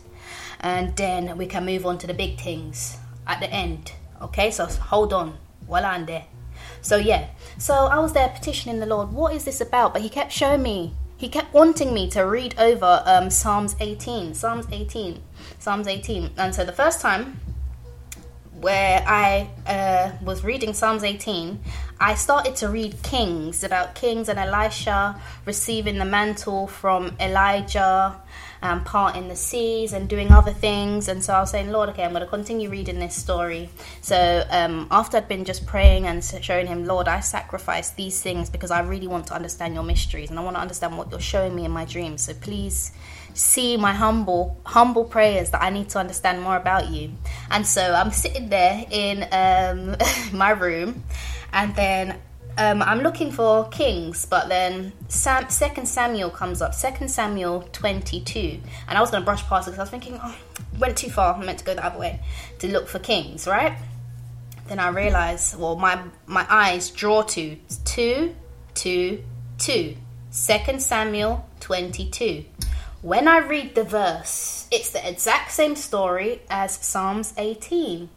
And 0.60 0.96
then 0.96 1.36
we 1.36 1.46
can 1.46 1.64
move 1.64 1.86
on 1.86 1.98
to 1.98 2.06
the 2.06 2.14
big 2.14 2.38
things 2.38 2.98
at 3.26 3.40
the 3.40 3.50
end, 3.50 3.92
okay? 4.20 4.50
So 4.50 4.66
hold 4.66 5.12
on 5.12 5.38
while 5.66 5.84
I'm 5.84 6.06
there. 6.06 6.26
So, 6.82 6.96
yeah, 6.96 7.28
so 7.58 7.74
I 7.74 7.98
was 7.98 8.12
there 8.12 8.28
petitioning 8.28 8.80
the 8.80 8.86
Lord, 8.86 9.12
what 9.12 9.34
is 9.34 9.44
this 9.44 9.60
about? 9.60 9.92
But 9.94 10.02
He 10.02 10.08
kept 10.08 10.32
showing 10.32 10.62
me 10.62 10.94
he 11.16 11.28
kept 11.28 11.54
wanting 11.54 11.94
me 11.94 12.10
to 12.10 12.22
read 12.22 12.54
over 12.58 13.02
um, 13.06 13.30
Psalms 13.30 13.76
18. 13.80 14.34
Psalms 14.34 14.66
18. 14.70 15.22
Psalms 15.58 15.86
18. 15.86 16.32
And 16.36 16.54
so 16.54 16.64
the 16.64 16.72
first 16.72 17.00
time 17.00 17.40
where 18.64 19.04
I 19.06 19.50
uh, 19.66 20.12
was 20.24 20.42
reading 20.42 20.72
Psalms 20.72 21.04
18, 21.04 21.60
I 22.00 22.14
started 22.14 22.56
to 22.56 22.70
read 22.70 22.94
Kings 23.02 23.62
about 23.62 23.94
Kings 23.94 24.30
and 24.30 24.38
Elisha 24.38 25.20
receiving 25.44 25.98
the 25.98 26.06
mantle 26.06 26.66
from 26.66 27.14
Elijah, 27.20 28.18
um, 28.62 28.82
parting 28.84 29.28
the 29.28 29.36
seas 29.36 29.92
and 29.92 30.08
doing 30.08 30.32
other 30.32 30.50
things. 30.50 31.08
And 31.08 31.22
so 31.22 31.34
I 31.34 31.40
was 31.40 31.50
saying, 31.50 31.72
Lord, 31.72 31.90
okay, 31.90 32.04
I'm 32.04 32.12
going 32.12 32.24
to 32.24 32.26
continue 32.26 32.70
reading 32.70 32.98
this 33.00 33.14
story. 33.14 33.68
So 34.00 34.46
um, 34.48 34.88
after 34.90 35.18
I'd 35.18 35.28
been 35.28 35.44
just 35.44 35.66
praying 35.66 36.06
and 36.06 36.24
showing 36.24 36.66
Him, 36.66 36.86
Lord, 36.86 37.06
I 37.06 37.20
sacrifice 37.20 37.90
these 37.90 38.22
things 38.22 38.48
because 38.48 38.70
I 38.70 38.80
really 38.80 39.08
want 39.08 39.26
to 39.26 39.34
understand 39.34 39.74
your 39.74 39.84
mysteries 39.84 40.30
and 40.30 40.38
I 40.38 40.42
want 40.42 40.56
to 40.56 40.62
understand 40.62 40.96
what 40.96 41.10
you're 41.10 41.20
showing 41.20 41.54
me 41.54 41.66
in 41.66 41.70
my 41.70 41.84
dreams. 41.84 42.22
So 42.22 42.32
please 42.32 42.92
see 43.34 43.76
my 43.76 43.92
humble 43.92 44.60
humble 44.64 45.04
prayers 45.04 45.50
that 45.50 45.62
I 45.62 45.70
need 45.70 45.90
to 45.90 45.98
understand 45.98 46.40
more 46.40 46.56
about 46.56 46.88
you. 46.88 47.10
And 47.50 47.66
so 47.66 47.82
I'm 47.82 48.10
sitting 48.10 48.48
there 48.48 48.84
in 48.90 49.26
um, 49.32 49.96
my 50.32 50.50
room, 50.50 51.04
and 51.52 51.74
then 51.76 52.18
um, 52.56 52.82
I'm 52.82 53.00
looking 53.00 53.32
for 53.32 53.68
kings, 53.68 54.26
but 54.26 54.48
then 54.48 54.92
Sam, 55.08 55.50
Second 55.50 55.86
Samuel 55.86 56.30
comes 56.30 56.62
up. 56.62 56.72
Second 56.72 57.08
Samuel 57.08 57.68
22, 57.72 58.60
and 58.88 58.96
I 58.96 59.00
was 59.00 59.10
going 59.10 59.22
to 59.22 59.24
brush 59.24 59.42
past 59.44 59.66
it 59.66 59.72
because 59.72 59.80
I 59.80 59.82
was 59.82 59.90
thinking, 59.90 60.20
oh, 60.22 60.36
went 60.78 60.96
too 60.96 61.10
far. 61.10 61.34
I 61.34 61.44
meant 61.44 61.58
to 61.58 61.64
go 61.64 61.74
the 61.74 61.84
other 61.84 61.98
way 61.98 62.20
to 62.60 62.68
look 62.68 62.86
for 62.88 63.00
kings, 63.00 63.46
right? 63.46 63.76
Then 64.68 64.78
I 64.78 64.88
realize, 64.88 65.54
well, 65.58 65.76
my 65.76 66.00
my 66.26 66.46
eyes 66.48 66.90
draw 66.90 67.22
to 67.22 67.56
two, 67.84 68.34
two, 68.74 69.22
two. 69.58 69.96
Second 70.30 70.82
Samuel 70.82 71.48
22. 71.60 72.44
When 73.04 73.28
I 73.28 73.36
read 73.36 73.74
the 73.74 73.84
verse, 73.84 74.66
it's 74.70 74.88
the 74.88 75.06
exact 75.06 75.52
same 75.52 75.76
story 75.76 76.40
as 76.48 76.72
Psalms 76.72 77.34
18. 77.36 78.08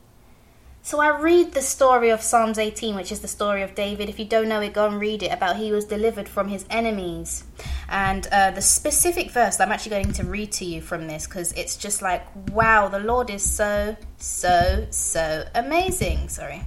So 0.81 1.01
I 1.01 1.19
read 1.19 1.51
the 1.51 1.61
story 1.61 2.09
of 2.09 2.21
Psalms 2.21 2.57
18, 2.57 2.95
which 2.95 3.11
is 3.11 3.19
the 3.19 3.27
story 3.27 3.63
of 3.63 3.75
David. 3.75 4.07
If 4.07 4.17
you 4.17 4.23
don't 4.23 4.47
know 4.47 4.61
it, 4.61 4.71
go 4.71 4.87
and 4.87 4.97
read 4.97 5.23
it 5.23 5.33
about 5.33 5.57
he 5.57 5.73
was 5.73 5.83
delivered 5.83 6.29
from 6.29 6.47
his 6.47 6.65
enemies. 6.69 7.43
And 7.89 8.27
uh, 8.31 8.51
the 8.51 8.61
specific 8.61 9.29
verse 9.31 9.59
I'm 9.59 9.73
actually 9.73 9.89
going 9.89 10.13
to 10.13 10.23
read 10.23 10.53
to 10.53 10.63
you 10.63 10.79
from 10.79 11.07
this 11.07 11.27
because 11.27 11.51
it's 11.51 11.75
just 11.75 12.01
like, 12.01 12.25
wow, 12.53 12.87
the 12.87 12.99
Lord 12.99 13.29
is 13.29 13.43
so, 13.43 13.97
so, 14.15 14.87
so 14.89 15.45
amazing. 15.53 16.29
Sorry. 16.29 16.61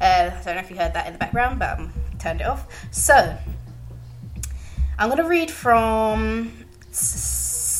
Uh, 0.00 0.30
I 0.32 0.42
don't 0.44 0.54
know 0.54 0.60
if 0.60 0.70
you 0.70 0.76
heard 0.76 0.94
that 0.94 1.08
in 1.08 1.14
the 1.14 1.18
background, 1.18 1.58
but 1.58 1.80
I 1.80 1.88
turned 2.20 2.40
it 2.40 2.46
off. 2.46 2.68
So 2.92 3.36
I'm 4.96 5.08
going 5.08 5.20
to 5.20 5.28
read 5.28 5.50
from 5.50 6.52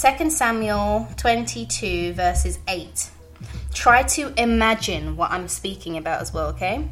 2 0.04 0.28
Samuel 0.28 1.08
22, 1.16 2.12
verses 2.12 2.58
8. 2.68 3.08
Try 3.72 4.02
to 4.02 4.34
imagine 4.36 5.16
what 5.16 5.30
I'm 5.30 5.48
speaking 5.48 5.96
about 5.96 6.20
as 6.20 6.30
well, 6.30 6.48
okay? 6.48 6.86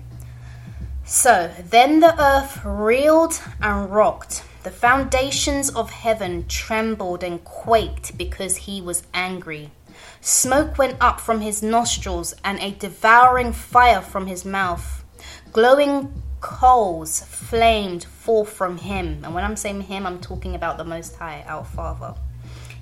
So, 1.05 1.53
then 1.63 2.01
the 2.01 2.19
earth 2.19 2.65
reeled 2.65 3.39
and 3.61 3.93
rocked. 3.93 4.45
The 4.63 4.71
foundations 4.71 5.69
of 5.69 5.91
heaven 5.91 6.47
trembled 6.49 7.23
and 7.23 7.45
quaked 7.45 8.17
because 8.17 8.57
he 8.57 8.81
was 8.81 9.03
angry. 9.13 9.73
Smoke 10.23 10.79
went 10.79 10.97
up 10.99 11.21
from 11.21 11.43
his 11.43 11.63
nostrils, 11.63 12.33
and 12.43 12.59
a 12.61 12.71
devouring 12.71 13.53
fire 13.53 14.01
from 14.01 14.27
his 14.27 14.47
mouth. 14.47 15.05
Glowing 15.53 16.23
coals 16.41 17.21
flamed 17.21 18.05
forth 18.05 18.51
from 18.51 18.79
him. 18.79 19.21
And 19.23 19.35
when 19.35 19.45
I'm 19.45 19.57
saying 19.57 19.83
him, 19.83 20.07
I'm 20.07 20.19
talking 20.19 20.55
about 20.55 20.79
the 20.79 20.85
Most 20.85 21.17
High, 21.17 21.45
our 21.47 21.63
Father. 21.63 22.15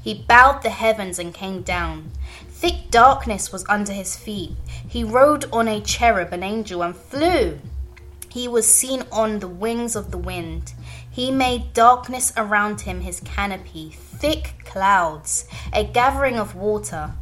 He 0.02 0.14
bowed 0.14 0.62
the 0.62 0.70
heavens 0.70 1.18
and 1.18 1.34
came 1.34 1.62
down. 1.62 2.10
Thick 2.48 2.90
darkness 2.90 3.52
was 3.52 3.64
under 3.68 3.92
his 3.92 4.16
feet. 4.16 4.52
He 4.66 5.04
rode 5.04 5.44
on 5.52 5.68
a 5.68 5.80
cherub, 5.80 6.32
an 6.32 6.42
angel, 6.42 6.82
and 6.82 6.96
flew. 6.96 7.58
He 8.28 8.46
was 8.46 8.72
seen 8.72 9.02
on 9.10 9.40
the 9.40 9.48
wings 9.48 9.96
of 9.96 10.10
the 10.10 10.18
wind. 10.18 10.72
He 11.10 11.30
made 11.30 11.72
darkness 11.72 12.32
around 12.36 12.82
him 12.82 13.00
his 13.00 13.20
canopy, 13.20 13.90
thick 13.90 14.54
clouds, 14.64 15.46
a 15.72 15.84
gathering 15.84 16.38
of 16.38 16.54
water. 16.54 17.12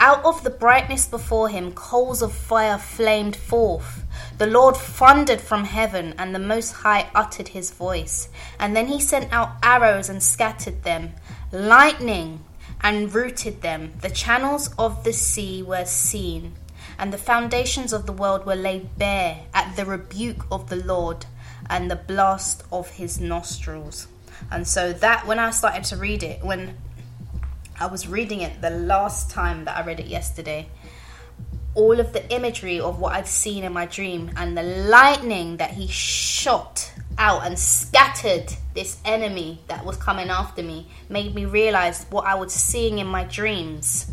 Out 0.00 0.24
of 0.24 0.44
the 0.44 0.50
brightness 0.50 1.08
before 1.08 1.48
him, 1.48 1.72
coals 1.72 2.22
of 2.22 2.32
fire 2.32 2.78
flamed 2.78 3.34
forth. 3.34 4.04
The 4.36 4.46
Lord 4.46 4.76
thundered 4.76 5.40
from 5.40 5.64
heaven, 5.64 6.14
and 6.18 6.32
the 6.32 6.38
Most 6.38 6.72
High 6.72 7.10
uttered 7.14 7.48
his 7.48 7.72
voice. 7.72 8.28
And 8.60 8.76
then 8.76 8.86
he 8.86 9.00
sent 9.00 9.32
out 9.32 9.56
arrows 9.62 10.08
and 10.08 10.22
scattered 10.22 10.84
them, 10.84 11.14
lightning 11.52 12.44
and 12.80 13.12
rooted 13.14 13.62
them. 13.62 13.92
The 14.00 14.10
channels 14.10 14.70
of 14.78 15.04
the 15.04 15.12
sea 15.12 15.62
were 15.62 15.84
seen, 15.84 16.54
and 16.98 17.12
the 17.12 17.18
foundations 17.18 17.92
of 17.92 18.06
the 18.06 18.12
world 18.12 18.46
were 18.46 18.54
laid 18.54 18.98
bare 18.98 19.40
at 19.54 19.76
the 19.76 19.84
rebuke 19.84 20.44
of 20.50 20.68
the 20.68 20.76
Lord 20.76 21.26
and 21.68 21.90
the 21.90 21.96
blast 21.96 22.62
of 22.72 22.90
his 22.90 23.20
nostrils. 23.20 24.08
And 24.50 24.66
so 24.66 24.92
that 24.92 25.26
when 25.26 25.38
I 25.38 25.50
started 25.50 25.84
to 25.84 25.96
read 25.96 26.22
it, 26.22 26.44
when 26.44 26.76
I 27.80 27.86
was 27.86 28.08
reading 28.08 28.40
it 28.40 28.60
the 28.60 28.70
last 28.70 29.30
time 29.30 29.64
that 29.64 29.76
I 29.76 29.84
read 29.84 30.00
it 30.00 30.06
yesterday, 30.06 30.68
all 31.74 32.00
of 32.00 32.12
the 32.12 32.28
imagery 32.32 32.80
of 32.80 32.98
what 32.98 33.14
I'd 33.14 33.28
seen 33.28 33.62
in 33.64 33.72
my 33.72 33.86
dream 33.86 34.30
and 34.36 34.56
the 34.56 34.62
lightning 34.62 35.58
that 35.58 35.72
he 35.72 35.86
shot 35.86 36.92
out 37.18 37.44
and 37.44 37.58
scattered 37.58 38.52
this 38.74 39.00
enemy 39.04 39.60
that 39.66 39.84
was 39.84 39.96
coming 39.96 40.30
after 40.30 40.62
me 40.62 40.86
made 41.08 41.34
me 41.34 41.44
realize 41.44 42.06
what 42.10 42.24
I 42.24 42.36
was 42.36 42.52
seeing 42.52 42.98
in 42.98 43.06
my 43.06 43.24
dreams. 43.24 44.10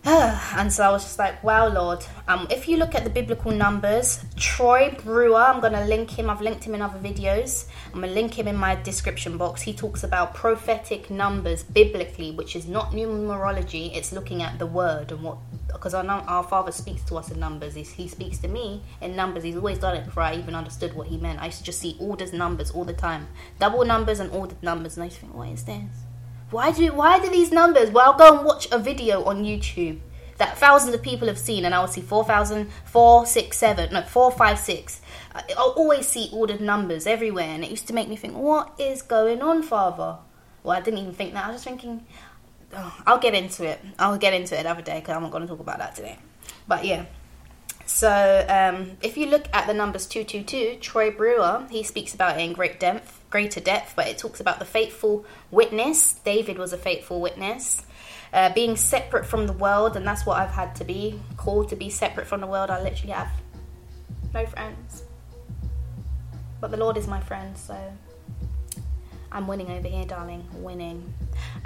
and 0.04 0.72
so 0.72 0.84
I 0.84 0.90
was 0.90 1.02
just 1.02 1.18
like, 1.18 1.42
wow, 1.42 1.68
Lord. 1.68 2.04
Um, 2.28 2.46
if 2.50 2.68
you 2.68 2.76
look 2.76 2.94
at 2.94 3.04
the 3.04 3.10
biblical 3.10 3.50
numbers, 3.50 4.24
Troy 4.36 4.96
Brewer, 5.02 5.36
I'm 5.36 5.60
going 5.60 5.72
to 5.72 5.84
link 5.84 6.10
him. 6.10 6.30
I've 6.30 6.40
linked 6.40 6.64
him 6.64 6.74
in 6.74 6.80
other 6.80 6.98
videos. 6.98 7.66
I'm 7.86 8.00
going 8.00 8.08
to 8.08 8.14
link 8.14 8.38
him 8.38 8.48
in 8.48 8.56
my 8.56 8.74
description 8.76 9.36
box. 9.36 9.62
He 9.62 9.74
talks 9.74 10.04
about 10.04 10.34
prophetic 10.34 11.10
numbers 11.10 11.62
biblically, 11.62 12.30
which 12.30 12.54
is 12.54 12.66
not 12.66 12.92
numerology, 12.92 13.94
it's 13.94 14.12
looking 14.12 14.42
at 14.42 14.58
the 14.58 14.66
word 14.66 15.10
and 15.12 15.22
what. 15.22 15.38
Because 15.78 15.94
our, 15.94 16.04
our 16.04 16.42
Father 16.42 16.72
speaks 16.72 17.02
to 17.04 17.16
us 17.16 17.30
in 17.30 17.38
numbers. 17.38 17.74
He, 17.74 17.82
he 17.82 18.08
speaks 18.08 18.38
to 18.38 18.48
me 18.48 18.82
in 19.00 19.14
numbers. 19.14 19.44
He's 19.44 19.56
always 19.56 19.78
done 19.78 19.96
it 19.96 20.04
before 20.04 20.24
I 20.24 20.34
even 20.34 20.54
understood 20.54 20.94
what 20.94 21.06
he 21.06 21.16
meant. 21.16 21.40
I 21.40 21.46
used 21.46 21.58
to 21.58 21.64
just 21.64 21.78
see 21.80 21.96
orders 22.00 22.32
numbers 22.32 22.70
all 22.70 22.84
the 22.84 22.92
time. 22.92 23.28
Double 23.58 23.84
numbers 23.84 24.20
and 24.20 24.30
ordered 24.32 24.62
numbers. 24.62 24.96
And 24.96 25.04
I 25.04 25.06
used 25.06 25.16
to 25.16 25.22
think, 25.22 25.34
what 25.34 25.48
is 25.48 25.64
this? 25.64 25.84
Why 26.50 26.72
do 26.72 26.92
why 26.94 27.18
do 27.18 27.30
these 27.30 27.52
numbers? 27.52 27.90
Well, 27.90 28.12
I'll 28.12 28.18
go 28.18 28.38
and 28.38 28.46
watch 28.46 28.68
a 28.72 28.78
video 28.78 29.22
on 29.24 29.44
YouTube 29.44 30.00
that 30.38 30.56
thousands 30.56 30.94
of 30.94 31.02
people 31.02 31.28
have 31.28 31.38
seen, 31.38 31.64
and 31.64 31.74
I 31.74 31.80
will 31.80 31.88
see 31.88 32.00
4,000, 32.00 32.70
4, 32.84 33.26
6, 33.26 33.56
7, 33.56 33.92
no, 33.92 34.02
4, 34.02 34.30
5, 34.30 34.58
6. 34.58 35.00
I'll 35.56 35.74
always 35.76 36.08
see 36.08 36.30
ordered 36.32 36.60
numbers 36.60 37.06
everywhere, 37.06 37.48
and 37.48 37.64
it 37.64 37.70
used 37.70 37.86
to 37.88 37.92
make 37.92 38.08
me 38.08 38.16
think, 38.16 38.34
what 38.34 38.72
is 38.78 39.02
going 39.02 39.42
on, 39.42 39.62
Father? 39.62 40.18
Well, 40.62 40.76
I 40.76 40.80
didn't 40.80 41.00
even 41.00 41.12
think 41.12 41.34
that. 41.34 41.44
I 41.44 41.48
was 41.48 41.56
just 41.56 41.64
thinking, 41.64 42.06
oh, 42.74 43.02
I'll 43.06 43.18
get 43.18 43.34
into 43.34 43.64
it. 43.64 43.80
I'll 43.98 44.18
get 44.18 44.32
into 44.32 44.56
it 44.56 44.60
another 44.60 44.82
day 44.82 45.00
because 45.00 45.16
I'm 45.16 45.22
not 45.22 45.30
going 45.30 45.42
to 45.42 45.48
talk 45.48 45.60
about 45.60 45.78
that 45.78 45.94
today. 45.94 46.18
But 46.66 46.84
yeah. 46.84 47.06
So 47.86 48.44
um, 48.48 48.98
if 49.02 49.16
you 49.16 49.26
look 49.26 49.46
at 49.52 49.66
the 49.66 49.74
numbers 49.74 50.06
222, 50.06 50.78
Troy 50.80 51.10
Brewer, 51.10 51.66
he 51.70 51.82
speaks 51.82 52.14
about 52.14 52.38
it 52.38 52.42
in 52.42 52.52
great 52.52 52.78
depth 52.78 53.18
greater 53.30 53.60
depth, 53.60 53.94
but 53.96 54.06
it 54.08 54.18
talks 54.18 54.40
about 54.40 54.58
the 54.58 54.64
faithful 54.64 55.24
witness. 55.50 56.14
David 56.24 56.58
was 56.58 56.72
a 56.72 56.78
faithful 56.78 57.20
witness. 57.20 57.82
Uh, 58.32 58.52
being 58.52 58.76
separate 58.76 59.24
from 59.24 59.46
the 59.46 59.54
world, 59.54 59.96
and 59.96 60.06
that's 60.06 60.26
what 60.26 60.38
I've 60.38 60.50
had 60.50 60.74
to 60.76 60.84
be 60.84 61.18
called 61.38 61.70
to 61.70 61.76
be 61.76 61.88
separate 61.88 62.26
from 62.26 62.42
the 62.42 62.46
world. 62.46 62.68
I 62.68 62.82
literally 62.82 63.14
have 63.14 63.30
no 64.34 64.44
friends, 64.44 65.02
but 66.60 66.70
the 66.70 66.76
Lord 66.76 66.98
is 66.98 67.06
my 67.06 67.20
friend, 67.20 67.56
so 67.56 67.74
I'm 69.30 69.46
winning 69.46 69.70
over 69.70 69.86
here, 69.86 70.06
darling. 70.06 70.48
Winning. 70.54 71.12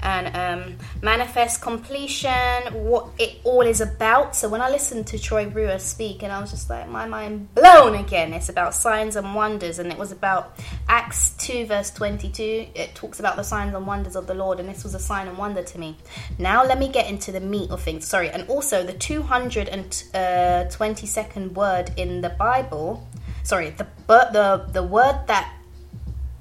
And 0.01 0.35
um, 0.35 0.75
manifest 1.01 1.61
completion, 1.61 2.73
what 2.73 3.07
it 3.17 3.39
all 3.43 3.61
is 3.61 3.81
about. 3.81 4.35
So 4.35 4.47
when 4.49 4.61
I 4.61 4.69
listened 4.69 5.07
to 5.07 5.17
Troy 5.17 5.49
Brewer 5.49 5.79
speak, 5.79 6.21
and 6.23 6.31
I 6.31 6.39
was 6.39 6.51
just 6.51 6.69
like, 6.69 6.87
my 6.89 7.07
mind 7.07 7.55
blown 7.55 7.95
again. 7.95 8.33
It's 8.33 8.49
about 8.49 8.75
signs 8.75 9.15
and 9.15 9.33
wonders, 9.33 9.79
and 9.79 9.91
it 9.91 9.97
was 9.97 10.11
about 10.11 10.59
Acts 10.89 11.31
2, 11.37 11.65
verse 11.67 11.89
22. 11.91 12.67
It 12.75 12.93
talks 12.95 13.19
about 13.19 13.37
the 13.37 13.43
signs 13.43 13.73
and 13.73 13.87
wonders 13.87 14.15
of 14.15 14.27
the 14.27 14.33
Lord, 14.33 14.59
and 14.59 14.67
this 14.67 14.83
was 14.83 14.93
a 14.93 14.99
sign 14.99 15.29
and 15.29 15.37
wonder 15.37 15.63
to 15.63 15.79
me. 15.79 15.97
Now 16.37 16.65
let 16.65 16.77
me 16.77 16.89
get 16.89 17.09
into 17.09 17.31
the 17.31 17.39
meat 17.39 17.71
of 17.71 17.81
things. 17.81 18.05
Sorry, 18.05 18.29
and 18.29 18.47
also 18.49 18.83
the 18.83 18.93
222nd 18.93 21.45
uh, 21.45 21.49
word 21.53 21.91
in 21.97 22.21
the 22.21 22.29
Bible. 22.29 23.07
Sorry, 23.43 23.71
the 23.71 23.87
the 24.07 24.65
the 24.71 24.83
word 24.83 25.19
that 25.27 25.53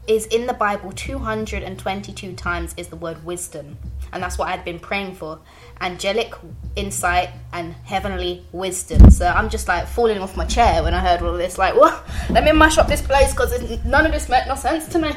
is 0.07 0.27
in 0.27 0.47
the 0.47 0.53
Bible 0.53 0.93
222 0.93 2.33
times 2.35 2.75
is 2.77 2.89
the 2.89 2.97
word 2.97 3.25
wisdom. 3.25 3.79
And 4.13 4.23
that's 4.23 4.37
what 4.37 4.49
I'd 4.49 4.65
been 4.65 4.81
praying 4.81 5.15
for 5.15 5.41
angelic 5.81 6.35
insight 6.77 7.31
and 7.53 7.73
heavenly 7.85 8.45
wisdom. 8.53 9.11
So 9.11 9.27
I'm 9.27 9.49
just 9.49 9.69
like 9.69 9.87
falling 9.87 10.19
off 10.19 10.37
my 10.37 10.45
chair 10.45 10.83
when 10.83 10.93
I 10.95 11.01
heard 11.01 11.23
all 11.23 11.37
this. 11.37 11.57
Like, 11.57 11.75
what? 11.75 12.05
Let 12.31 12.45
me 12.45 12.53
mash 12.53 12.79
up 12.79 12.89
this 12.89 13.03
place 13.03 13.31
because 13.33 13.53
none 13.85 14.05
of 14.05 14.13
this 14.13 14.29
made 14.29 14.45
no 14.49 14.55
sense 14.55 14.89
to 14.89 14.99
me. 14.99 15.13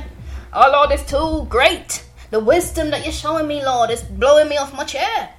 Oh, 0.54 0.70
Lord, 0.72 0.92
it's 0.92 1.10
too 1.10 1.46
great. 1.50 2.06
The 2.32 2.40
wisdom 2.40 2.90
that 2.92 3.04
you're 3.04 3.14
showing 3.14 3.48
me, 3.48 3.64
Lord, 3.66 3.90
is 3.90 4.02
blowing 4.02 4.48
me 4.48 4.58
off 4.58 4.74
my 4.74 4.86
chair. 4.86 5.30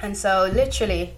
And 0.00 0.16
so, 0.16 0.50
literally, 0.52 1.14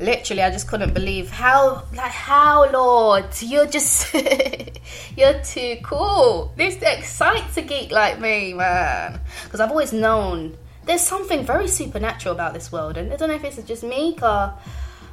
literally 0.00 0.42
i 0.42 0.50
just 0.50 0.66
couldn't 0.66 0.94
believe 0.94 1.30
how 1.30 1.84
like 1.94 2.10
how 2.10 2.70
lord 2.70 3.26
you're 3.40 3.66
just 3.66 4.12
you're 5.16 5.40
too 5.42 5.76
cool. 5.82 6.52
This 6.56 6.76
excites 6.82 7.56
a 7.56 7.62
geek 7.62 7.90
like 7.90 8.18
me 8.18 8.54
man. 8.54 9.20
Because 9.44 9.60
i've 9.60 9.70
always 9.70 9.92
known 9.92 10.56
there's 10.86 11.02
something 11.02 11.44
very 11.44 11.68
supernatural 11.68 12.34
about 12.34 12.54
this 12.54 12.72
world 12.72 12.96
and 12.96 13.12
i 13.12 13.16
don't 13.16 13.28
know 13.28 13.34
if 13.34 13.44
it's 13.44 13.62
just 13.62 13.82
me 13.82 14.16
or 14.22 14.54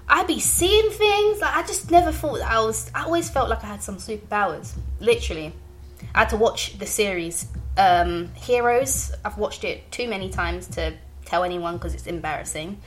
i'd 0.07 0.27
be 0.27 0.39
seeing 0.39 0.89
things 0.91 1.41
like 1.41 1.55
i 1.55 1.61
just 1.63 1.91
never 1.91 2.11
thought 2.11 2.41
i 2.41 2.59
was 2.59 2.89
i 2.95 3.03
always 3.03 3.29
felt 3.29 3.49
like 3.49 3.63
i 3.63 3.67
had 3.67 3.83
some 3.83 3.97
superpowers 3.97 4.73
literally. 4.99 5.53
I 6.15 6.19
had 6.19 6.29
to 6.29 6.37
watch 6.37 6.77
the 6.77 6.85
series 6.85 7.47
um, 7.77 8.29
heroes. 8.35 9.11
I've 9.23 9.37
watched 9.37 9.63
it 9.63 9.91
too 9.91 10.07
many 10.07 10.29
times 10.29 10.67
to 10.69 10.93
tell 11.25 11.43
anyone 11.43 11.75
because 11.75 11.93
it's 11.93 12.07
embarrassing 12.07 12.81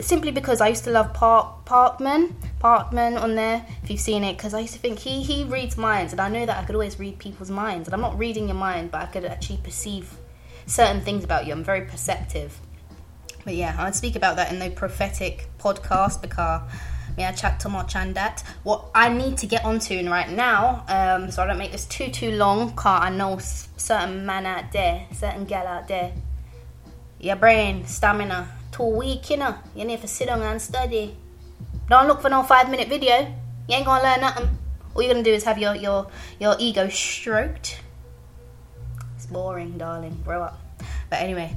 simply 0.00 0.30
because 0.30 0.60
I 0.60 0.68
used 0.68 0.84
to 0.84 0.90
love 0.90 1.12
Park 1.14 1.64
Parkman, 1.64 2.32
Parkman 2.60 3.20
on 3.20 3.34
there. 3.34 3.64
If 3.82 3.90
you've 3.90 4.00
seen 4.00 4.24
it, 4.24 4.36
because 4.36 4.54
I 4.54 4.60
used 4.60 4.74
to 4.74 4.78
think 4.78 4.98
he 4.98 5.22
he 5.22 5.44
reads 5.44 5.76
minds, 5.76 6.12
and 6.12 6.20
I 6.20 6.28
know 6.28 6.46
that 6.46 6.56
I 6.56 6.64
could 6.64 6.74
always 6.74 6.98
read 6.98 7.18
people's 7.18 7.50
minds. 7.50 7.88
And 7.88 7.94
I'm 7.94 8.00
not 8.00 8.18
reading 8.18 8.48
your 8.48 8.56
mind, 8.56 8.90
but 8.90 9.02
I 9.02 9.06
could 9.06 9.24
actually 9.24 9.58
perceive 9.58 10.16
certain 10.66 11.00
things 11.00 11.24
about 11.24 11.46
you. 11.46 11.52
I'm 11.52 11.64
very 11.64 11.82
perceptive. 11.82 12.60
But 13.44 13.54
yeah, 13.54 13.76
I'd 13.78 13.94
speak 13.94 14.16
about 14.16 14.36
that 14.36 14.52
in 14.52 14.58
the 14.58 14.70
prophetic 14.70 15.48
podcast 15.58 16.20
because 16.20 16.62
me 17.16 17.24
I 17.24 17.32
chat 17.32 17.60
to 17.60 17.68
much 17.68 17.96
on 17.96 18.12
that. 18.14 18.42
What 18.62 18.86
I 18.94 19.08
need 19.08 19.38
to 19.38 19.46
get 19.46 19.64
onto 19.64 20.08
right 20.08 20.30
now, 20.30 20.84
um, 20.88 21.30
so 21.30 21.42
I 21.42 21.46
don't 21.46 21.58
make 21.58 21.72
this 21.72 21.86
too 21.86 22.08
too 22.08 22.32
long, 22.32 22.72
cause 22.74 23.00
I 23.02 23.10
know 23.10 23.38
certain 23.38 24.24
man 24.24 24.46
out 24.46 24.72
there, 24.72 25.06
certain 25.12 25.44
gal 25.44 25.66
out 25.66 25.88
there, 25.88 26.12
your 27.18 27.36
brain, 27.36 27.86
stamina, 27.86 28.48
too 28.78 28.84
weak, 28.84 29.30
you 29.30 29.36
know. 29.36 29.54
You 29.74 29.84
need 29.84 30.00
to 30.00 30.08
sit 30.08 30.28
down 30.28 30.40
and 30.42 30.62
study. 30.62 31.16
Don't 31.88 32.06
look 32.06 32.22
for 32.22 32.30
no 32.30 32.42
five 32.42 32.70
minute 32.70 32.88
video. 32.88 33.34
You 33.68 33.74
ain't 33.76 33.84
gonna 33.84 34.02
learn 34.02 34.20
nothing. 34.20 34.48
All 34.94 35.02
you're 35.02 35.12
gonna 35.12 35.24
do 35.24 35.32
is 35.32 35.44
have 35.44 35.58
your 35.58 35.74
your 35.74 36.06
your 36.38 36.56
ego 36.58 36.88
stroked. 36.88 37.80
It's 39.16 39.26
boring, 39.26 39.76
darling. 39.78 40.22
Grow 40.24 40.42
up. 40.42 40.58
But 41.10 41.20
anyway, 41.20 41.56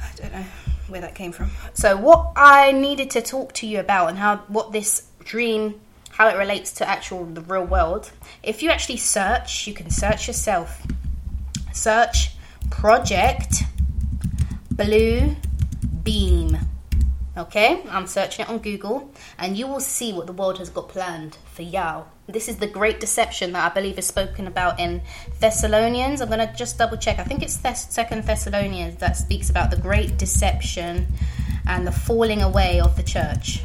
I 0.00 0.14
don't 0.16 0.32
know 0.32 0.44
where 0.88 1.00
that 1.00 1.14
came 1.14 1.32
from. 1.32 1.50
So 1.72 1.96
what 1.96 2.32
I 2.36 2.72
needed 2.72 3.10
to 3.10 3.22
talk 3.22 3.54
to 3.54 3.66
you 3.66 3.80
about 3.80 4.10
and 4.10 4.18
how 4.18 4.36
what 4.48 4.72
this 4.72 5.08
dream 5.24 5.80
how 6.10 6.28
it 6.28 6.36
relates 6.36 6.70
to 6.72 6.88
actual 6.88 7.24
the 7.24 7.40
real 7.40 7.64
world. 7.64 8.12
If 8.42 8.62
you 8.62 8.70
actually 8.70 8.98
search, 8.98 9.66
you 9.66 9.74
can 9.74 9.90
search 9.90 10.28
yourself. 10.28 10.86
Search 11.72 12.30
project 12.70 13.64
blue 14.70 15.34
beam. 16.04 16.58
Okay, 17.36 17.82
I'm 17.88 18.06
searching 18.06 18.44
it 18.44 18.48
on 18.48 18.58
Google, 18.58 19.10
and 19.38 19.56
you 19.56 19.66
will 19.66 19.80
see 19.80 20.12
what 20.12 20.26
the 20.26 20.32
world 20.32 20.58
has 20.58 20.70
got 20.70 20.88
planned 20.88 21.36
for 21.52 21.62
Yao. 21.62 22.06
This 22.28 22.48
is 22.48 22.58
the 22.58 22.68
great 22.68 23.00
deception 23.00 23.52
that 23.52 23.72
I 23.72 23.74
believe 23.74 23.98
is 23.98 24.06
spoken 24.06 24.46
about 24.46 24.78
in 24.78 25.02
Thessalonians. 25.40 26.20
I'm 26.20 26.28
going 26.28 26.46
to 26.46 26.54
just 26.54 26.78
double 26.78 26.96
check. 26.96 27.18
I 27.18 27.24
think 27.24 27.42
it's 27.42 27.56
Thess- 27.56 27.92
Second 27.92 28.22
Thessalonians 28.22 28.96
that 29.00 29.16
speaks 29.16 29.50
about 29.50 29.72
the 29.72 29.76
great 29.76 30.16
deception, 30.16 31.08
and 31.66 31.86
the 31.86 31.92
falling 31.92 32.42
away 32.42 32.80
of 32.80 32.96
the 32.96 33.02
church. 33.02 33.62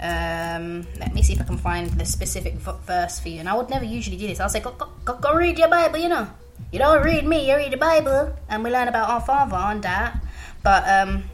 Um, 0.00 0.86
let 0.98 1.12
me 1.12 1.22
see 1.22 1.32
if 1.34 1.40
I 1.40 1.44
can 1.44 1.58
find 1.58 1.90
the 1.90 2.04
specific 2.04 2.54
verse 2.54 3.20
for 3.20 3.28
you. 3.28 3.40
And 3.40 3.48
I 3.48 3.54
would 3.54 3.68
never 3.68 3.84
usually 3.84 4.16
do 4.16 4.26
this. 4.26 4.40
I'll 4.40 4.48
say, 4.48 4.60
go, 4.60 4.72
go, 4.72 4.88
go, 5.04 5.14
go 5.14 5.34
read 5.34 5.58
your 5.58 5.68
Bible, 5.68 5.98
you 5.98 6.08
know. 6.08 6.28
You 6.72 6.78
don't 6.78 7.02
read 7.04 7.26
me, 7.26 7.48
you 7.48 7.56
read 7.56 7.72
the 7.72 7.78
Bible. 7.78 8.34
And 8.48 8.62
we 8.62 8.70
learn 8.70 8.88
about 8.88 9.10
our 9.10 9.20
Father 9.20 9.56
on 9.56 9.80
that. 9.82 10.22
But 10.68 10.86
um, 10.86 11.24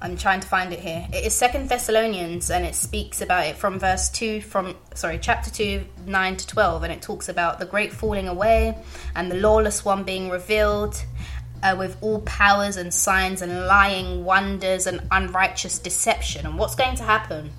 I'm 0.00 0.16
trying 0.16 0.38
to 0.38 0.46
find 0.46 0.72
it 0.72 0.78
here. 0.78 1.08
It 1.12 1.24
is 1.24 1.34
Second 1.34 1.68
Thessalonians, 1.68 2.52
and 2.52 2.64
it 2.64 2.76
speaks 2.76 3.20
about 3.20 3.46
it 3.46 3.56
from 3.56 3.80
verse 3.80 4.08
two, 4.08 4.40
from 4.42 4.76
sorry, 4.94 5.18
chapter 5.20 5.50
two, 5.50 5.86
nine 6.06 6.36
to 6.36 6.46
twelve, 6.46 6.84
and 6.84 6.92
it 6.92 7.02
talks 7.02 7.28
about 7.28 7.58
the 7.58 7.66
great 7.66 7.92
falling 7.92 8.28
away 8.28 8.78
and 9.16 9.28
the 9.28 9.34
lawless 9.34 9.84
one 9.84 10.04
being 10.04 10.30
revealed, 10.30 11.04
uh, 11.64 11.74
with 11.76 11.96
all 12.00 12.20
powers 12.20 12.76
and 12.76 12.94
signs 12.94 13.42
and 13.42 13.66
lying 13.66 14.24
wonders 14.24 14.86
and 14.86 15.00
unrighteous 15.10 15.80
deception. 15.80 16.46
And 16.46 16.56
what's 16.60 16.76
going 16.76 16.94
to 16.98 17.02
happen? 17.02 17.50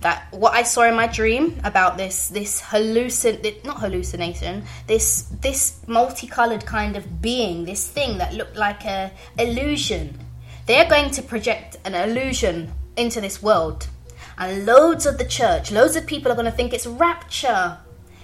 That 0.00 0.26
what 0.30 0.54
I 0.54 0.62
saw 0.62 0.82
in 0.82 0.94
my 0.94 1.06
dream 1.06 1.58
about 1.64 1.96
this 1.96 2.28
this 2.28 2.60
hallucin 2.60 3.64
not 3.64 3.80
hallucination 3.80 4.64
this 4.86 5.22
this 5.40 5.80
multicolored 5.86 6.66
kind 6.66 6.96
of 6.96 7.22
being 7.22 7.64
this 7.64 7.88
thing 7.88 8.18
that 8.18 8.34
looked 8.34 8.56
like 8.56 8.84
a 8.84 9.10
illusion. 9.38 10.18
They're 10.66 10.88
going 10.88 11.10
to 11.12 11.22
project 11.22 11.76
an 11.84 11.94
illusion 11.94 12.72
into 12.96 13.20
this 13.20 13.42
world, 13.42 13.88
and 14.36 14.66
loads 14.66 15.06
of 15.06 15.18
the 15.18 15.24
church, 15.24 15.70
loads 15.70 15.96
of 15.96 16.06
people 16.06 16.30
are 16.32 16.34
going 16.34 16.50
to 16.50 16.56
think 16.56 16.72
it's 16.72 16.86
rapture. 16.86 17.78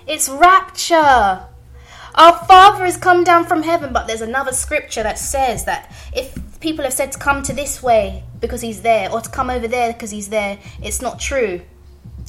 It's 0.07 0.29
rapture. 0.29 1.47
Our 2.15 2.45
Father 2.47 2.85
has 2.85 2.97
come 2.97 3.25
down 3.25 3.47
from 3.47 3.63
heaven, 3.63 3.93
but 3.93 4.07
there's 4.07 4.21
another 4.21 4.53
scripture 4.53 5.03
that 5.03 5.19
says 5.19 5.65
that 5.65 5.95
if 6.15 6.37
people 6.63 6.85
have 6.85 6.93
said 6.93 7.13
to 7.13 7.19
come 7.19 7.43
to 7.43 7.53
this 7.53 7.83
way 7.83 8.23
because 8.41 8.61
he's 8.61 8.81
there, 8.83 9.11
or 9.13 9.21
to 9.21 9.29
come 9.29 9.51
over 9.51 9.69
there 9.69 9.93
because 9.93 10.11
he's 10.11 10.29
there, 10.29 10.59
it's 10.83 11.03
not 11.03 11.19
true. 11.19 11.61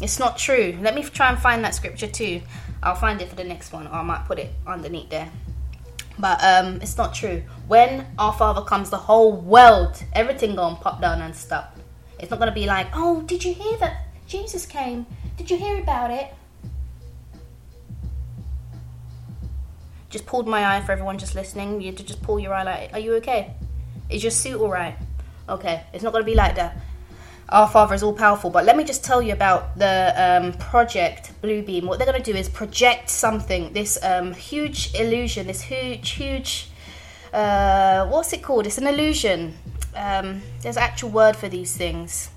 It's 0.01 0.19
not 0.19 0.37
true. 0.37 0.77
Let 0.81 0.95
me 0.95 1.03
try 1.03 1.29
and 1.29 1.39
find 1.39 1.63
that 1.63 1.75
scripture 1.75 2.07
too. 2.07 2.41
I'll 2.81 2.95
find 2.95 3.21
it 3.21 3.29
for 3.29 3.35
the 3.35 3.43
next 3.43 3.71
one, 3.71 3.87
or 3.87 3.93
I 3.93 4.01
might 4.01 4.25
put 4.25 4.39
it 4.39 4.51
underneath 4.67 5.09
there. 5.09 5.31
But 6.19 6.43
um, 6.43 6.81
it's 6.81 6.97
not 6.97 7.13
true. 7.13 7.43
When 7.67 8.05
our 8.19 8.33
Father 8.33 8.61
comes, 8.61 8.89
the 8.89 8.97
whole 8.97 9.33
world, 9.33 10.03
everything 10.13 10.55
gonna 10.55 10.75
pop 10.75 10.99
down 10.99 11.21
and 11.21 11.35
stop. 11.35 11.77
It's 12.19 12.29
not 12.29 12.39
gonna 12.39 12.51
be 12.51 12.65
like, 12.65 12.87
oh, 12.93 13.21
did 13.21 13.43
you 13.43 13.53
hear 13.53 13.77
that 13.77 14.07
Jesus 14.27 14.65
came? 14.65 15.05
Did 15.37 15.49
you 15.49 15.57
hear 15.57 15.79
about 15.79 16.11
it? 16.11 16.33
Just 20.09 20.25
pulled 20.25 20.47
my 20.47 20.75
eye 20.75 20.81
for 20.81 20.91
everyone 20.91 21.17
just 21.17 21.33
listening. 21.33 21.81
You 21.81 21.91
to 21.91 22.03
just 22.03 22.21
pull 22.21 22.39
your 22.39 22.53
eye 22.53 22.63
like, 22.63 22.93
are 22.93 22.99
you 22.99 23.13
okay? 23.15 23.55
Is 24.09 24.23
your 24.23 24.31
suit 24.31 24.59
alright? 24.59 24.95
Okay, 25.47 25.83
it's 25.93 26.03
not 26.03 26.11
going 26.11 26.23
to 26.23 26.25
be 26.25 26.35
like 26.35 26.55
that. 26.55 26.77
Our 27.49 27.67
Father 27.67 27.93
is 27.93 28.03
all 28.03 28.13
powerful. 28.13 28.49
But 28.49 28.65
let 28.65 28.77
me 28.77 28.83
just 28.83 29.03
tell 29.03 29.21
you 29.21 29.33
about 29.33 29.77
the 29.77 30.13
um, 30.17 30.53
project 30.53 31.31
Bluebeam. 31.41 31.83
What 31.83 31.99
they're 31.99 32.07
going 32.07 32.21
to 32.21 32.31
do 32.31 32.37
is 32.37 32.49
project 32.49 33.09
something, 33.09 33.73
this 33.73 34.01
um, 34.03 34.33
huge 34.33 34.93
illusion, 34.95 35.47
this 35.47 35.61
huge, 35.61 36.11
huge. 36.11 36.69
Uh, 37.31 38.07
what's 38.07 38.33
it 38.33 38.41
called? 38.41 38.65
It's 38.65 38.77
an 38.77 38.87
illusion. 38.87 39.57
Um, 39.95 40.41
there's 40.61 40.77
an 40.77 40.83
actual 40.83 41.09
word 41.09 41.35
for 41.35 41.49
these 41.49 41.75
things. 41.75 42.29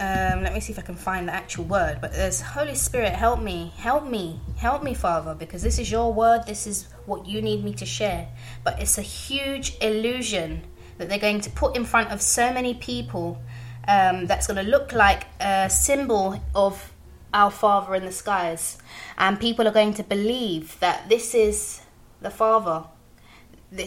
Um, 0.00 0.44
let 0.44 0.54
me 0.54 0.60
see 0.60 0.72
if 0.72 0.78
I 0.78 0.82
can 0.82 0.94
find 0.94 1.26
the 1.26 1.34
actual 1.34 1.64
word. 1.64 1.98
But 2.00 2.12
there's 2.12 2.40
Holy 2.40 2.76
Spirit, 2.76 3.12
help 3.12 3.40
me, 3.40 3.72
help 3.76 4.06
me, 4.06 4.40
help 4.56 4.84
me, 4.84 4.94
Father, 4.94 5.34
because 5.34 5.62
this 5.62 5.78
is 5.78 5.90
your 5.90 6.12
word. 6.12 6.46
This 6.46 6.68
is 6.68 6.86
what 7.06 7.26
you 7.26 7.42
need 7.42 7.64
me 7.64 7.74
to 7.74 7.86
share. 7.86 8.28
But 8.62 8.80
it's 8.80 8.98
a 8.98 9.02
huge 9.02 9.76
illusion 9.80 10.62
that 10.98 11.08
they're 11.08 11.18
going 11.18 11.40
to 11.40 11.50
put 11.50 11.76
in 11.76 11.84
front 11.84 12.10
of 12.10 12.22
so 12.22 12.52
many 12.52 12.74
people 12.74 13.42
um, 13.88 14.26
that's 14.26 14.46
going 14.46 14.64
to 14.64 14.70
look 14.70 14.92
like 14.92 15.26
a 15.40 15.68
symbol 15.68 16.40
of 16.54 16.92
our 17.34 17.50
Father 17.50 17.96
in 17.96 18.04
the 18.04 18.12
skies. 18.12 18.78
And 19.16 19.40
people 19.40 19.66
are 19.66 19.72
going 19.72 19.94
to 19.94 20.04
believe 20.04 20.78
that 20.78 21.08
this 21.08 21.34
is 21.34 21.80
the 22.20 22.30
Father, 22.30 22.84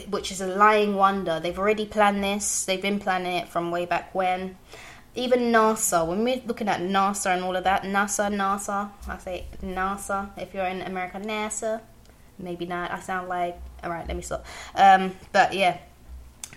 which 0.09 0.31
is 0.31 0.41
a 0.41 0.47
lying 0.47 0.95
wonder. 0.95 1.39
They've 1.39 1.57
already 1.57 1.85
planned 1.85 2.21
this, 2.21 2.65
they've 2.65 2.81
been 2.81 2.99
planning 2.99 3.37
it 3.37 3.47
from 3.47 3.71
way 3.71 3.85
back 3.85 4.13
when 4.13 4.57
even 5.15 5.51
NASA, 5.51 6.07
when 6.07 6.23
we're 6.23 6.41
looking 6.45 6.69
at 6.69 6.79
NASA 6.79 7.33
and 7.33 7.43
all 7.43 7.55
of 7.55 7.63
that, 7.65 7.83
NASA, 7.83 8.33
NASA, 8.33 8.89
I 9.07 9.17
say 9.17 9.45
NASA, 9.61 10.29
if 10.37 10.53
you're 10.53 10.65
in 10.65 10.81
America, 10.81 11.19
NASA, 11.19 11.81
maybe 12.39 12.65
not, 12.65 12.91
I 12.91 12.99
sound 12.99 13.27
like, 13.27 13.59
alright, 13.83 14.07
let 14.07 14.15
me 14.15 14.23
stop. 14.23 14.45
Um, 14.73 15.13
but 15.33 15.53
yeah, 15.53 15.79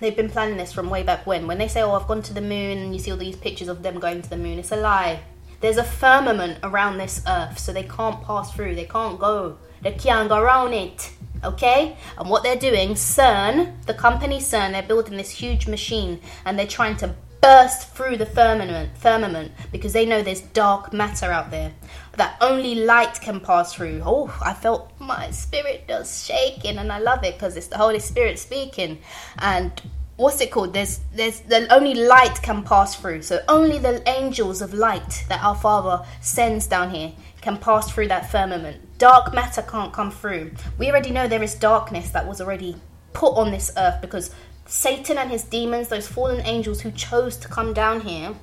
they've 0.01 0.17
been 0.17 0.31
planning 0.31 0.57
this 0.57 0.73
from 0.73 0.89
way 0.89 1.03
back 1.03 1.27
when. 1.27 1.47
When 1.47 1.59
they 1.59 1.69
say, 1.69 1.83
oh, 1.83 1.93
I've 1.93 2.07
gone 2.07 2.23
to 2.23 2.35
the 2.35 2.41
moon, 2.41 2.79
and 2.79 2.93
you 2.93 3.01
see 3.01 3.11
all 3.11 3.17
these 3.17 3.37
pictures 3.37 3.69
of 3.69 3.83
them 3.83 3.99
going 3.99 4.23
to 4.23 4.31
the 4.31 4.37
moon, 4.37 4.59
it's 4.59 4.73
a 4.73 4.77
lie. 4.77 5.21
There's 5.61 5.77
a 5.77 5.85
firmament 5.85 6.59
around 6.63 6.99
this 6.99 7.23
earth, 7.27 7.59
so 7.59 7.73
they 7.73 7.85
can't 7.85 8.23
pass 8.23 8.53
through, 8.53 8.77
they 8.77 8.85
can't 8.85 9.19
go, 9.19 9.59
they 9.83 9.93
can't 9.93 10.29
go 10.29 10.39
around 10.39 10.75
it. 10.75 11.11
Okay? 11.43 11.97
And 12.17 12.31
what 12.31 12.43
they're 12.43 12.57
doing, 12.57 12.91
CERN, 12.91 13.85
the 13.87 13.95
company 13.95 14.39
CERN, 14.39 14.73
they're 14.73 14.83
building 14.83 15.17
this 15.17 15.31
huge 15.31 15.67
machine 15.67 16.21
and 16.45 16.59
they're 16.59 16.67
trying 16.67 16.97
to 16.99 17.15
burst 17.45 17.91
through 17.91 18.17
the 18.17 18.25
firmament, 18.25 18.97
firmament 18.97 19.53
because 19.71 19.93
they 19.93 20.07
know 20.07 20.23
there's 20.23 20.41
dark 20.41 20.95
matter 20.95 21.27
out 21.27 21.51
there 21.51 21.71
that 22.17 22.39
only 22.41 22.75
light 22.75 23.21
can 23.21 23.39
pass 23.39 23.75
through. 23.75 24.01
Oh, 24.03 24.35
I 24.43 24.55
felt 24.55 24.91
my 24.99 25.31
spirit 25.31 25.87
does 25.87 26.25
shaking, 26.25 26.79
and 26.79 26.91
I 26.91 27.01
love 27.01 27.23
it 27.23 27.35
because 27.35 27.59
it's 27.59 27.67
the 27.67 27.77
Holy 27.77 27.99
Spirit 27.99 28.39
speaking. 28.39 28.99
And 29.41 29.71
what's 30.17 30.41
it 30.41 30.53
called? 30.53 30.73
There's 30.73 31.01
there's 31.15 31.41
the 31.41 31.71
only 31.71 31.93
light 31.93 32.41
can 32.43 32.63
pass 32.63 32.97
through. 32.97 33.21
So 33.21 33.41
only 33.47 33.79
the 33.79 34.03
angels 34.09 34.63
of 34.63 34.73
light 34.73 35.27
that 35.29 35.45
our 35.45 35.55
Father 35.55 36.03
sends 36.23 36.67
down 36.67 36.95
here 36.95 37.13
can 37.43 37.59
pass 37.59 37.93
through 37.93 38.09
that 38.09 38.31
firmament. 38.31 38.97
Dark 38.97 39.35
matter 39.35 39.61
can't 39.61 39.93
come 39.93 40.11
through. 40.11 40.53
We 40.79 40.89
already 40.89 41.11
know 41.11 41.29
there 41.29 41.43
is 41.43 41.55
darkness 41.55 42.11
that 42.13 42.27
was 42.27 42.41
already 42.41 42.77
put 43.13 43.37
on 43.37 43.51
this 43.51 43.71
earth 43.77 44.01
because 44.01 44.31
Satan 44.67 45.19
and 45.19 45.31
his 45.31 45.45
demons, 45.45 45.89
those 45.89 46.09
fallen 46.09 46.41
angels 46.47 46.81
who 46.81 46.91
chose 46.91 47.37
to 47.39 47.49
come 47.49 47.73
down 47.73 48.01
here, 48.01 48.35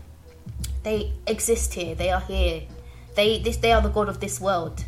they 0.83 1.13
exist 1.27 1.73
here. 1.73 1.95
They 1.95 2.09
are 2.11 2.21
here. 2.21 2.63
They 3.15 3.39
this 3.39 3.57
they 3.57 3.71
are 3.71 3.81
the 3.81 3.89
god 3.89 4.09
of 4.09 4.19
this 4.19 4.39
world. 4.39 4.85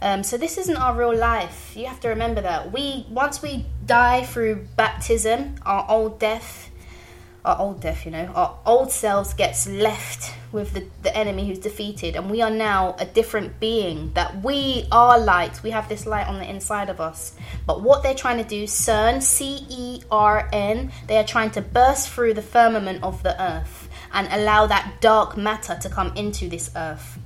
Um, 0.00 0.24
so 0.24 0.36
this 0.36 0.58
isn't 0.58 0.76
our 0.76 0.96
real 0.96 1.16
life. 1.16 1.76
You 1.76 1.86
have 1.86 2.00
to 2.00 2.08
remember 2.08 2.40
that 2.40 2.72
we 2.72 3.06
once 3.08 3.40
we 3.40 3.66
die 3.86 4.24
through 4.24 4.66
baptism, 4.76 5.54
our 5.64 5.88
old 5.88 6.18
death 6.18 6.71
our 7.44 7.58
old 7.58 7.80
death, 7.80 8.04
you 8.04 8.12
know, 8.12 8.30
our 8.34 8.56
old 8.64 8.90
selves 8.92 9.34
gets 9.34 9.66
left 9.66 10.32
with 10.52 10.74
the, 10.74 10.86
the 11.02 11.16
enemy 11.16 11.46
who's 11.46 11.58
defeated, 11.58 12.14
and 12.14 12.30
we 12.30 12.42
are 12.42 12.50
now 12.50 12.94
a 12.98 13.04
different 13.04 13.58
being. 13.58 14.12
That 14.14 14.44
we 14.44 14.86
are 14.92 15.18
light, 15.18 15.62
we 15.62 15.70
have 15.70 15.88
this 15.88 16.06
light 16.06 16.28
on 16.28 16.38
the 16.38 16.48
inside 16.48 16.88
of 16.88 17.00
us. 17.00 17.34
But 17.66 17.82
what 17.82 18.02
they're 18.02 18.14
trying 18.14 18.38
to 18.38 18.48
do, 18.48 18.64
CERN, 18.64 19.22
C 19.22 19.66
E 19.68 20.02
R 20.10 20.48
N, 20.52 20.92
they 21.06 21.16
are 21.16 21.24
trying 21.24 21.50
to 21.52 21.62
burst 21.62 22.10
through 22.10 22.34
the 22.34 22.42
firmament 22.42 23.02
of 23.02 23.22
the 23.22 23.40
earth 23.42 23.88
and 24.12 24.28
allow 24.30 24.66
that 24.66 25.00
dark 25.00 25.36
matter 25.36 25.76
to 25.80 25.88
come 25.88 26.12
into 26.16 26.48
this 26.48 26.70
earth. 26.76 27.18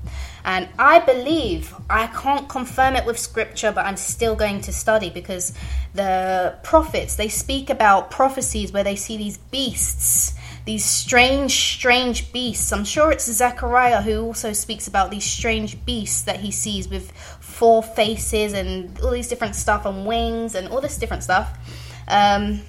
And 0.46 0.68
I 0.78 1.00
believe, 1.00 1.74
I 1.90 2.06
can't 2.06 2.48
confirm 2.48 2.94
it 2.94 3.04
with 3.04 3.18
scripture, 3.18 3.72
but 3.72 3.84
I'm 3.84 3.96
still 3.96 4.36
going 4.36 4.60
to 4.62 4.72
study 4.72 5.10
because 5.10 5.52
the 5.92 6.56
prophets, 6.62 7.16
they 7.16 7.28
speak 7.28 7.68
about 7.68 8.12
prophecies 8.12 8.70
where 8.70 8.84
they 8.84 8.94
see 8.94 9.16
these 9.16 9.38
beasts, 9.38 10.34
these 10.64 10.84
strange, 10.84 11.50
strange 11.50 12.32
beasts. 12.32 12.72
I'm 12.72 12.84
sure 12.84 13.10
it's 13.10 13.24
Zechariah 13.24 14.02
who 14.02 14.22
also 14.22 14.52
speaks 14.52 14.86
about 14.86 15.10
these 15.10 15.24
strange 15.24 15.84
beasts 15.84 16.22
that 16.22 16.38
he 16.38 16.52
sees 16.52 16.88
with 16.88 17.10
four 17.40 17.82
faces 17.82 18.52
and 18.52 19.00
all 19.00 19.10
these 19.10 19.26
different 19.26 19.56
stuff 19.56 19.84
and 19.84 20.06
wings 20.06 20.54
and 20.54 20.68
all 20.68 20.80
this 20.80 20.96
different 20.96 21.24
stuff. 21.24 21.58
Um, 22.06 22.60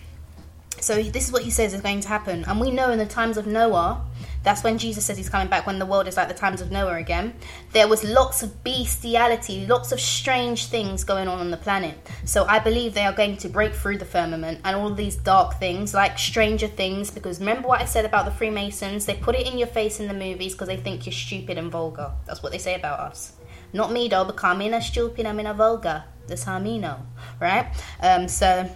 so 0.80 1.04
this 1.04 1.28
is 1.28 1.32
what 1.32 1.44
he 1.44 1.52
says 1.52 1.76
is 1.76 1.82
going 1.82 2.00
to 2.00 2.08
happen. 2.08 2.44
And 2.46 2.60
we 2.60 2.72
know 2.72 2.90
in 2.90 2.98
the 2.98 3.06
times 3.06 3.38
of 3.38 3.46
Noah, 3.46 4.04
that's 4.48 4.64
when 4.64 4.78
Jesus 4.78 5.04
says 5.04 5.18
he's 5.18 5.30
coming 5.30 5.50
back, 5.50 5.68
when 5.68 5.78
the 5.78 5.86
world 5.86 6.08
is 6.08 6.16
like 6.16 6.30
the 6.30 6.34
times 6.34 6.62
of 6.62 6.72
Noah 6.72 6.96
again. 6.96 7.34
There 7.74 7.88
was 7.88 8.02
lots 8.06 8.44
of 8.44 8.64
bestiality, 8.64 9.68
lots 9.68 9.92
of 9.92 10.00
strange 10.00 10.68
things 10.68 11.04
going 11.04 11.28
on 11.28 11.40
on 11.40 11.52
the 11.52 11.58
planet. 11.58 11.98
So 12.24 12.46
I 12.46 12.60
believe 12.60 12.94
they 12.94 13.04
are 13.04 13.12
going 13.12 13.36
to 13.38 13.50
break 13.50 13.74
through 13.74 13.98
the 13.98 14.06
firmament 14.06 14.62
and 14.64 14.74
all 14.74 14.94
these 14.94 15.18
dark 15.18 15.56
things, 15.56 15.94
like 15.94 16.18
Stranger 16.18 16.68
Things, 16.68 17.12
because 17.12 17.40
remember 17.40 17.68
what 17.68 17.82
I 17.82 17.86
said 17.86 18.06
about 18.06 18.24
the 18.24 18.32
Freemasons? 18.32 19.06
They 19.06 19.16
put 19.16 19.36
it 19.36 19.46
in 19.46 19.58
your 19.58 19.68
face 19.68 20.00
in 20.00 20.08
the 20.08 20.14
movies 20.14 20.54
because 20.54 20.70
they 20.70 20.78
think 20.78 21.06
you're 21.06 21.12
stupid 21.12 21.58
and 21.58 21.70
vulgar. 21.70 22.14
That's 22.26 22.42
what 22.42 22.54
they 22.54 22.58
say 22.58 22.76
about 22.76 23.02
us. 23.02 23.34
Not 23.74 23.92
me 23.92 24.08
though, 24.08 24.24
because 24.24 24.46
I'm 24.46 24.62
in 24.62 24.74
a 24.74 24.82
stupid, 24.82 25.26
I'm 25.26 25.42
in 25.42 25.48
a 25.48 25.54
vulgar. 25.54 26.06
That's 26.28 26.44
how 26.44 26.60
know, 26.60 27.06
right? 27.42 27.68
Um, 28.02 28.30
so 28.30 28.70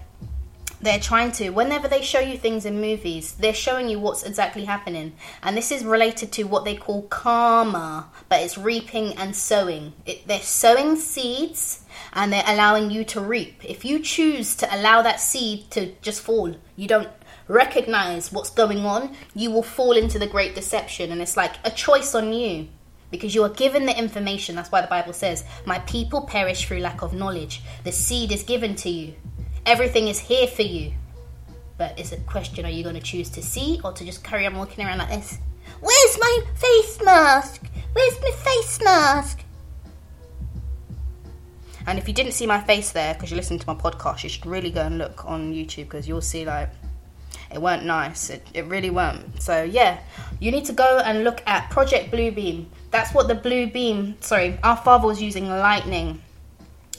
they're 0.82 1.00
trying 1.00 1.32
to 1.32 1.50
whenever 1.50 1.88
they 1.88 2.02
show 2.02 2.20
you 2.20 2.38
things 2.38 2.66
in 2.66 2.82
movies 2.82 3.34
they're 3.34 3.54
showing 3.54 3.88
you 3.88 4.00
what's 4.00 4.24
exactly 4.24 4.66
happening 4.66 5.14
and 5.44 5.56
this 5.56 5.72
is 5.72 5.84
related 5.84 6.32
to 6.32 6.44
what 6.44 6.66
they 6.66 6.76
call 6.76 7.04
karma 7.04 8.08
but 8.30 8.42
it's 8.42 8.58
reaping 8.58 9.14
and 9.18 9.36
sowing 9.36 9.94
it, 10.06 10.28
they're 10.28 10.40
sowing 10.40 10.96
seeds 10.96 11.84
and 12.14 12.34
they're 12.34 12.44
allowing 12.48 12.90
you 12.90 13.04
to 13.04 13.22
reap 13.22 13.64
if 13.64 13.86
you 13.86 14.00
choose 14.00 14.56
to 14.56 14.76
allow 14.76 15.02
that 15.02 15.20
seed 15.20 15.70
to 15.70 15.94
just 16.02 16.22
fall 16.22 16.54
you 16.76 16.88
don't 16.88 17.10
recognize 17.52 18.32
what's 18.32 18.50
going 18.50 18.86
on, 18.86 19.16
you 19.36 19.52
will 19.52 19.64
fall 19.64 19.94
into 19.94 20.18
the 20.18 20.28
great 20.28 20.56
deception. 20.56 21.12
And 21.12 21.22
it's 21.22 21.38
like 21.38 21.56
a 21.64 21.72
choice 21.72 22.16
on 22.16 22.34
you 22.34 22.70
because 23.12 23.36
you 23.36 23.44
are 23.44 23.50
given 23.50 23.86
the 23.86 23.98
information. 23.98 24.56
That's 24.56 24.72
why 24.72 24.82
the 24.82 24.88
Bible 24.88 25.14
says, 25.14 25.44
My 25.66 25.80
people 25.80 26.22
perish 26.22 26.66
through 26.66 26.80
lack 26.80 27.02
of 27.02 27.14
knowledge. 27.14 27.62
The 27.84 27.92
seed 27.92 28.32
is 28.32 28.44
given 28.44 28.76
to 28.78 28.90
you, 28.90 29.14
everything 29.66 30.08
is 30.08 30.20
here 30.20 30.48
for 30.48 30.64
you. 30.64 30.94
But 31.78 31.98
it's 32.00 32.12
a 32.12 32.18
question 32.18 32.66
are 32.66 32.70
you 32.70 32.84
going 32.84 32.96
to 32.96 33.02
choose 33.02 33.30
to 33.30 33.42
see 33.42 33.80
or 33.84 33.92
to 33.94 34.06
just 34.06 34.24
carry 34.24 34.46
on 34.46 34.56
walking 34.56 34.86
around 34.86 35.00
like 35.00 35.10
this? 35.10 35.40
Where's 35.80 36.20
my 36.20 36.44
face 36.56 37.02
mask? 37.04 37.66
Where's 37.94 38.22
my 38.22 38.32
face 38.32 38.80
mask? 38.84 39.44
And 41.88 41.98
if 41.98 42.08
you 42.08 42.14
didn't 42.14 42.34
see 42.34 42.46
my 42.46 42.62
face 42.62 42.92
there 42.92 43.14
because 43.14 43.32
you 43.32 43.38
listened 43.38 43.62
to 43.62 43.68
my 43.68 43.74
podcast, 43.74 44.24
you 44.24 44.30
should 44.30 44.46
really 44.46 44.70
go 44.70 44.82
and 44.82 44.98
look 44.98 45.26
on 45.26 45.54
YouTube 45.54 45.86
because 45.86 46.08
you'll 46.08 46.22
see 46.22 46.46
like 46.46 46.70
it 47.52 47.62
weren't 47.62 47.84
nice. 47.84 48.30
It, 48.30 48.46
it 48.54 48.66
really 48.66 48.90
weren't. 48.90 49.42
So 49.42 49.64
yeah, 49.64 50.00
you 50.40 50.52
need 50.52 50.66
to 50.66 50.74
go 50.74 51.00
and 51.04 51.24
look 51.24 51.42
at 51.48 51.70
Project 51.70 52.12
Bluebeam. 52.12 52.66
That's 52.92 53.14
what 53.14 53.28
the 53.28 53.36
blue 53.36 53.68
beam. 53.68 54.16
Sorry, 54.22 54.58
our 54.64 54.78
father 54.78 55.08
was 55.08 55.22
using 55.22 55.50
lightning 55.50 56.22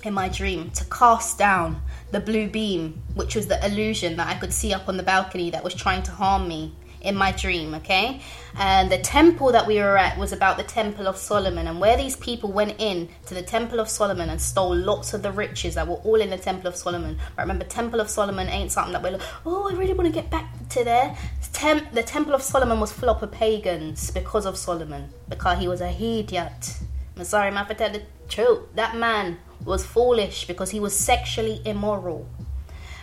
in 0.04 0.12
my 0.12 0.28
dream 0.28 0.70
to 0.70 0.84
cast 0.86 1.38
down 1.38 1.80
the 2.12 2.20
blue 2.20 2.48
beam, 2.48 3.02
which 3.14 3.34
was 3.34 3.48
the 3.48 3.64
illusion 3.66 4.16
that 4.16 4.28
I 4.28 4.38
could 4.38 4.52
see 4.52 4.72
up 4.72 4.88
on 4.88 4.96
the 4.96 5.02
balcony 5.02 5.50
that 5.50 5.64
was 5.64 5.74
trying 5.74 6.02
to 6.04 6.12
harm 6.12 6.46
me 6.46 6.72
in 7.00 7.16
my 7.16 7.32
dream, 7.32 7.74
okay? 7.74 8.20
And 8.56 8.90
the 8.90 8.98
temple 8.98 9.50
that 9.52 9.66
we 9.66 9.78
were 9.78 9.98
at 9.98 10.16
was 10.16 10.32
about 10.32 10.56
the 10.56 10.62
Temple 10.62 11.08
of 11.08 11.16
Solomon, 11.16 11.66
and 11.66 11.80
where 11.80 11.96
these 11.96 12.16
people 12.16 12.52
went 12.52 12.80
in 12.80 13.08
to 13.26 13.34
the 13.34 13.42
Temple 13.42 13.80
of 13.80 13.88
Solomon 13.88 14.30
and 14.30 14.40
stole 14.40 14.76
lots 14.76 15.12
of 15.12 15.22
the 15.22 15.32
riches 15.32 15.74
that 15.74 15.88
were 15.88 15.96
all 15.96 16.20
in 16.20 16.30
the 16.30 16.38
Temple 16.38 16.68
of 16.68 16.76
Solomon. 16.76 17.18
But 17.34 17.42
remember, 17.42 17.64
Temple 17.64 18.00
of 18.00 18.08
Solomon 18.08 18.48
ain't 18.48 18.70
something 18.70 18.92
that 18.92 19.02
we're 19.02 19.12
like, 19.12 19.22
oh, 19.44 19.68
I 19.68 19.74
really 19.74 19.94
want 19.94 20.06
to 20.06 20.12
get 20.12 20.30
back 20.30 20.52
to 20.70 20.84
there. 20.84 21.16
Tem- 21.52 21.88
the 21.92 22.02
Temple 22.02 22.34
of 22.34 22.42
Solomon 22.42 22.78
was 22.78 22.92
full 22.92 23.10
of 23.10 23.32
pagans 23.32 24.10
because 24.10 24.46
of 24.46 24.56
Solomon, 24.56 25.12
because 25.28 25.58
he 25.58 25.66
was 25.66 25.80
a 25.80 25.90
idiot. 25.90 26.78
I'm 27.16 27.24
sorry, 27.24 27.50
man, 27.50 27.66
for 27.66 27.74
tell 27.74 27.90
the 27.90 28.02
truth. 28.28 28.60
That 28.74 28.96
man 28.96 29.38
was 29.64 29.84
foolish 29.84 30.46
because 30.46 30.70
he 30.70 30.80
was 30.80 30.96
sexually 30.96 31.60
immoral. 31.64 32.26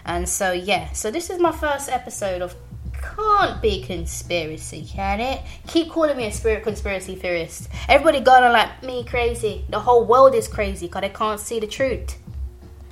And 0.06 0.28
so, 0.28 0.52
yeah, 0.52 0.92
so 0.92 1.12
this 1.12 1.30
is 1.30 1.40
my 1.40 1.52
first 1.52 1.90
episode 1.90 2.42
of 2.42 2.56
can't 3.02 3.62
be 3.62 3.82
conspiracy, 3.84 4.86
can 4.86 5.20
it? 5.20 5.42
Keep 5.68 5.92
calling 5.92 6.18
me 6.18 6.28
a 6.28 6.32
spirit 6.32 6.64
conspiracy 6.64 7.16
theorist. 7.16 7.70
Everybody 7.88 8.20
gonna 8.20 8.52
like 8.52 8.84
me 8.84 9.04
crazy. 9.04 9.66
The 9.70 9.80
whole 9.80 10.06
world 10.06 10.36
is 10.36 10.48
crazy 10.48 10.88
because 10.88 11.02
they 11.02 11.10
can't 11.10 11.40
see 11.40 11.60
the 11.60 11.68
truth. 11.68 12.18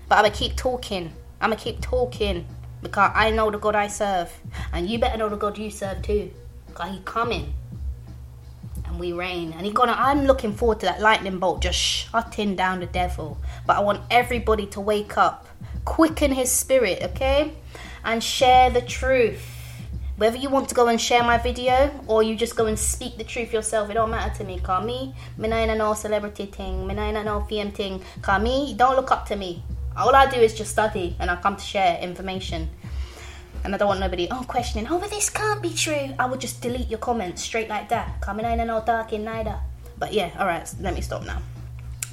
But 0.08 0.20
I'ma 0.20 0.30
keep 0.34 0.56
talking. 0.56 1.12
I'ma 1.42 1.56
keep 1.56 1.82
talking 1.82 2.46
because 2.82 3.12
I 3.14 3.32
know 3.32 3.52
the 3.52 3.58
God 3.58 3.76
I 3.76 3.88
serve, 3.88 4.32
and 4.72 4.90
you 4.90 5.00
better 5.00 5.18
know 5.18 5.30
the 5.30 5.38
God 5.38 5.58
you 5.58 5.70
serve 5.70 6.02
too. 6.02 6.32
Cause 6.74 6.92
He 6.92 7.02
coming, 7.04 7.54
and 8.86 9.00
we 9.00 9.14
reign, 9.14 9.54
and 9.54 9.66
He 9.66 9.72
gonna. 9.72 9.96
I'm 9.98 10.26
looking 10.26 10.54
forward 10.54 10.80
to 10.82 10.86
that 10.86 11.02
lightning 11.02 11.40
bolt 11.40 11.62
just 11.62 11.78
shutting 11.78 12.56
down 12.56 12.80
the 12.80 12.86
devil. 12.86 13.38
But 13.68 13.78
I 13.78 13.82
want 13.82 14.02
everybody 14.10 14.66
to 14.68 14.82
wake 14.82 15.18
up, 15.18 15.46
quicken 15.86 16.32
His 16.32 16.52
spirit, 16.52 17.04
okay, 17.04 17.54
and 18.04 18.24
share 18.24 18.72
the 18.72 18.82
truth 18.82 19.54
whether 20.18 20.36
you 20.36 20.50
want 20.50 20.68
to 20.68 20.74
go 20.74 20.88
and 20.88 21.00
share 21.00 21.24
my 21.24 21.38
video 21.38 21.92
or 22.08 22.24
you 22.24 22.36
just 22.36 22.56
go 22.56 22.66
and 22.66 22.78
speak 22.78 23.18
the 23.18 23.24
truth 23.24 23.54
yourself, 23.54 23.92
it 23.92 23.94
don't 23.94 24.10
matter 24.10 24.36
to 24.38 24.44
me. 24.44 24.60
Call 24.60 24.82
me, 24.82 25.14
not 25.38 25.78
no 25.78 25.94
celebrity 25.94 26.48
thing, 26.48 26.88
me 26.88 26.96
not 26.96 27.24
no 27.24 27.42
fame 27.42 27.72
thing. 27.72 28.02
Me, 28.42 28.74
don't 28.76 28.96
look 28.96 29.12
up 29.12 29.28
to 29.28 29.36
me. 29.36 29.62
All 29.96 30.16
I 30.16 30.28
do 30.28 30.38
is 30.40 30.56
just 30.56 30.72
study 30.72 31.16
and 31.20 31.30
I 31.30 31.36
come 31.36 31.56
to 31.56 31.64
share 31.64 32.00
information. 32.00 32.68
And 33.64 33.76
I 33.76 33.78
don't 33.78 33.88
want 33.88 34.00
nobody, 34.00 34.28
oh, 34.32 34.44
questioning, 34.48 34.88
oh, 34.90 34.98
but 34.98 35.12
this 35.12 35.30
can't 35.30 35.62
be 35.62 35.74
true. 35.74 36.10
I 36.18 36.26
would 36.26 36.42
just 36.42 36.62
delete 36.62 36.90
your 36.90 37.00
comments 37.00 37.44
straight 37.44 37.70
like 37.70 37.90
that. 37.90 38.20
Come 38.22 38.40
in, 38.40 38.66
no 38.66 38.82
talking 38.82 39.24
neither. 39.24 39.60
But 40.00 40.14
yeah, 40.14 40.32
alright, 40.40 40.74
let 40.80 40.96
me 40.96 41.02
stop 41.02 41.26
now 41.26 41.42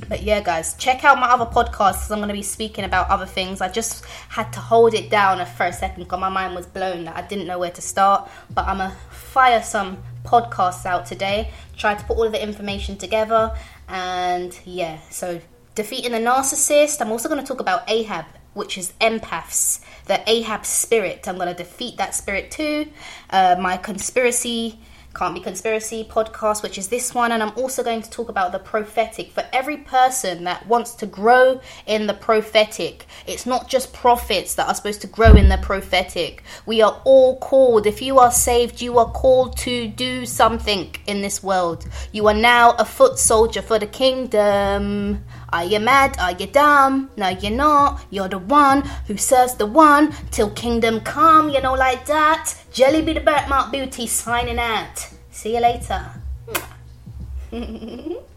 but 0.08 0.22
yeah 0.22 0.40
guys 0.40 0.74
check 0.74 1.04
out 1.04 1.18
my 1.18 1.28
other 1.28 1.46
podcasts 1.46 2.10
i'm 2.10 2.18
going 2.18 2.28
to 2.28 2.34
be 2.34 2.42
speaking 2.42 2.84
about 2.84 3.08
other 3.08 3.26
things. 3.26 3.60
I 3.60 3.68
just 3.68 4.04
had 4.28 4.52
to 4.52 4.60
hold 4.60 4.94
it 4.94 5.10
down 5.10 5.44
for 5.46 5.66
a 5.66 5.72
second 5.72 6.04
because 6.04 6.20
my 6.20 6.28
mind 6.28 6.54
was 6.54 6.66
blown 6.66 7.08
i 7.08 7.22
didn't 7.22 7.46
know 7.46 7.58
where 7.58 7.70
to 7.70 7.82
start. 7.82 8.28
But 8.50 8.66
i'm 8.66 8.78
going 8.78 8.90
to 8.90 8.96
fire 9.14 9.62
some 9.62 10.02
podcasts 10.24 10.86
out 10.86 11.06
today 11.06 11.50
try 11.76 11.94
to 11.94 12.04
put 12.04 12.16
all 12.16 12.24
of 12.24 12.32
the 12.32 12.42
information 12.42 12.96
together 12.96 13.54
and 13.88 14.58
yeah 14.64 14.98
so 15.10 15.40
defeating 15.74 16.12
the 16.12 16.18
narcissist. 16.18 17.00
I'm 17.00 17.10
also 17.10 17.28
going 17.28 17.40
to 17.40 17.46
talk 17.46 17.60
about 17.60 17.88
ahab 17.90 18.26
which 18.54 18.78
is 18.78 18.92
empaths 19.00 19.80
the 20.06 20.22
ahab 20.28 20.64
spirit. 20.64 21.26
I'm 21.26 21.36
going 21.36 21.48
to 21.48 21.54
defeat 21.54 21.96
that 21.96 22.14
spirit 22.14 22.50
too. 22.50 22.86
Uh, 23.30 23.56
my 23.58 23.76
conspiracy 23.76 24.78
can't 25.14 25.34
Be 25.34 25.40
Conspiracy 25.40 26.04
podcast, 26.04 26.62
which 26.62 26.76
is 26.76 26.88
this 26.88 27.14
one. 27.14 27.30
And 27.30 27.42
I'm 27.42 27.56
also 27.56 27.84
going 27.84 28.02
to 28.02 28.10
talk 28.10 28.28
about 28.28 28.50
the 28.50 28.58
prophetic 28.58 29.30
for 29.30 29.44
every 29.52 29.76
person 29.76 30.44
that 30.44 30.66
wants 30.66 30.94
to 30.96 31.06
grow 31.06 31.60
in 31.86 32.06
the 32.06 32.14
prophetic. 32.14 33.06
It's 33.26 33.46
not 33.46 33.68
just 33.68 33.92
prophets 33.92 34.56
that 34.56 34.66
are 34.66 34.74
supposed 34.74 35.00
to 35.02 35.06
grow 35.06 35.34
in 35.34 35.48
the 35.48 35.58
prophetic. 35.58 36.42
We 36.66 36.82
are 36.82 37.00
all 37.04 37.38
called. 37.38 37.86
If 37.86 38.02
you 38.02 38.18
are 38.18 38.32
saved, 38.32 38.82
you 38.82 38.98
are 38.98 39.10
called 39.10 39.56
to 39.58 39.86
do 39.86 40.26
something 40.26 40.94
in 41.06 41.22
this 41.22 41.42
world. 41.42 41.86
You 42.12 42.26
are 42.26 42.34
now 42.34 42.72
a 42.72 42.84
foot 42.84 43.18
soldier 43.18 43.62
for 43.62 43.78
the 43.78 43.86
kingdom. 43.86 45.24
Are 45.54 45.62
you 45.62 45.78
mad? 45.78 46.18
Are 46.18 46.32
you 46.32 46.48
dumb? 46.48 47.10
No, 47.16 47.28
you're 47.28 47.52
not. 47.52 48.04
You're 48.10 48.26
the 48.26 48.38
one 48.40 48.82
who 49.06 49.16
serves 49.16 49.54
the 49.54 49.66
one 49.66 50.12
till 50.32 50.50
kingdom 50.50 50.98
come, 50.98 51.48
you 51.48 51.60
know, 51.60 51.74
like 51.74 52.06
that. 52.06 52.52
Jelly 52.72 53.02
Bee 53.02 53.12
the 53.12 53.20
birthmark 53.20 53.70
beauty 53.70 54.08
signing 54.08 54.58
out. 54.58 55.08
See 55.30 55.54
you 55.54 55.60
later. 55.60 56.10